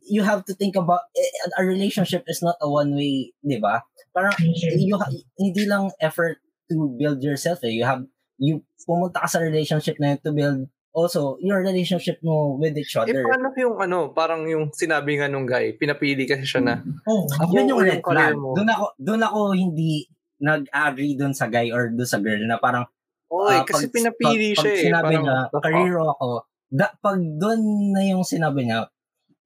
you 0.07 0.23
have 0.23 0.45
to 0.45 0.55
think 0.55 0.77
about 0.77 1.09
eh, 1.16 1.31
a 1.59 1.64
relationship 1.64 2.23
is 2.29 2.45
not 2.45 2.57
a 2.61 2.69
one 2.69 2.93
way, 2.95 3.33
'di 3.41 3.59
ba? 3.59 3.83
Parang 4.12 4.37
you 4.77 4.95
ha- 4.95 5.12
hindi 5.41 5.64
lang 5.64 5.91
effort 5.99 6.39
to 6.69 6.95
build 7.01 7.25
yourself 7.25 7.64
eh. 7.64 7.73
You 7.73 7.89
have 7.89 8.05
you 8.37 8.61
pumunta 8.85 9.25
ka 9.25 9.29
sa 9.29 9.41
relationship 9.43 9.97
na 9.99 10.14
yun 10.14 10.21
to 10.21 10.33
build 10.37 10.61
also 10.99 11.21
your 11.39 11.61
relationship 11.61 12.19
mo 12.21 12.55
with 12.55 12.75
each 12.75 12.93
Eh, 12.93 13.01
other. 13.01 13.23
paano 13.23 13.55
yung 13.55 13.77
ano, 13.79 13.99
parang 14.11 14.43
yung 14.45 14.69
sinabi 14.71 15.15
nga 15.15 15.27
nung 15.27 15.45
guy, 15.45 15.71
pinapili 15.73 16.25
kasi 16.25 16.43
siya 16.43 16.61
na, 16.61 16.75
Oh, 17.05 17.23
Ako, 17.25 17.53
yun 17.53 17.71
yung 17.71 17.81
red 17.81 17.99
yung 17.99 18.05
flag. 18.05 18.35
Doon 18.35 18.69
ako, 18.69 18.85
doon 18.97 19.23
ako 19.23 19.39
hindi 19.53 20.05
nag-agree 20.39 21.15
doon 21.15 21.33
sa 21.33 21.47
guy 21.47 21.69
or 21.69 21.89
doon 21.89 22.07
sa 22.07 22.19
girl 22.19 22.39
na 22.41 22.57
parang 22.57 22.87
oy, 23.29 23.53
ah, 23.53 23.63
kasi 23.63 23.87
pag- 23.87 23.95
pinapili 23.95 24.53
pag, 24.53 24.57
siya 24.57 24.65
pag 24.65 24.75
eh. 24.75 24.83
sinabi 24.83 25.05
Parang, 25.09 25.23
niya, 25.23 25.39
career 25.61 25.97
ako, 26.01 26.29
da, 26.69 26.87
pag 26.95 27.19
doon 27.19 27.61
na 27.91 28.03
yung 28.05 28.23
sinabi 28.23 28.61
niya, 28.65 28.87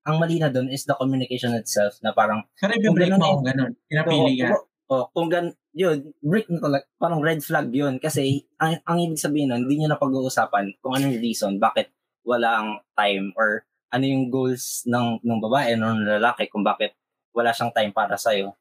ang 0.03 0.17
mali 0.19 0.37
na 0.37 0.49
doon 0.49 0.67
is 0.69 0.83
the 0.83 0.93
communication 0.93 1.55
itself 1.55 1.95
na 2.01 2.11
parang, 2.11 2.43
pero 2.57 2.75
Kung 2.75 2.91
i-break 2.91 3.13
ganun 3.13 3.23
mo 3.23 3.31
eh. 3.41 3.47
ganun. 3.49 3.71
Pinapili 3.87 4.33
ka. 4.37 4.47
oh, 4.51 4.63
oh, 4.91 5.05
kung 5.11 5.29
gan, 5.29 5.47
yun, 5.73 6.12
break 6.20 6.49
na 6.53 6.61
talaga, 6.61 6.85
parang 6.97 7.20
red 7.25 7.41
flag 7.41 7.68
yun. 7.73 7.97
Kasi, 7.97 8.45
ang, 8.61 8.81
ang 8.85 8.99
ibig 9.01 9.20
sabihin 9.20 9.51
nun, 9.53 9.64
hindi 9.66 9.81
niyo 9.83 9.89
na 9.89 10.01
pag-uusapan 10.01 10.77
kung 10.81 10.97
ano 10.97 11.09
yung 11.09 11.20
reason, 11.20 11.57
bakit 11.57 11.89
wala 12.23 12.61
ang 12.62 12.70
time 12.95 13.33
or 13.35 13.64
ano 13.93 14.05
yung 14.05 14.29
goals 14.33 14.85
ng, 14.89 15.20
ng 15.20 15.41
babae 15.43 15.77
o 15.77 15.81
ng 15.81 16.20
lalaki 16.20 16.49
kung 16.49 16.64
bakit 16.64 16.97
wala 17.33 17.53
siyang 17.53 17.73
time 17.73 17.93
para 17.93 18.16
sa'yo. 18.16 18.53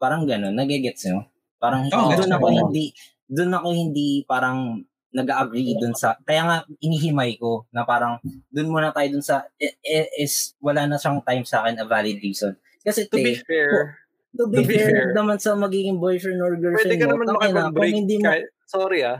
Parang 0.00 0.24
ganun, 0.24 0.52
nagigets 0.56 1.04
nyo? 1.08 1.24
Parang 1.60 1.88
Oh, 1.92 2.12
doon 2.12 2.32
ako 2.32 2.46
mo. 2.48 2.68
hindi, 2.70 2.92
doon 3.28 3.52
ako 3.52 3.68
hindi 3.74 4.08
parang 4.24 4.80
nag-agree 5.08 5.72
dun 5.80 5.96
sa, 5.96 6.16
kaya 6.22 6.44
nga 6.44 6.56
inihimay 6.84 7.40
ko 7.40 7.64
na 7.72 7.82
parang 7.88 8.20
doon 8.52 8.68
muna 8.68 8.92
tayo 8.92 9.08
dun 9.08 9.24
sa, 9.24 9.48
i- 9.56 9.76
i- 9.80 10.12
is 10.20 10.52
wala 10.60 10.84
na 10.84 11.00
siyang 11.00 11.24
time 11.24 11.44
sa 11.48 11.64
akin 11.64 11.80
a 11.80 11.86
valid 11.88 12.20
reason. 12.20 12.54
Kasi 12.84 13.08
To 13.08 13.16
be 13.16 13.36
te, 13.36 13.42
fair, 13.44 13.98
to 14.38 14.46
be, 14.46 14.56
to 14.56 14.64
be 14.64 14.72
fair, 14.72 14.86
fair, 14.88 15.06
naman 15.12 15.36
sa 15.36 15.52
magiging 15.52 15.98
boyfriend 15.98 16.38
or 16.38 16.54
girlfriend 16.54 16.86
pwede 16.86 16.96
ka 16.96 17.04
mo, 17.04 17.12
naman 17.12 17.26
tangina, 17.28 17.42
makipag-break. 17.68 17.92
hindi 17.92 18.14
mo, 18.16 18.24
kahit- 18.24 18.50
sorry 18.64 19.00
ah. 19.02 19.18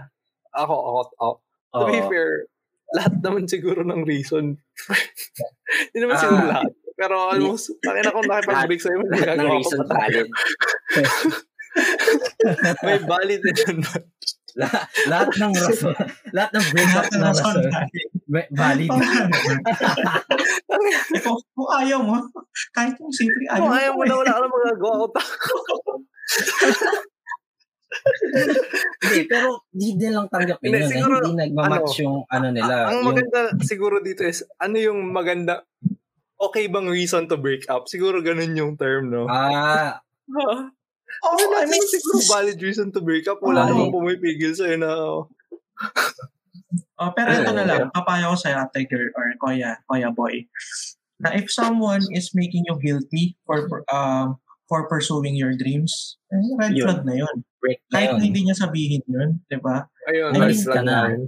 Ako, 0.55 0.75
ako, 0.75 1.01
ako. 1.13 1.33
To 1.69 1.85
be 1.85 1.99
Oo. 1.99 2.09
fair, 2.09 2.29
lahat 2.91 3.15
naman 3.21 3.45
siguro 3.45 3.83
ng 3.83 4.01
reason. 4.03 4.57
Hindi 5.93 5.99
naman 6.01 6.17
Ah. 6.17 6.23
siguro 6.23 6.45
lahat. 6.49 6.71
Pero 6.97 7.15
almost, 7.21 7.69
takin 7.85 8.09
ako 8.09 8.19
nakipag-break 8.25 8.81
sa'yo, 8.81 8.99
lahat 9.05 9.37
ng 9.37 9.51
reason 9.53 9.81
valid. 9.85 10.29
May 12.83 12.99
valid 12.99 13.41
na 13.45 13.53
yun. 13.55 13.77
Lahat, 14.55 14.85
lahat 15.07 15.29
ng 15.35 15.53
rason, 15.61 15.95
lahat 16.33 16.51
ng 16.51 16.67
breakup 16.71 17.05
Lahat 17.05 17.11
ng 17.11 17.21
na 17.21 17.29
rason 17.29 17.55
valid. 17.59 18.09
va- 18.27 18.51
valid. 18.51 18.91
Eh, 21.11 21.21
kung, 21.21 21.39
kung 21.53 21.69
ayaw 21.75 22.01
mo, 22.01 22.17
kahit 22.71 22.95
kung 22.95 23.11
simple 23.11 23.45
ayaw 23.47 23.61
Kung 23.61 23.73
ayaw 23.73 23.93
mo 23.93 24.03
eh. 24.03 24.09
na, 24.09 24.15
wala 24.17 24.31
ka 24.31 24.41
na 24.41 24.49
magagawa 24.49 24.95
ko. 24.95 25.07
tako. 25.13 25.53
Hindi, 29.01 29.21
pero 29.25 29.49
di 29.71 29.97
din 29.97 30.13
lang 30.13 30.29
tanggapin 30.29 30.61
Hindi, 30.67 30.79
yun. 30.79 30.85
eh. 30.85 30.93
siguro, 30.95 31.15
Hindi 31.19 31.35
nagmamatch 31.43 31.95
yung 31.99 32.17
ano 32.27 32.47
nila. 32.49 32.75
Ang 32.87 32.95
yung, 32.95 33.07
maganda 33.07 33.39
siguro 33.63 33.97
dito 33.99 34.23
is, 34.23 34.45
ano 34.57 34.77
yung 34.77 35.09
maganda, 35.09 35.65
okay 36.37 36.69
bang 36.69 36.87
reason 36.87 37.27
to 37.27 37.37
break 37.37 37.65
up? 37.67 37.87
Siguro 37.87 38.21
ganun 38.21 38.55
yung 38.55 38.77
term, 38.77 39.09
no? 39.09 39.27
ah, 39.27 39.99
Oh, 41.25 41.35
I 41.35 41.45
Wala 41.45 41.67
mean, 41.67 41.81
naman 41.83 41.89
siguro 41.91 42.19
valid 42.29 42.59
reason 42.63 42.89
to 42.95 43.01
break 43.01 43.27
up. 43.27 43.41
Wala 43.41 43.67
Ay. 43.67 43.75
namang 43.75 43.91
pumipigil 43.95 44.53
sa'yo 44.55 44.77
na, 44.79 44.91
Oh, 46.99 47.11
pero 47.15 47.31
ito 47.31 47.55
na 47.55 47.63
lang, 47.65 47.89
papaya 47.95 48.27
ko 48.29 48.37
sa'yo, 48.37 48.59
ate 48.59 48.85
girl 48.91 49.09
or 49.15 49.31
kuya, 49.39 49.79
kuya 49.87 50.11
boy, 50.11 50.43
na 51.23 51.31
if 51.33 51.47
someone 51.49 52.03
is 52.13 52.35
making 52.35 52.67
you 52.67 52.75
guilty 52.83 53.39
for 53.47 53.87
um 53.95 54.37
for 54.67 54.85
pursuing 54.91 55.33
your 55.39 55.55
dreams, 55.55 56.19
eh, 56.35 56.43
red 56.59 56.75
Yun. 56.77 56.85
flag 56.85 57.01
na 57.07 57.15
yun. 57.25 57.37
break 57.63 57.79
na 57.89 57.95
Kahit 57.95 58.09
yun. 58.11 58.17
na 58.19 58.23
hindi 58.27 58.41
niya 58.45 58.57
sabihin 58.59 59.03
yun, 59.09 59.31
di 59.49 59.57
ba? 59.63 59.87
ayun, 60.11 60.31
Ay, 60.35 60.39
red 60.45 60.59
ka 60.59 60.63
flag 60.67 60.85
na. 60.85 60.99
yun. 61.15 61.23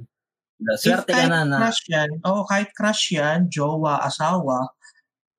Swerte 0.77 1.09
ka 1.09 1.15
kahit 1.17 1.31
na 1.33 1.41
na. 1.49 1.57
crush 1.65 1.83
yan, 1.89 2.11
oh, 2.27 2.43
kahit 2.45 2.71
crush 2.77 3.05
yan, 3.17 3.39
jowa, 3.49 4.03
asawa, 4.05 4.69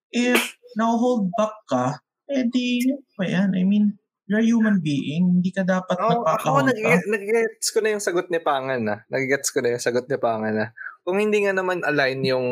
if 0.10 0.40
na-hold 0.74 1.30
back 1.38 1.54
ka, 1.70 1.86
eh 2.32 2.48
di, 2.48 2.82
yan? 3.22 3.54
I 3.54 3.62
mean, 3.68 4.01
you're 4.32 4.40
a 4.40 4.48
human 4.48 4.80
being, 4.80 5.28
hindi 5.40 5.52
ka 5.52 5.68
dapat 5.68 6.00
Oh, 6.00 6.24
ako, 6.24 6.64
nag- 6.64 6.80
back. 6.80 7.04
nag-gets 7.04 7.68
ko 7.70 7.84
na 7.84 7.92
yung 7.92 8.00
sagot 8.00 8.32
ni 8.32 8.40
Pangan 8.40 8.80
na. 8.80 8.96
Nag-gets 9.12 9.52
ko 9.52 9.60
na 9.60 9.76
yung 9.76 9.84
sagot 9.84 10.08
ni 10.08 10.16
Pangan 10.16 10.56
na. 10.56 10.68
Kung 11.04 11.20
hindi 11.20 11.44
nga 11.44 11.52
naman 11.52 11.84
align 11.84 12.24
yung 12.24 12.48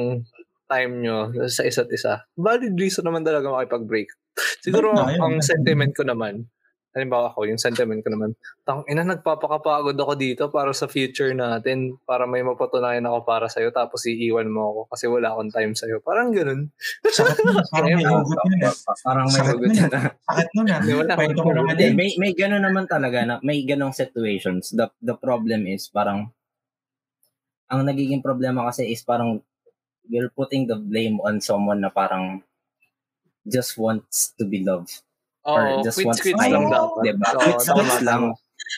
time 0.67 0.99
nyo 0.99 1.31
sa 1.47 1.63
isa't 1.63 1.87
isa, 1.89 2.27
valid 2.35 2.75
reason 2.75 3.07
naman 3.07 3.23
talaga 3.23 3.47
makipag-break. 3.47 4.11
Siguro, 4.59 4.91
na 4.91 5.07
ang 5.15 5.39
sentiment 5.39 5.95
ko 5.95 6.03
naman, 6.03 6.51
halimbawa 6.89 7.29
ako, 7.29 7.45
yung 7.45 7.61
sentiment 7.61 8.01
ko 8.01 8.09
naman, 8.09 8.33
tang 8.65 8.81
ina, 8.89 9.05
nagpapakapagod 9.05 9.93
ako 9.93 10.13
dito 10.17 10.43
para 10.49 10.73
sa 10.73 10.89
future 10.89 11.37
natin, 11.37 12.01
para 12.03 12.25
may 12.25 12.41
mapatunayan 12.41 13.05
ako 13.05 13.17
para 13.23 13.45
sa'yo, 13.45 13.69
tapos 13.69 14.09
iiwan 14.09 14.49
mo 14.49 14.73
ako 14.73 14.81
kasi 14.89 15.05
wala 15.05 15.33
akong 15.33 15.53
time 15.53 15.73
sa'yo. 15.77 16.01
Parang 16.01 16.33
ganun. 16.33 16.73
Sakit 17.05 17.37
nun, 17.45 17.61
parang 17.69 17.89
may 17.93 18.05
hugot 18.09 18.39
yun. 18.41 18.59
eh. 18.65 18.73
Parang 19.05 19.27
may 19.29 19.41
hugot 19.45 19.69
nun. 19.69 19.89
na. 19.93 20.01
Sakit 20.17 20.49
nun 20.57 20.67
ah. 20.69 20.81
Kwento 21.13 21.41
mo 21.45 21.51
naman 21.53 21.73
may 21.77 22.11
may 22.17 22.31
gano'n 22.33 22.63
naman 22.63 22.85
talaga 22.89 23.19
na 23.25 23.35
may 23.45 23.61
ganong 23.65 23.93
situations. 23.93 24.73
The 24.73 24.89
the 25.03 25.13
problem 25.13 25.69
is 25.69 25.87
parang 25.93 26.33
ang 27.69 27.85
nagiging 27.85 28.25
problema 28.25 28.65
kasi 28.65 28.89
is 28.89 29.05
parang 29.05 29.45
you're 30.09 30.33
putting 30.33 30.65
the 30.65 30.73
blame 30.73 31.21
on 31.21 31.37
someone 31.37 31.85
na 31.85 31.93
parang 31.93 32.41
just 33.45 33.77
wants 33.77 34.33
to 34.33 34.43
be 34.45 34.65
loved. 34.65 35.05
Oo, 35.45 35.55
Or 35.55 35.63
just 35.81 35.95
quits, 35.95 36.07
wants 36.07 36.21
quits 36.21 36.35
time. 36.37 36.51
lang 36.51 36.65
dapat. 36.67 37.01
Diba? 37.05 37.27
Oo, 37.29 37.39
Quits, 37.41 37.65
quits 37.65 37.99
lang. 38.01 38.21
tama. 38.25 38.35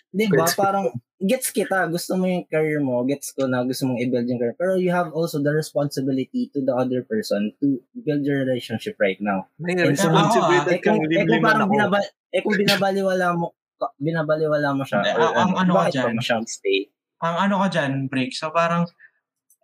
Di 0.09 0.26
ba? 0.26 0.34
Quits. 0.38 0.53
Parang, 0.53 0.86
gets 1.20 1.47
kita. 1.49 1.78
Gusto 1.88 2.12
mo 2.16 2.26
yung 2.26 2.45
career 2.45 2.80
mo. 2.80 3.01
Gets 3.03 3.34
ko 3.34 3.45
na 3.45 3.62
gusto 3.62 3.86
mong 3.86 3.99
i-build 3.99 4.26
yung 4.26 4.39
career. 4.39 4.55
Pero 4.55 4.74
you 4.76 4.89
have 4.89 5.09
also 5.12 5.38
the 5.38 5.51
responsibility 5.51 6.49
to 6.49 6.62
the 6.62 6.74
other 6.74 7.01
person 7.03 7.53
to 7.59 7.78
build 7.95 8.22
your 8.22 8.41
relationship 8.41 8.97
right 8.97 9.18
now. 9.20 9.45
May 9.57 9.74
And 9.74 9.93
so, 9.93 10.09
responsibility 10.09 10.70
Eh 10.70 10.82
kung, 10.82 10.97
kang 10.97 11.12
eh 11.12 11.26
kung 11.26 11.41
parang 11.41 11.70
binaba, 11.70 11.97
eh 12.30 12.41
kung 12.41 12.57
binabaliwala 12.57 13.28
mo 13.34 13.53
binabaliwala 13.97 14.78
mo 14.78 14.86
siya 14.86 15.01
Hindi, 15.01 15.18
or 15.18 15.34
ang- 15.34 15.57
ang 15.57 15.66
ano 15.66 15.72
ka 15.76 15.86
dyan? 15.89 16.14
stay? 16.45 16.86
ang 17.18 17.36
ano 17.49 17.55
ka 17.62 17.68
dyan, 17.70 17.91
break. 18.05 18.30
So 18.34 18.49
parang, 18.49 18.86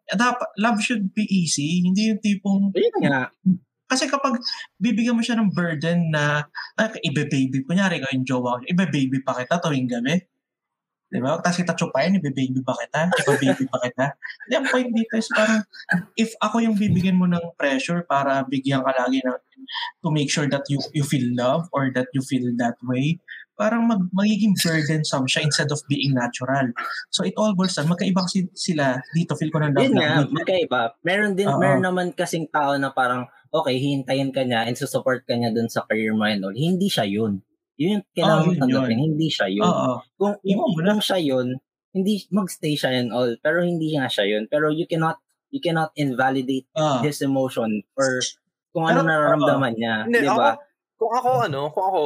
dapat, 0.10 0.50
love 0.58 0.82
should 0.82 1.14
be 1.14 1.26
easy. 1.26 1.82
Hindi 1.82 2.10
yung 2.10 2.22
tipong, 2.22 2.74
Ayun 2.74 2.98
nga. 3.02 3.30
Kasi 3.88 4.12
kapag 4.12 4.38
bibigyan 4.78 5.16
mo 5.16 5.24
siya 5.24 5.40
ng 5.40 5.52
burden 5.52 6.12
na, 6.12 6.46
ay, 6.76 6.92
ibe-baby, 7.08 7.64
kunyari 7.64 8.04
ikaw 8.04 8.12
yung 8.14 8.28
jowa 8.28 8.60
ko, 8.60 8.64
ibe-baby 8.68 9.24
pa 9.24 9.36
kita 9.40 9.64
tuwing 9.64 9.88
gabi. 9.88 10.20
Di 11.08 11.24
ba? 11.24 11.40
Tapos 11.40 11.64
kita 11.64 11.72
chupain, 11.72 12.12
ibe-baby 12.20 12.60
pa 12.68 12.76
kita, 12.76 13.08
ibe-baby 13.24 13.64
pa 13.72 13.80
kita. 13.80 14.06
Hindi, 14.44 14.54
ang 14.60 14.68
point 14.68 14.92
dito 14.92 15.14
is 15.16 15.32
parang, 15.32 15.64
if 16.20 16.36
ako 16.44 16.60
yung 16.60 16.76
bibigyan 16.76 17.16
mo 17.16 17.32
ng 17.32 17.56
pressure 17.56 18.04
para 18.04 18.44
bigyan 18.44 18.84
ka 18.84 18.92
lagi 18.92 19.24
ng, 19.24 19.40
to 20.04 20.12
make 20.12 20.28
sure 20.28 20.48
that 20.52 20.64
you 20.68 20.80
you 20.92 21.04
feel 21.04 21.24
love 21.36 21.68
or 21.72 21.92
that 21.96 22.12
you 22.12 22.20
feel 22.20 22.44
that 22.60 22.76
way, 22.84 23.16
parang 23.58 23.90
mag, 23.90 24.04
magiging 24.14 24.54
burdensome 24.54 25.26
siya 25.26 25.48
instead 25.48 25.72
of 25.72 25.82
being 25.90 26.14
natural. 26.14 26.70
So 27.10 27.26
it 27.26 27.34
all 27.40 27.56
boils 27.58 27.74
down, 27.74 27.90
magkaiba 27.90 28.28
kasi 28.28 28.52
sila 28.54 29.02
dito, 29.16 29.34
feel 29.40 29.50
ko 29.50 29.64
ng 29.64 29.74
love 29.74 29.88
Yun 29.88 29.96
nga, 29.98 30.28
magkaiba. 30.28 30.82
Meron 31.08 31.34
din, 31.34 31.50
Oo. 31.50 31.58
meron 31.58 31.84
naman 31.88 32.12
kasing 32.14 32.52
tao 32.52 32.78
na 32.78 32.94
parang, 32.94 33.26
okay, 33.58 33.76
hihintayin 33.76 34.30
ka 34.30 34.42
niya 34.42 34.66
and 34.66 34.74
susupport 34.74 35.24
ka 35.24 35.34
niya 35.34 35.50
dun 35.50 35.68
sa 35.68 35.84
career 35.84 36.12
mo 36.12 36.24
and 36.24 36.42
all. 36.42 36.52
Hindi 36.52 36.88
siya 36.88 37.04
yun. 37.04 37.42
Yun 37.78 37.90
yung 37.94 38.06
kailangan 38.12 38.42
Oh, 38.42 38.50
yun, 38.50 38.60
tanggapin. 38.60 38.98
Hindi 39.00 39.28
siya 39.28 39.48
yun. 39.48 39.64
Oo. 39.64 40.02
Kung, 40.16 40.34
Iwan 40.42 40.68
mo 40.68 40.80
na. 40.80 40.90
kung 40.92 41.04
siya 41.04 41.20
yun, 41.20 41.48
hindi, 41.92 42.14
magstay 42.30 42.74
siya 42.74 42.90
and 42.96 43.10
all. 43.10 43.30
Pero 43.38 43.62
hindi 43.62 43.94
nga 43.94 44.06
siya 44.08 44.26
yun. 44.28 44.44
Pero 44.46 44.70
you 44.70 44.86
cannot, 44.86 45.22
you 45.50 45.60
cannot 45.60 45.94
invalidate 45.94 46.66
Ah. 46.74 47.00
his 47.00 47.22
emotion 47.22 47.70
or 47.94 48.18
kung 48.72 48.86
ano 48.86 49.02
Pero, 49.02 49.10
nararamdaman 49.10 49.74
niya. 49.74 49.96
Hindi, 50.06 50.20
Di 50.22 50.28
ako, 50.28 50.40
ba? 50.40 50.52
kung 50.98 51.14
ako 51.14 51.30
ano, 51.44 51.62
kung 51.70 51.86
ako, 51.88 52.02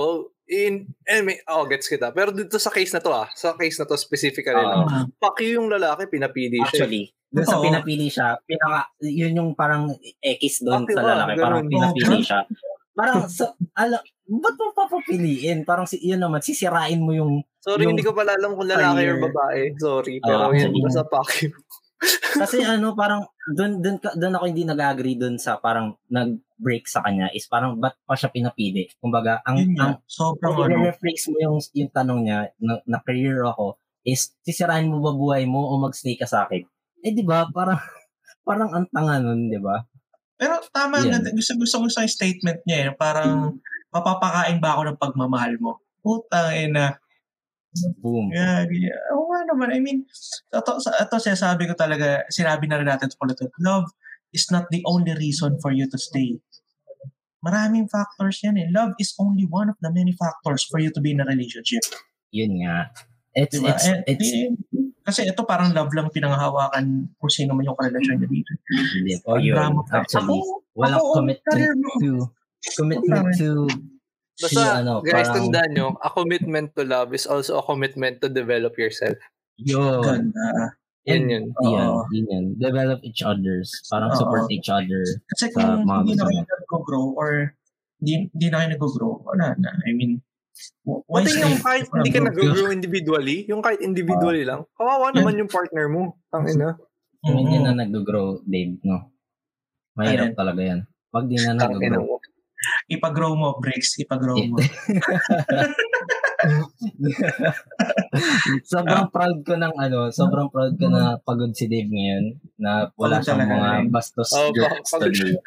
in, 0.45 0.73
eh, 1.05 1.23
may, 1.23 1.39
oh, 1.47 1.63
gets 1.63 1.87
kita. 1.87 2.11
Pero 2.11 2.29
dito 2.29 2.55
sa 2.55 2.67
case 2.67 2.91
na 2.91 2.99
to 2.99 3.09
ah, 3.09 3.31
sa 3.31 3.55
case 3.55 3.79
na 3.79 3.87
to 3.87 3.95
specifically 3.95 4.51
lang, 4.51 4.83
Ah. 4.83 5.07
paki 5.17 5.55
yung 5.55 5.71
lalaki, 5.71 6.07
pinapili 6.07 6.59
siya. 6.61 6.67
eh. 6.67 6.67
Actually, 6.67 7.03
doon 7.31 7.47
sa 7.47 7.63
pinapili 7.63 8.07
siya, 8.11 8.35
pinaka, 8.43 8.91
yun 8.99 9.31
yung 9.33 9.51
parang 9.55 9.87
X 10.19 10.67
doon 10.67 10.83
Okay 10.83 10.95
sa 10.95 11.03
lalaki. 11.03 11.39
Parang 11.39 11.63
pinapili 11.65 12.19
siya. 12.27 12.43
Parang, 12.91 13.23
sa, 13.31 13.55
ala, 13.71 14.03
ba't 14.27 14.55
mo 14.59 14.75
papapiliin? 14.75 15.63
Parang 15.63 15.87
si, 15.87 15.95
yun 16.03 16.19
naman, 16.19 16.43
sisirain 16.43 16.99
mo 16.99 17.15
yung, 17.15 17.39
Sorry, 17.61 17.85
Yung 17.85 17.93
hindi 17.93 18.03
ko 18.03 18.11
pala 18.11 18.33
alam 18.35 18.57
kung 18.57 18.67
lalaki 18.67 19.05
or 19.05 19.21
babae. 19.21 19.71
Sorry, 19.77 20.17
pero 20.17 20.49
Ah, 20.49 20.51
yun, 20.51 20.73
basta 20.81 21.05
paki. 21.05 21.53
kasi 22.41 22.65
ano, 22.65 22.97
parang, 22.97 23.21
doon, 23.53 23.79
doon, 23.79 23.97
ka- 24.01 24.17
doon 24.17 24.33
ako 24.33 24.43
hindi 24.49 24.65
nag-agree 24.65 25.13
doon 25.15 25.37
sa 25.37 25.61
parang 25.61 25.93
nag-break 26.09 26.89
sa 26.89 27.05
kanya 27.05 27.29
is 27.31 27.45
parang 27.45 27.77
ba't 27.77 27.93
pa 28.01 28.17
siya 28.17 28.33
pinapili? 28.33 28.89
Kumbaga, 28.97 29.45
ang, 29.45 29.61
Yun 29.61 29.77
ang. 29.77 29.93
Sobrang 30.09 30.57
ano. 30.57 30.73
i-rephrase 30.73 31.29
mo 31.29 31.37
yung, 31.37 31.57
yung 31.77 31.91
tanong 31.93 32.19
niya 32.25 32.49
na, 32.57 32.81
na 32.83 32.97
career 33.05 33.45
ako 33.45 33.77
is 34.01 34.33
sisirain 34.41 34.89
mo 34.89 34.97
ba 34.97 35.13
buhay 35.13 35.45
mo 35.45 35.61
o 35.61 35.77
magstay 35.77 36.17
ka 36.17 36.25
sa 36.25 36.49
akin? 36.49 36.65
Eh 37.01 37.13
di 37.13 37.25
ba 37.25 37.49
parang 37.49 37.77
parang 38.47 38.69
ang 38.73 38.87
tanga 38.89 39.21
nun, 39.21 39.49
di 39.49 39.59
ba? 39.61 39.81
Pero 40.41 40.57
tama 40.73 41.05
Yan. 41.05 41.21
nga. 41.21 41.29
Gusto, 41.33 41.53
gusto 41.53 41.85
ko 41.85 41.87
sa 41.89 42.09
statement 42.09 42.65
niya. 42.65 42.89
Eh, 42.89 42.91
parang 42.97 43.61
mapapakain 43.93 44.57
ba 44.57 44.73
ako 44.73 44.81
ng 44.89 45.01
pagmamahal 45.01 45.53
mo? 45.61 45.77
Putang 46.01 46.49
ina. 46.57 46.97
Boom. 48.01 48.33
Yeah, 48.33 48.65
yeah. 48.67 48.99
Oo 49.13 49.29
nga 49.29 49.45
naman. 49.45 49.69
I 49.69 49.79
mean, 49.79 50.03
ito, 50.49 50.71
ito 50.81 51.15
sinasabi 51.21 51.69
ko 51.69 51.77
talaga, 51.77 52.25
sinabi 52.33 52.65
na 52.65 52.81
rin 52.81 52.89
natin 52.89 53.07
ito 53.07 53.21
ulit. 53.21 53.37
Love 53.61 53.85
is 54.33 54.49
not 54.49 54.65
the 54.73 54.81
only 54.89 55.13
reason 55.13 55.61
for 55.61 55.69
you 55.69 55.85
to 55.85 55.99
stay. 56.01 56.41
Maraming 57.45 57.85
factors 57.89 58.41
yan 58.41 58.57
eh. 58.57 58.67
Love 58.73 58.97
is 58.97 59.13
only 59.21 59.45
one 59.45 59.69
of 59.69 59.77
the 59.77 59.93
many 59.93 60.13
factors 60.17 60.65
for 60.65 60.81
you 60.81 60.89
to 60.89 60.99
be 60.99 61.13
in 61.13 61.21
a 61.21 61.27
relationship. 61.29 61.81
Yun 62.33 62.65
nga. 62.65 62.89
It's 63.33 63.55
Diba? 63.55 63.77
it's 63.77 63.85
And, 63.87 64.01
it's 64.09 64.29
eh, 64.29 64.51
kasi 65.01 65.25
ito 65.25 65.41
parang 65.43 65.73
love 65.73 65.91
lang 65.93 66.13
pinanghahawakan 66.13 67.09
kung 67.17 67.31
sino 67.31 67.57
man 67.57 67.65
yung 67.65 67.77
karelasyon 67.77 68.21
niya 68.21 68.29
dito. 68.29 68.51
hindi. 68.97 69.13
Oh, 69.25 69.37
yun. 69.41 69.57
Actually, 69.89 70.39
walang 70.77 71.01
ako, 71.01 71.09
commitment 71.21 71.77
to 72.01 72.11
commitment 72.77 73.25
to 73.37 73.65
si 74.37 74.57
Basta, 74.57 74.81
ano, 74.81 75.01
guys, 75.05 75.29
parang 75.29 75.49
tandaan 75.49 75.69
nyo, 75.73 75.87
a 76.01 76.09
commitment 76.09 76.73
to 76.73 76.81
love 76.85 77.13
is 77.13 77.29
also 77.29 77.61
a 77.61 77.63
commitment 77.65 78.21
to 78.21 78.27
develop 78.29 78.73
yourself. 78.77 79.17
yun. 79.61 80.01
Ganda. 80.01 80.73
Yun 81.05 81.23
yun. 81.29 81.45
Yun, 81.65 81.81
Oo. 81.81 82.05
yun, 82.13 82.25
yun. 82.29 82.45
Develop 82.61 83.01
each 83.01 83.25
others. 83.25 83.73
Parang 83.89 84.13
Oo. 84.13 84.17
support 84.17 84.45
each 84.53 84.69
other. 84.69 85.01
Kasi 85.33 85.49
kung 85.53 85.85
hindi 85.85 86.13
na 86.13 86.25
kayo 86.29 86.41
nag-grow 86.45 87.05
or 87.17 87.57
hindi, 88.01 88.29
hindi 88.33 88.47
na 88.49 88.57
kayo 88.61 88.69
nag-grow, 88.77 89.13
wala 89.25 89.57
na. 89.57 89.71
I 89.85 89.93
mean, 89.97 90.21
Pati 90.81 91.31
yung 91.37 91.57
kahit 91.59 91.85
hindi 91.87 92.09
ka 92.09 92.19
nag-grow 92.21 92.69
individually, 92.69 93.45
yung 93.47 93.61
kahit 93.61 93.79
individually 93.79 94.43
lang, 94.43 94.65
kawawa 94.73 95.09
naman 95.11 95.39
yung 95.39 95.49
partner 95.49 95.87
mo. 95.87 96.17
Ang 96.31 96.45
ina. 96.49 96.75
Kung 97.21 97.37
hindi 97.37 97.57
na 97.57 97.71
nag-grow, 97.73 98.41
Dave, 98.43 98.81
no? 98.81 99.13
Mahirap 99.93 100.33
Alin? 100.33 100.37
talaga 100.37 100.61
yan. 100.63 100.79
Pag 101.09 101.25
di 101.27 101.37
na 101.37 101.53
nag-grow. 101.53 102.03
mo. 102.03 102.15
Ipa-grow 102.93 103.33
mo, 103.33 103.57
breaks, 103.57 103.97
ipa-grow 103.97 104.37
mo. 104.37 104.57
sobrang 108.63 109.05
proud 109.09 109.37
ko 109.41 109.53
ng 109.55 109.73
ano, 109.75 110.09
sobrang 110.09 110.49
proud 110.49 110.73
ko 110.77 110.89
na 110.89 111.17
pagod 111.21 111.53
si 111.53 111.65
Dave 111.65 111.89
ngayon 111.89 112.25
na 112.57 112.89
wala 112.97 113.21
siyang 113.21 113.41
mga 113.41 113.89
bastos 113.89 114.33
Oh, 114.33 114.49
jokes 114.51 114.89
pagod 114.89 115.13
today. 115.13 115.37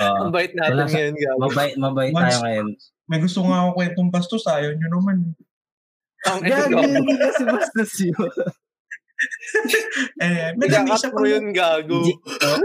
Oo. 0.00 0.16
Ang 0.24 0.32
bait 0.32 0.52
natin 0.56 0.72
Wala 0.72 0.84
ngayon, 0.88 1.14
gabi. 1.14 1.38
mabait, 1.38 1.74
mabait 1.76 2.12
Once- 2.12 2.24
tayo 2.24 2.38
ngayon. 2.42 2.66
May 3.12 3.20
gusto 3.20 3.44
nga 3.44 3.68
ako 3.68 3.76
kwentong 3.76 4.08
bastos, 4.08 4.48
ayaw 4.48 4.72
nyo 4.72 4.88
naman. 4.88 5.36
Ang 6.32 6.40
Gagi, 6.40 6.72
hindi 6.80 7.12
kasi 7.20 7.42
bastos 7.44 7.92
yun. 8.00 8.16
Eh, 10.18 10.50
isa 10.58 10.82
Ikakat 10.82 11.14
pa 11.14 11.26
yun, 11.30 11.54
gago. 11.54 12.02
G- 12.02 12.18
oh, 12.42 12.58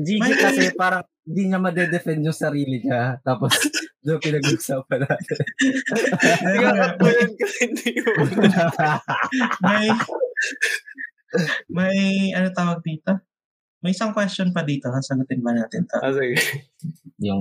Gigi 0.00 0.16
May- 0.16 0.32
kasi 0.32 0.72
parang 0.72 1.04
hindi 1.28 1.52
niya 1.52 1.60
madedefend 1.60 2.24
yung 2.24 2.32
sarili 2.32 2.80
niya. 2.80 3.20
Tapos 3.20 3.52
doon 4.04 4.16
pinag-usapan 4.16 5.04
natin. 5.04 5.38
Ikakat 6.56 6.94
mo 6.96 7.08
yun 7.12 7.32
kasi 7.36 7.58
hindi 7.68 7.90
mo. 8.00 8.12
may, 9.68 9.84
may, 11.68 11.98
ano 12.32 12.48
tawag 12.56 12.80
dito? 12.80 13.20
May 13.80 13.96
isang 13.96 14.12
question 14.12 14.52
pa 14.52 14.60
dito, 14.60 14.92
sasagutin 14.92 15.40
ba 15.40 15.56
natin 15.56 15.88
to? 15.88 15.96
Ah, 16.04 16.12
sige. 16.12 16.36
yung 17.20 17.40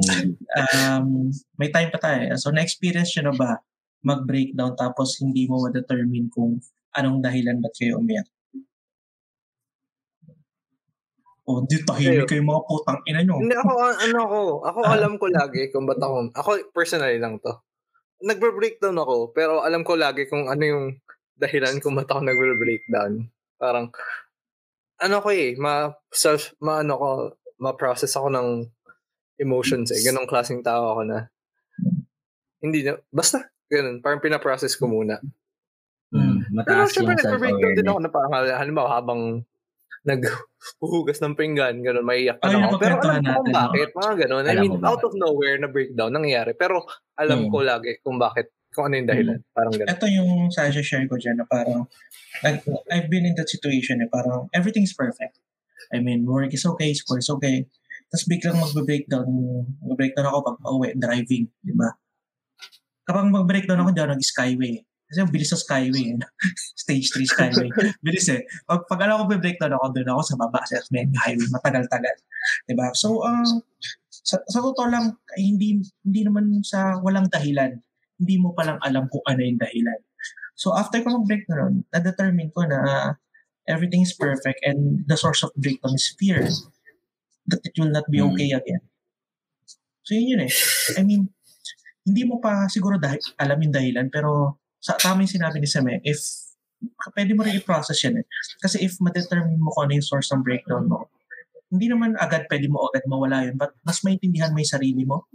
Um, 0.56 1.32
may 1.60 1.68
time 1.68 1.92
pa 1.92 2.00
tayo. 2.00 2.32
So, 2.40 2.52
na-experience 2.56 3.12
nyo 3.20 3.32
na 3.32 3.36
ba 3.36 3.52
mag-breakdown 4.00 4.80
tapos 4.80 5.20
hindi 5.20 5.44
mo 5.52 5.68
ma-determine 5.68 6.32
kung 6.32 6.64
anong 6.96 7.20
dahilan 7.20 7.60
ba't 7.60 7.76
kayo 7.76 8.00
umiyak? 8.00 8.28
Oh, 11.44 11.66
di 11.68 11.82
tahimik 11.84 12.30
kayo 12.30 12.46
mga 12.46 12.64
putang 12.70 13.00
ina 13.10 13.20
nyo. 13.26 13.42
Hindi 13.42 13.58
ako, 13.58 13.72
ano 13.76 14.18
ako, 14.24 14.40
ako 14.64 14.80
Ah. 14.86 14.94
alam 14.96 15.14
ko 15.20 15.26
lagi 15.28 15.62
kung 15.74 15.84
ba't 15.90 16.00
ako, 16.00 16.18
ako 16.38 16.50
personally 16.72 17.20
lang 17.20 17.42
to. 17.44 17.52
Nagbe-breakdown 18.24 18.96
ako, 18.96 19.36
pero 19.36 19.60
alam 19.66 19.84
ko 19.84 20.00
lagi 20.00 20.24
kung 20.30 20.48
ano 20.48 20.64
yung 20.64 20.86
dahilan 21.36 21.84
kung 21.84 22.00
ba't 22.00 22.08
ako 22.08 22.22
nagbe-breakdown. 22.24 23.28
Parang, 23.60 23.92
ano 25.00 25.16
ko 25.24 25.30
eh, 25.32 25.56
ma, 25.56 25.88
self, 26.12 26.54
ma, 26.60 26.84
ano 26.84 26.94
ko, 26.96 27.10
ma-process 27.60 28.16
ako 28.16 28.28
ng 28.32 28.48
emotions 29.40 29.92
eh. 29.92 30.00
Ganong 30.04 30.28
klaseng 30.28 30.60
tao 30.60 30.96
ako 30.96 31.02
na, 31.08 31.28
hindi 32.60 32.84
na, 32.84 33.00
basta, 33.08 33.48
ganun, 33.72 34.04
parang 34.04 34.20
pinaprocess 34.20 34.76
ko 34.76 34.92
muna. 34.92 35.20
mm, 36.12 36.52
Pero 36.68 36.84
mataas 36.84 36.92
syempre, 36.92 37.16
yung 37.16 37.20
nagbe-breakdown 37.24 37.74
din 37.76 37.88
ako 37.88 38.00
na 38.04 38.10
parang, 38.12 38.32
halimbawa, 38.36 38.90
habang 39.00 39.22
naghuhugas 40.04 41.20
ng 41.24 41.36
pinggan, 41.36 41.80
ganun, 41.84 42.04
maiiyak 42.08 42.40
Oh, 42.44 42.48
na 42.52 42.68
ako. 42.68 42.76
Pero 42.80 42.96
alam 43.00 43.24
ko 43.24 43.32
kung 43.44 43.52
bakit, 43.56 43.90
mga 43.96 44.14
ganun. 44.28 44.44
I 44.48 44.54
mean, 44.56 44.76
out 44.84 45.04
of 45.04 45.14
nowhere 45.16 45.56
na 45.60 45.68
breakdown 45.68 46.12
nangyayari. 46.16 46.56
Pero 46.56 46.88
alam 47.16 47.48
Hmm. 47.48 47.52
ko 47.52 47.58
lagi 47.64 48.00
kung 48.04 48.16
bakit, 48.20 48.52
kung 48.74 48.90
ano 48.90 49.02
yung 49.02 49.10
dahilan. 49.10 49.40
Parang 49.54 49.74
ganun. 49.74 49.90
Ito 49.90 50.06
yung 50.10 50.32
share 50.54 51.08
ko 51.10 51.16
dyan 51.18 51.42
na 51.42 51.46
parang, 51.50 51.90
like, 52.46 52.62
I've 52.94 53.10
been 53.10 53.26
in 53.26 53.36
that 53.36 53.50
situation 53.50 54.02
eh, 54.02 54.10
parang 54.10 54.48
everything's 54.54 54.94
perfect. 54.94 55.42
I 55.90 56.00
mean, 56.00 56.26
work 56.26 56.54
is 56.54 56.66
okay, 56.66 56.94
school 56.94 57.18
is 57.18 57.30
okay. 57.30 57.66
Tapos 58.10 58.26
biglang 58.30 58.58
magbe-breakdown, 58.58 59.30
mag-breakdown 59.86 60.30
ako 60.30 60.38
pag 60.54 60.58
pauwi, 60.62 60.94
driving, 60.98 61.46
di 61.62 61.74
ba? 61.74 61.90
Kapag 63.06 63.26
mag-breakdown 63.30 63.82
ako, 63.82 63.90
dyan 63.94 64.14
nag-skyway. 64.14 64.86
Kasi 65.10 65.26
ang 65.26 65.34
bilis 65.34 65.50
sa 65.50 65.58
skyway. 65.58 66.14
eh. 66.14 66.22
Stage 66.86 67.10
3 67.10 67.26
skyway. 67.26 67.70
bilis 68.06 68.30
eh. 68.30 68.46
Pag, 68.70 68.86
pag 68.86 69.02
alam 69.10 69.26
ko 69.26 69.42
breakdown 69.42 69.74
ako, 69.74 69.86
doon 69.98 70.10
ako 70.14 70.22
sa 70.22 70.36
baba 70.38 70.62
sa 70.70 70.78
main 70.94 71.10
highway. 71.18 71.50
Matagal-tagal. 71.50 72.16
Diba? 72.70 72.94
So, 72.94 73.26
um, 73.26 73.66
sa, 74.14 74.38
sa 74.46 74.60
totoo 74.62 74.86
lang, 74.86 75.18
hindi, 75.34 75.82
hindi 76.06 76.22
naman 76.22 76.62
sa 76.62 77.02
walang 77.02 77.26
dahilan. 77.26 77.82
Hindi 78.20 78.36
mo 78.38 78.52
palang 78.52 78.78
alam 78.84 79.08
kung 79.08 79.24
ano 79.26 79.42
yung 79.42 79.58
dahilan. 79.58 80.00
So, 80.60 80.76
after 80.76 81.00
ko 81.00 81.24
mag-breakdown, 81.24 81.88
na-determine 81.96 82.52
ko 82.52 82.68
na 82.68 83.16
everything 83.64 84.04
is 84.04 84.12
perfect 84.12 84.60
and 84.68 85.08
the 85.08 85.16
source 85.16 85.40
of 85.40 85.56
breakdown 85.56 85.96
is 85.96 86.12
fear 86.20 86.44
that 87.48 87.64
it 87.64 87.74
will 87.80 87.90
not 87.90 88.04
be 88.12 88.20
Hmm. 88.20 88.36
okay 88.36 88.52
again. 88.52 88.84
So, 90.04 90.20
yun 90.20 90.36
yun 90.36 90.42
eh. 90.46 90.54
I 91.00 91.02
mean, 91.08 91.32
hindi 92.04 92.24
mo 92.28 92.44
pa 92.44 92.68
siguro 92.68 93.00
dahil, 93.00 93.22
alam 93.40 93.56
yung 93.62 93.72
dahilan, 93.72 94.08
pero 94.12 94.60
sa 94.84 95.00
tama 95.00 95.24
yung 95.24 95.32
sinabi 95.32 95.62
ni 95.62 95.70
Seme, 95.70 96.04
if 96.04 96.20
pwede 97.16 97.36
mo 97.36 97.44
rin 97.44 97.60
i-process 97.60 98.00
yan 98.08 98.20
eh. 98.24 98.26
Kasi 98.60 98.84
if 98.84 99.00
ma-determine 99.00 99.60
mo 99.60 99.72
kung 99.72 99.88
ano 99.88 100.00
yung 100.00 100.08
source 100.08 100.32
ng 100.32 100.44
breakdown 100.44 100.88
mo, 100.88 101.08
hindi 101.70 101.86
naman 101.86 102.18
agad 102.18 102.50
pwede 102.50 102.66
mo 102.66 102.90
agad 102.90 103.06
mawala 103.06 103.46
yun, 103.46 103.56
but 103.60 103.76
mas 103.86 104.02
maintindihan 104.02 104.50
mo 104.50 104.58
yung 104.58 104.74
sarili 104.74 105.04
mo 105.06 105.30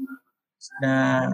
na 0.80 0.90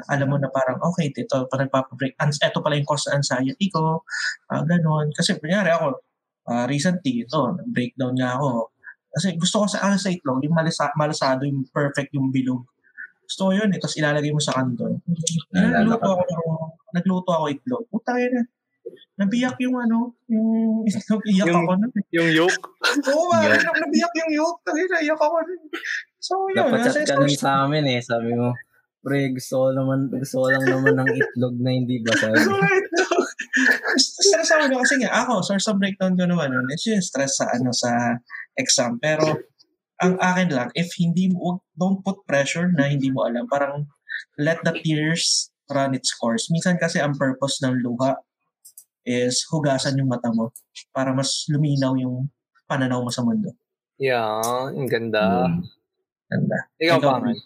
alam 0.07 0.28
mo 0.28 0.37
na 0.37 0.49
parang, 0.49 0.78
okay, 0.83 1.11
ito 1.11 1.47
pa 1.47 1.57
nagpapabreak. 1.57 2.14
Ans- 2.18 2.41
ito 2.41 2.61
pala 2.61 2.76
yung 2.76 2.89
cause 2.89 3.09
ng 3.11 3.20
anxiety 3.20 3.70
ko, 3.70 4.03
uh, 4.51 4.62
ganun. 4.64 5.11
Kasi 5.12 5.39
kunyari 5.39 5.70
ako, 5.70 6.01
ah, 6.49 6.66
recently, 6.66 7.22
ito, 7.22 7.41
breakdown 7.68 8.14
nga 8.16 8.35
ako. 8.37 8.72
Kasi 9.11 9.35
gusto 9.35 9.62
ko 9.62 9.66
sa 9.66 9.78
ano 9.87 9.99
sa 9.99 10.11
itlog, 10.11 10.39
yung 10.43 10.55
malasa, 10.55 10.91
malasado, 10.95 11.43
yung 11.43 11.66
perfect, 11.70 12.14
yung 12.14 12.31
bilog. 12.31 12.62
Gusto 13.26 13.51
ko 13.51 13.53
yun 13.55 13.70
eh, 13.70 13.78
tapos 13.78 13.99
ilalagay 13.99 14.31
mo 14.31 14.43
sa 14.43 14.55
kanton. 14.55 14.99
Nagluto 15.55 16.03
ko. 16.03 16.22
ako, 16.22 16.51
nagluto 16.95 17.31
ako 17.31 17.45
itlog. 17.51 17.85
Puta 17.91 18.14
na. 18.18 18.43
Nabiyak 19.18 19.55
yung 19.62 19.76
ano, 19.78 20.16
yung 20.26 20.83
itlog, 20.83 21.22
iyak 21.28 21.47
Yung- 21.47 21.62
ako 21.62 21.72
nun. 21.78 21.93
eh. 21.95 22.05
Yung 22.16 22.31
yoke. 22.35 22.66
Oo, 23.07 23.24
ba, 23.31 23.45
Yun. 23.47 23.61
nabiyak 23.61 24.12
yung 24.18 24.31
yolk. 24.35 24.59
Tangina, 24.66 24.99
iyak 24.99 25.20
ako 25.20 25.37
nun. 25.47 25.61
So, 26.18 26.33
yun. 26.51 26.57
Dapat 26.59 26.78
nasa 26.83 27.01
chat 27.05 27.14
ka 27.14 27.22
nun 27.22 27.31
sa 27.31 27.51
amin 27.66 27.85
eh. 27.87 28.01
Sabi 28.03 28.35
mo, 28.35 28.51
Pre, 29.01 29.20
gusto 29.32 29.55
ko 29.57 29.66
naman, 29.72 30.12
gusto 30.12 30.36
ko 30.44 30.46
lang 30.53 30.64
naman 30.68 30.94
ng 31.01 31.11
itlog 31.16 31.57
na 31.57 31.70
hindi 31.72 32.05
basag. 32.05 32.36
stress 33.96 34.51
ako 34.53 34.84
kasi 34.84 34.94
nga 35.01 35.12
ako, 35.24 35.40
source 35.40 35.66
of 35.72 35.80
breakdown 35.80 36.14
ko 36.14 36.28
naman 36.28 36.53
yun. 36.53 36.66
It's 36.68 36.86
yung 36.86 37.01
stress 37.01 37.40
sa 37.40 37.48
ano 37.51 37.72
sa 37.72 38.20
exam. 38.61 39.01
Pero 39.01 39.40
ang 40.01 40.20
akin 40.20 40.48
lang, 40.53 40.68
if 40.76 40.92
hindi 41.01 41.32
mo, 41.32 41.64
don't 41.76 42.01
put 42.05 42.20
pressure 42.28 42.68
na 42.72 42.88
hindi 42.88 43.09
mo 43.09 43.24
alam. 43.24 43.48
Parang 43.48 43.88
let 44.36 44.61
the 44.64 44.76
tears 44.84 45.53
run 45.72 45.96
its 45.96 46.12
course. 46.16 46.48
Minsan 46.53 46.76
kasi 46.76 47.01
ang 47.01 47.16
purpose 47.16 47.61
ng 47.64 47.80
luha 47.80 48.16
is 49.05 49.44
hugasan 49.48 49.96
yung 49.96 50.12
mata 50.12 50.28
mo 50.32 50.53
para 50.92 51.12
mas 51.16 51.48
luminaw 51.48 51.96
yung 51.96 52.28
pananaw 52.68 53.01
mo 53.01 53.11
sa 53.12 53.24
mundo. 53.24 53.53
Yeah, 54.01 54.40
ang 54.72 54.88
ganda. 54.88 55.48
Hmm. 55.48 55.64
Ganda. 56.30 56.59
Ikaw 56.78 56.98
Ikaw, 57.01 57.11
pa, 57.11 57.18
man. 57.20 57.36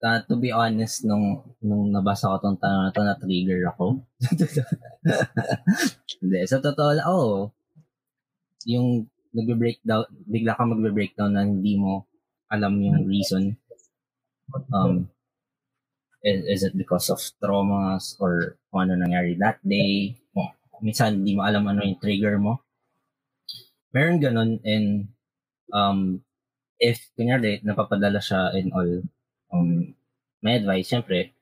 Uh, 0.00 0.24
to 0.24 0.32
be 0.40 0.48
honest, 0.48 1.04
nung, 1.04 1.44
nung 1.60 1.92
nabasa 1.92 2.32
ko 2.32 2.40
tong 2.40 2.56
tanong 2.56 2.88
na 2.88 2.94
to, 2.96 3.04
na-trigger 3.04 3.60
ako. 3.68 4.00
Hindi, 6.24 6.38
sa 6.48 6.56
totoo 6.56 6.90
lang, 6.96 7.04
oo. 7.04 7.52
yung 8.64 9.04
nagbe-breakdown, 9.36 10.08
bigla 10.24 10.56
ka 10.56 10.64
magbe-breakdown 10.64 11.32
na 11.36 11.44
hindi 11.44 11.76
mo 11.76 12.08
alam 12.48 12.80
yung 12.80 13.04
reason. 13.06 13.56
Um, 14.72 15.12
is, 16.24 16.40
is 16.48 16.60
it 16.64 16.74
because 16.74 17.08
of 17.12 17.20
traumas 17.38 18.16
or 18.18 18.56
kung 18.72 18.88
ano 18.88 18.98
nangyari 18.98 19.38
that 19.38 19.60
day? 19.62 20.16
Kung, 20.34 20.50
minsan, 20.80 21.22
hindi 21.22 21.36
mo 21.36 21.44
alam 21.44 21.68
ano 21.68 21.84
yung 21.84 22.00
trigger 22.00 22.40
mo. 22.40 22.64
Meron 23.92 24.18
ganun 24.18 24.50
and 24.64 25.12
um, 25.76 26.24
if, 26.80 26.98
kunyari, 27.14 27.60
napapadala 27.62 28.18
siya 28.18 28.56
and 28.56 28.72
all, 28.72 28.90
um, 29.52 29.94
my 30.42 30.56
advice, 30.56 30.90
syempre, 30.90 31.34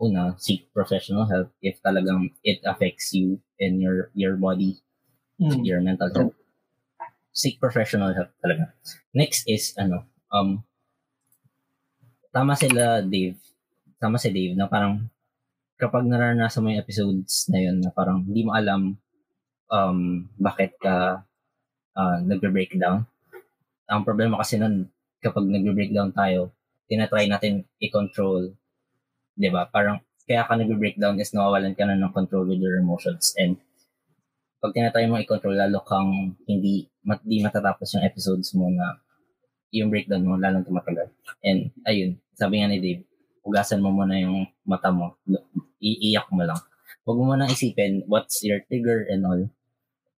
una, 0.00 0.34
seek 0.38 0.72
professional 0.72 1.26
help 1.28 1.52
if 1.60 1.80
talagang 1.82 2.32
it 2.44 2.60
affects 2.64 3.12
you 3.12 3.40
and 3.60 3.80
your 3.80 4.10
your 4.16 4.36
body, 4.36 4.80
Hmm. 5.36 5.60
your 5.68 5.84
mental 5.84 6.08
health. 6.16 6.32
Seek 7.36 7.60
professional 7.60 8.16
help 8.16 8.32
talaga. 8.40 8.72
Next 9.12 9.44
is, 9.44 9.76
ano, 9.76 10.08
um, 10.32 10.64
tama 12.32 12.56
sila, 12.56 13.04
Dave. 13.04 13.36
Tama 14.00 14.16
si 14.16 14.32
Dave 14.32 14.56
na 14.56 14.64
parang 14.64 15.04
kapag 15.76 16.08
naranasan 16.08 16.64
mo 16.64 16.72
yung 16.72 16.80
episodes 16.80 17.52
na 17.52 17.60
yun 17.60 17.84
na 17.84 17.92
parang 17.92 18.24
hindi 18.24 18.48
mo 18.48 18.56
alam 18.56 18.96
um, 19.68 20.24
bakit 20.40 20.72
ka 20.80 21.20
uh, 21.92 22.18
nagbe-breakdown. 22.24 23.04
Ang 23.92 24.02
problema 24.08 24.40
kasi 24.40 24.56
nun, 24.56 24.88
kapag 25.20 25.44
nagbe-breakdown 25.44 26.16
tayo, 26.16 26.55
tinatry 26.86 27.26
natin 27.26 27.66
i-control, 27.82 28.54
di 29.34 29.48
ba? 29.50 29.66
Parang, 29.68 30.02
kaya 30.26 30.42
ka 30.42 30.58
nagbe-breakdown 30.58 31.18
is 31.22 31.30
nawawalan 31.30 31.74
ka 31.78 31.86
na 31.86 31.94
ng 31.94 32.10
control 32.10 32.46
with 32.46 32.58
your 32.58 32.78
emotions. 32.82 33.34
And 33.38 33.58
pag 34.58 34.74
tinatry 34.74 35.06
mo 35.06 35.18
i-control, 35.22 35.54
lalo 35.54 35.82
kang 35.86 36.34
hindi, 36.50 36.90
mat, 37.06 37.22
di 37.22 37.42
matatapos 37.42 37.98
yung 37.98 38.06
episodes 38.06 38.50
mo 38.58 38.70
na 38.70 38.98
yung 39.74 39.90
breakdown 39.90 40.26
mo, 40.26 40.38
lalong 40.38 40.66
tumatagal. 40.66 41.10
And 41.42 41.70
ayun, 41.86 42.18
sabi 42.34 42.62
nga 42.62 42.70
ni 42.70 42.78
Dave, 42.82 43.02
hugasan 43.46 43.82
mo 43.82 43.94
muna 43.94 44.18
yung 44.18 44.46
mata 44.66 44.90
mo, 44.90 45.18
iiyak 45.78 46.26
mo 46.34 46.42
lang. 46.42 46.58
Huwag 47.06 47.16
mo 47.18 47.24
muna 47.34 47.46
isipin 47.46 48.02
what's 48.10 48.42
your 48.42 48.62
trigger 48.66 49.06
and 49.06 49.22
all. 49.22 49.42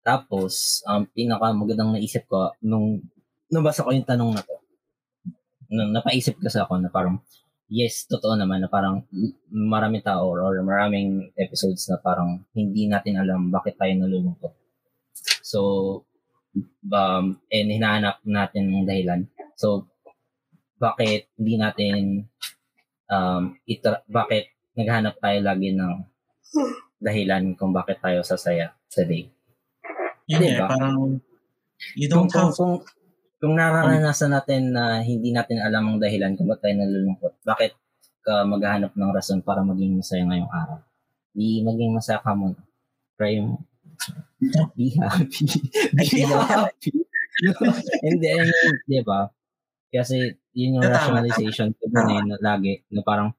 Tapos, 0.08 0.80
ang 0.88 1.04
um, 1.04 1.10
pinaka 1.12 1.52
magandang 1.52 1.92
naisip 1.92 2.24
ko, 2.24 2.48
nung 2.64 3.04
nabasa 3.52 3.84
ko 3.84 3.92
yung 3.92 4.08
tanong 4.08 4.32
na 4.32 4.40
to, 4.40 4.56
napaisip 5.68 6.40
kasi 6.40 6.58
ako 6.60 6.80
na 6.80 6.88
parang, 6.88 7.20
yes, 7.68 8.08
totoo 8.08 8.34
naman 8.36 8.64
na 8.64 8.68
parang 8.72 9.04
maraming 9.52 10.04
tao 10.04 10.32
or, 10.32 10.56
maraming 10.64 11.28
episodes 11.36 11.84
na 11.92 12.00
parang 12.00 12.44
hindi 12.56 12.88
natin 12.88 13.20
alam 13.20 13.52
bakit 13.52 13.76
tayo 13.76 13.92
nalulungkot. 13.96 14.52
So, 15.44 15.60
um, 16.88 17.40
and 17.52 17.68
hinahanap 17.68 18.24
natin 18.24 18.72
ng 18.72 18.88
dahilan. 18.88 19.28
So, 19.56 19.88
bakit 20.78 21.28
hindi 21.36 21.58
natin 21.58 22.24
um, 23.10 23.58
itra- 23.66 24.06
bakit 24.06 24.54
naghanap 24.78 25.18
tayo 25.18 25.42
lagi 25.42 25.74
ng 25.74 25.92
dahilan 27.02 27.54
kung 27.58 27.74
bakit 27.74 27.98
tayo 28.02 28.22
sasaya 28.22 28.74
sa 28.86 29.02
day. 29.06 29.30
Yun 30.28 30.40
Diba? 30.42 30.54
eh, 30.54 30.58
parang 30.60 30.98
you 31.94 32.06
don't 32.10 32.30
kung, 32.30 32.50
have 32.50 32.54
kung, 32.54 32.82
kung 32.82 32.97
nararanasan 33.46 34.34
natin 34.34 34.74
na 34.74 34.98
hindi 34.98 35.30
natin 35.30 35.62
alam 35.62 35.94
ang 35.94 35.98
dahilan 36.02 36.34
kung 36.34 36.50
bakit 36.50 36.62
tayo 36.66 36.74
nalulungkot, 36.82 37.32
bakit 37.46 37.72
ka 38.26 38.42
maghahanap 38.42 38.92
ng 38.98 39.10
rason 39.14 39.38
para 39.46 39.62
maging 39.62 40.02
masaya 40.02 40.26
ngayong 40.26 40.50
araw? 40.50 40.78
Di 41.30 41.62
maging 41.62 41.94
masaya 41.94 42.18
ka 42.18 42.34
muna. 42.34 42.58
Try 43.14 43.38
mo. 43.38 43.62
Be 44.78 44.90
happy. 44.98 45.44
Be 45.94 46.22
happy. 46.26 46.92
And 48.06 48.18
then, 48.18 48.46
di 48.90 48.98
ba? 49.06 49.30
Kasi 49.88 50.34
yun 50.52 50.78
yung 50.78 50.84
Tama. 50.84 50.94
rationalization 50.98 51.70
ko 51.78 51.86
eh, 51.86 52.22
na 52.26 52.36
lagi, 52.42 52.82
na 52.90 53.00
parang, 53.06 53.30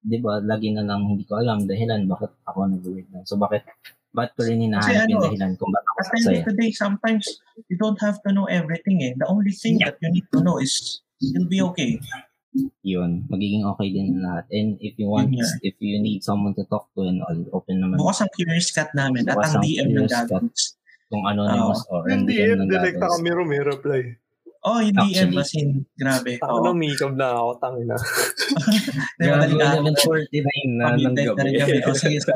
di 0.00 0.22
ba, 0.22 0.38
lagi 0.38 0.70
na 0.70 0.86
lang 0.86 1.04
hindi 1.04 1.26
ko 1.26 1.42
alam 1.42 1.66
dahilan 1.66 2.06
bakit 2.06 2.30
ako 2.46 2.70
nag-breakdown. 2.70 3.26
So 3.26 3.36
bakit, 3.36 3.66
bakit 4.10 4.32
ko 4.34 4.40
rin 4.42 4.58
hinahanap 4.60 4.90
Kasi 4.90 5.06
yung 5.06 5.16
ano, 5.16 5.26
dahilan 5.26 5.52
kung 5.54 5.70
bakit 5.70 5.86
ako 5.86 5.96
At 5.96 6.04
the 6.04 6.10
end 6.10 6.20
masaya? 6.20 6.34
of 6.34 6.44
the 6.44 6.54
day, 6.56 6.70
sometimes 6.72 7.24
you 7.66 7.76
don't 7.76 8.00
have 8.00 8.18
to 8.20 8.30
know 8.30 8.46
everything 8.46 8.98
eh. 9.00 9.14
The 9.14 9.26
only 9.26 9.52
thing 9.52 9.78
Yeah. 9.78 9.90
that 9.90 10.02
you 10.02 10.10
need 10.12 10.26
to 10.30 10.40
know 10.40 10.58
is 10.58 10.72
you'll 11.18 11.46
be 11.46 11.62
okay. 11.64 12.02
yun, 12.82 13.22
magiging 13.30 13.62
okay 13.64 13.88
din 13.88 14.18
lahat. 14.18 14.50
And 14.50 14.74
if 14.80 14.98
you 14.98 15.06
want, 15.06 15.30
nga. 15.30 15.46
if 15.62 15.78
you 15.78 16.02
need 16.02 16.20
someone 16.20 16.50
to 16.58 16.66
talk 16.66 16.90
to 16.92 17.06
and 17.06 17.22
all, 17.22 17.38
open 17.54 17.78
naman 17.78 17.94
Bukas 17.94 18.18
ang 18.20 18.32
curious 18.34 18.74
cat 18.74 18.90
namin 18.90 19.22
at 19.24 19.38
Bukas 19.38 19.54
ang 19.54 19.54
ang 19.54 19.64
DM 19.64 19.86
ng 19.86 19.90
curious 19.94 20.10
cat. 20.12 20.26
gagawins. 20.26 20.62
kung 21.06 21.22
anonymous 21.26 21.82
or 21.88 22.06
Hindi, 22.06 22.38
NDM 22.38 22.50
eh, 22.50 22.54
ng 22.56 22.68
direct 22.68 22.96
na 22.96 23.02
gagawin. 23.04 23.18
kami 23.18 23.28
rumay-reply. 23.34 24.00
Oh, 24.60 24.76
yung 24.76 24.92
DM 24.92 25.32
Actually. 25.32 25.40
as 25.40 25.52
in, 25.56 25.68
grabe. 25.96 26.32
Ako 26.36 26.52
Oo. 26.52 26.64
na, 26.68 26.70
mikab 26.76 27.16
na 27.16 27.32
ako, 27.32 27.50
tangina. 27.58 27.96
Di 29.16 29.24
ba, 29.32 29.40
Grabe, 29.40 29.48
delikado. 29.48 29.76
11.49 29.88 30.76
na 30.76 30.84
ng 30.92 31.00
Pag-midnight 31.00 31.32
na 31.32 31.44
rin 31.48 31.54
gabi. 31.56 31.78
kami. 31.80 31.88
O 31.88 31.96
sige, 31.96 32.18
so, 32.20 32.34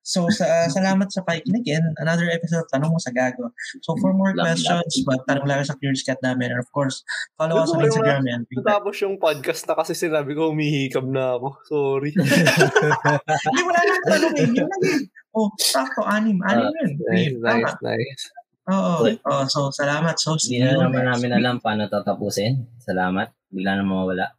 so 0.00 0.18
sa, 0.32 0.46
salamat 0.66 1.12
sa 1.12 1.20
pakikinig 1.20 1.68
and 1.68 1.92
another 2.00 2.24
episode 2.32 2.64
of 2.64 2.72
Tanong 2.72 2.88
Mo 2.88 2.96
sa 2.96 3.12
Gago. 3.12 3.52
So 3.84 4.00
for 4.00 4.16
more 4.16 4.32
Love, 4.32 4.56
questions, 4.56 5.04
but 5.04 5.20
tanong 5.28 5.44
lang 5.44 5.60
sa 5.60 5.76
Curious 5.76 6.00
Cat 6.00 6.16
namin. 6.24 6.56
And 6.56 6.64
of 6.64 6.72
course, 6.72 7.04
follow 7.36 7.60
us 7.60 7.68
on 7.68 7.84
Instagram 7.84 8.24
and 8.24 8.48
Twitter. 8.48 8.64
Natapos 8.64 8.96
yung 9.04 9.20
podcast 9.20 9.68
na 9.68 9.76
kasi 9.76 9.92
sinabi 9.92 10.32
ko, 10.32 10.56
humihikab 10.56 11.04
na 11.04 11.36
ako. 11.36 11.48
Sorry. 11.68 12.16
Hindi, 13.44 13.60
wala 13.60 13.80
nang 13.84 14.04
tanong 14.08 14.34
eh. 14.34 14.48
Yun 14.56 14.64
lang 14.64 14.82
eh. 14.88 14.98
Oh, 15.36 15.52
sakto, 15.60 16.00
anim. 16.02 16.40
Anim 16.42 16.72
yun. 16.72 16.92
nice, 17.12 17.36
Tama. 17.36 17.60
nice, 17.60 17.76
nice. 17.84 18.24
Oo. 18.68 19.08
Oh, 19.24 19.44
so, 19.48 19.72
salamat. 19.72 20.14
So, 20.20 20.36
Hindi 20.36 20.60
na 20.60 20.76
naman 20.76 21.08
namin 21.08 21.32
alam 21.40 21.56
paano 21.58 21.88
tatapusin. 21.88 22.68
Salamat. 22.84 23.32
Bigla 23.48 23.80
na 23.80 23.84
mawawala. 23.84 24.37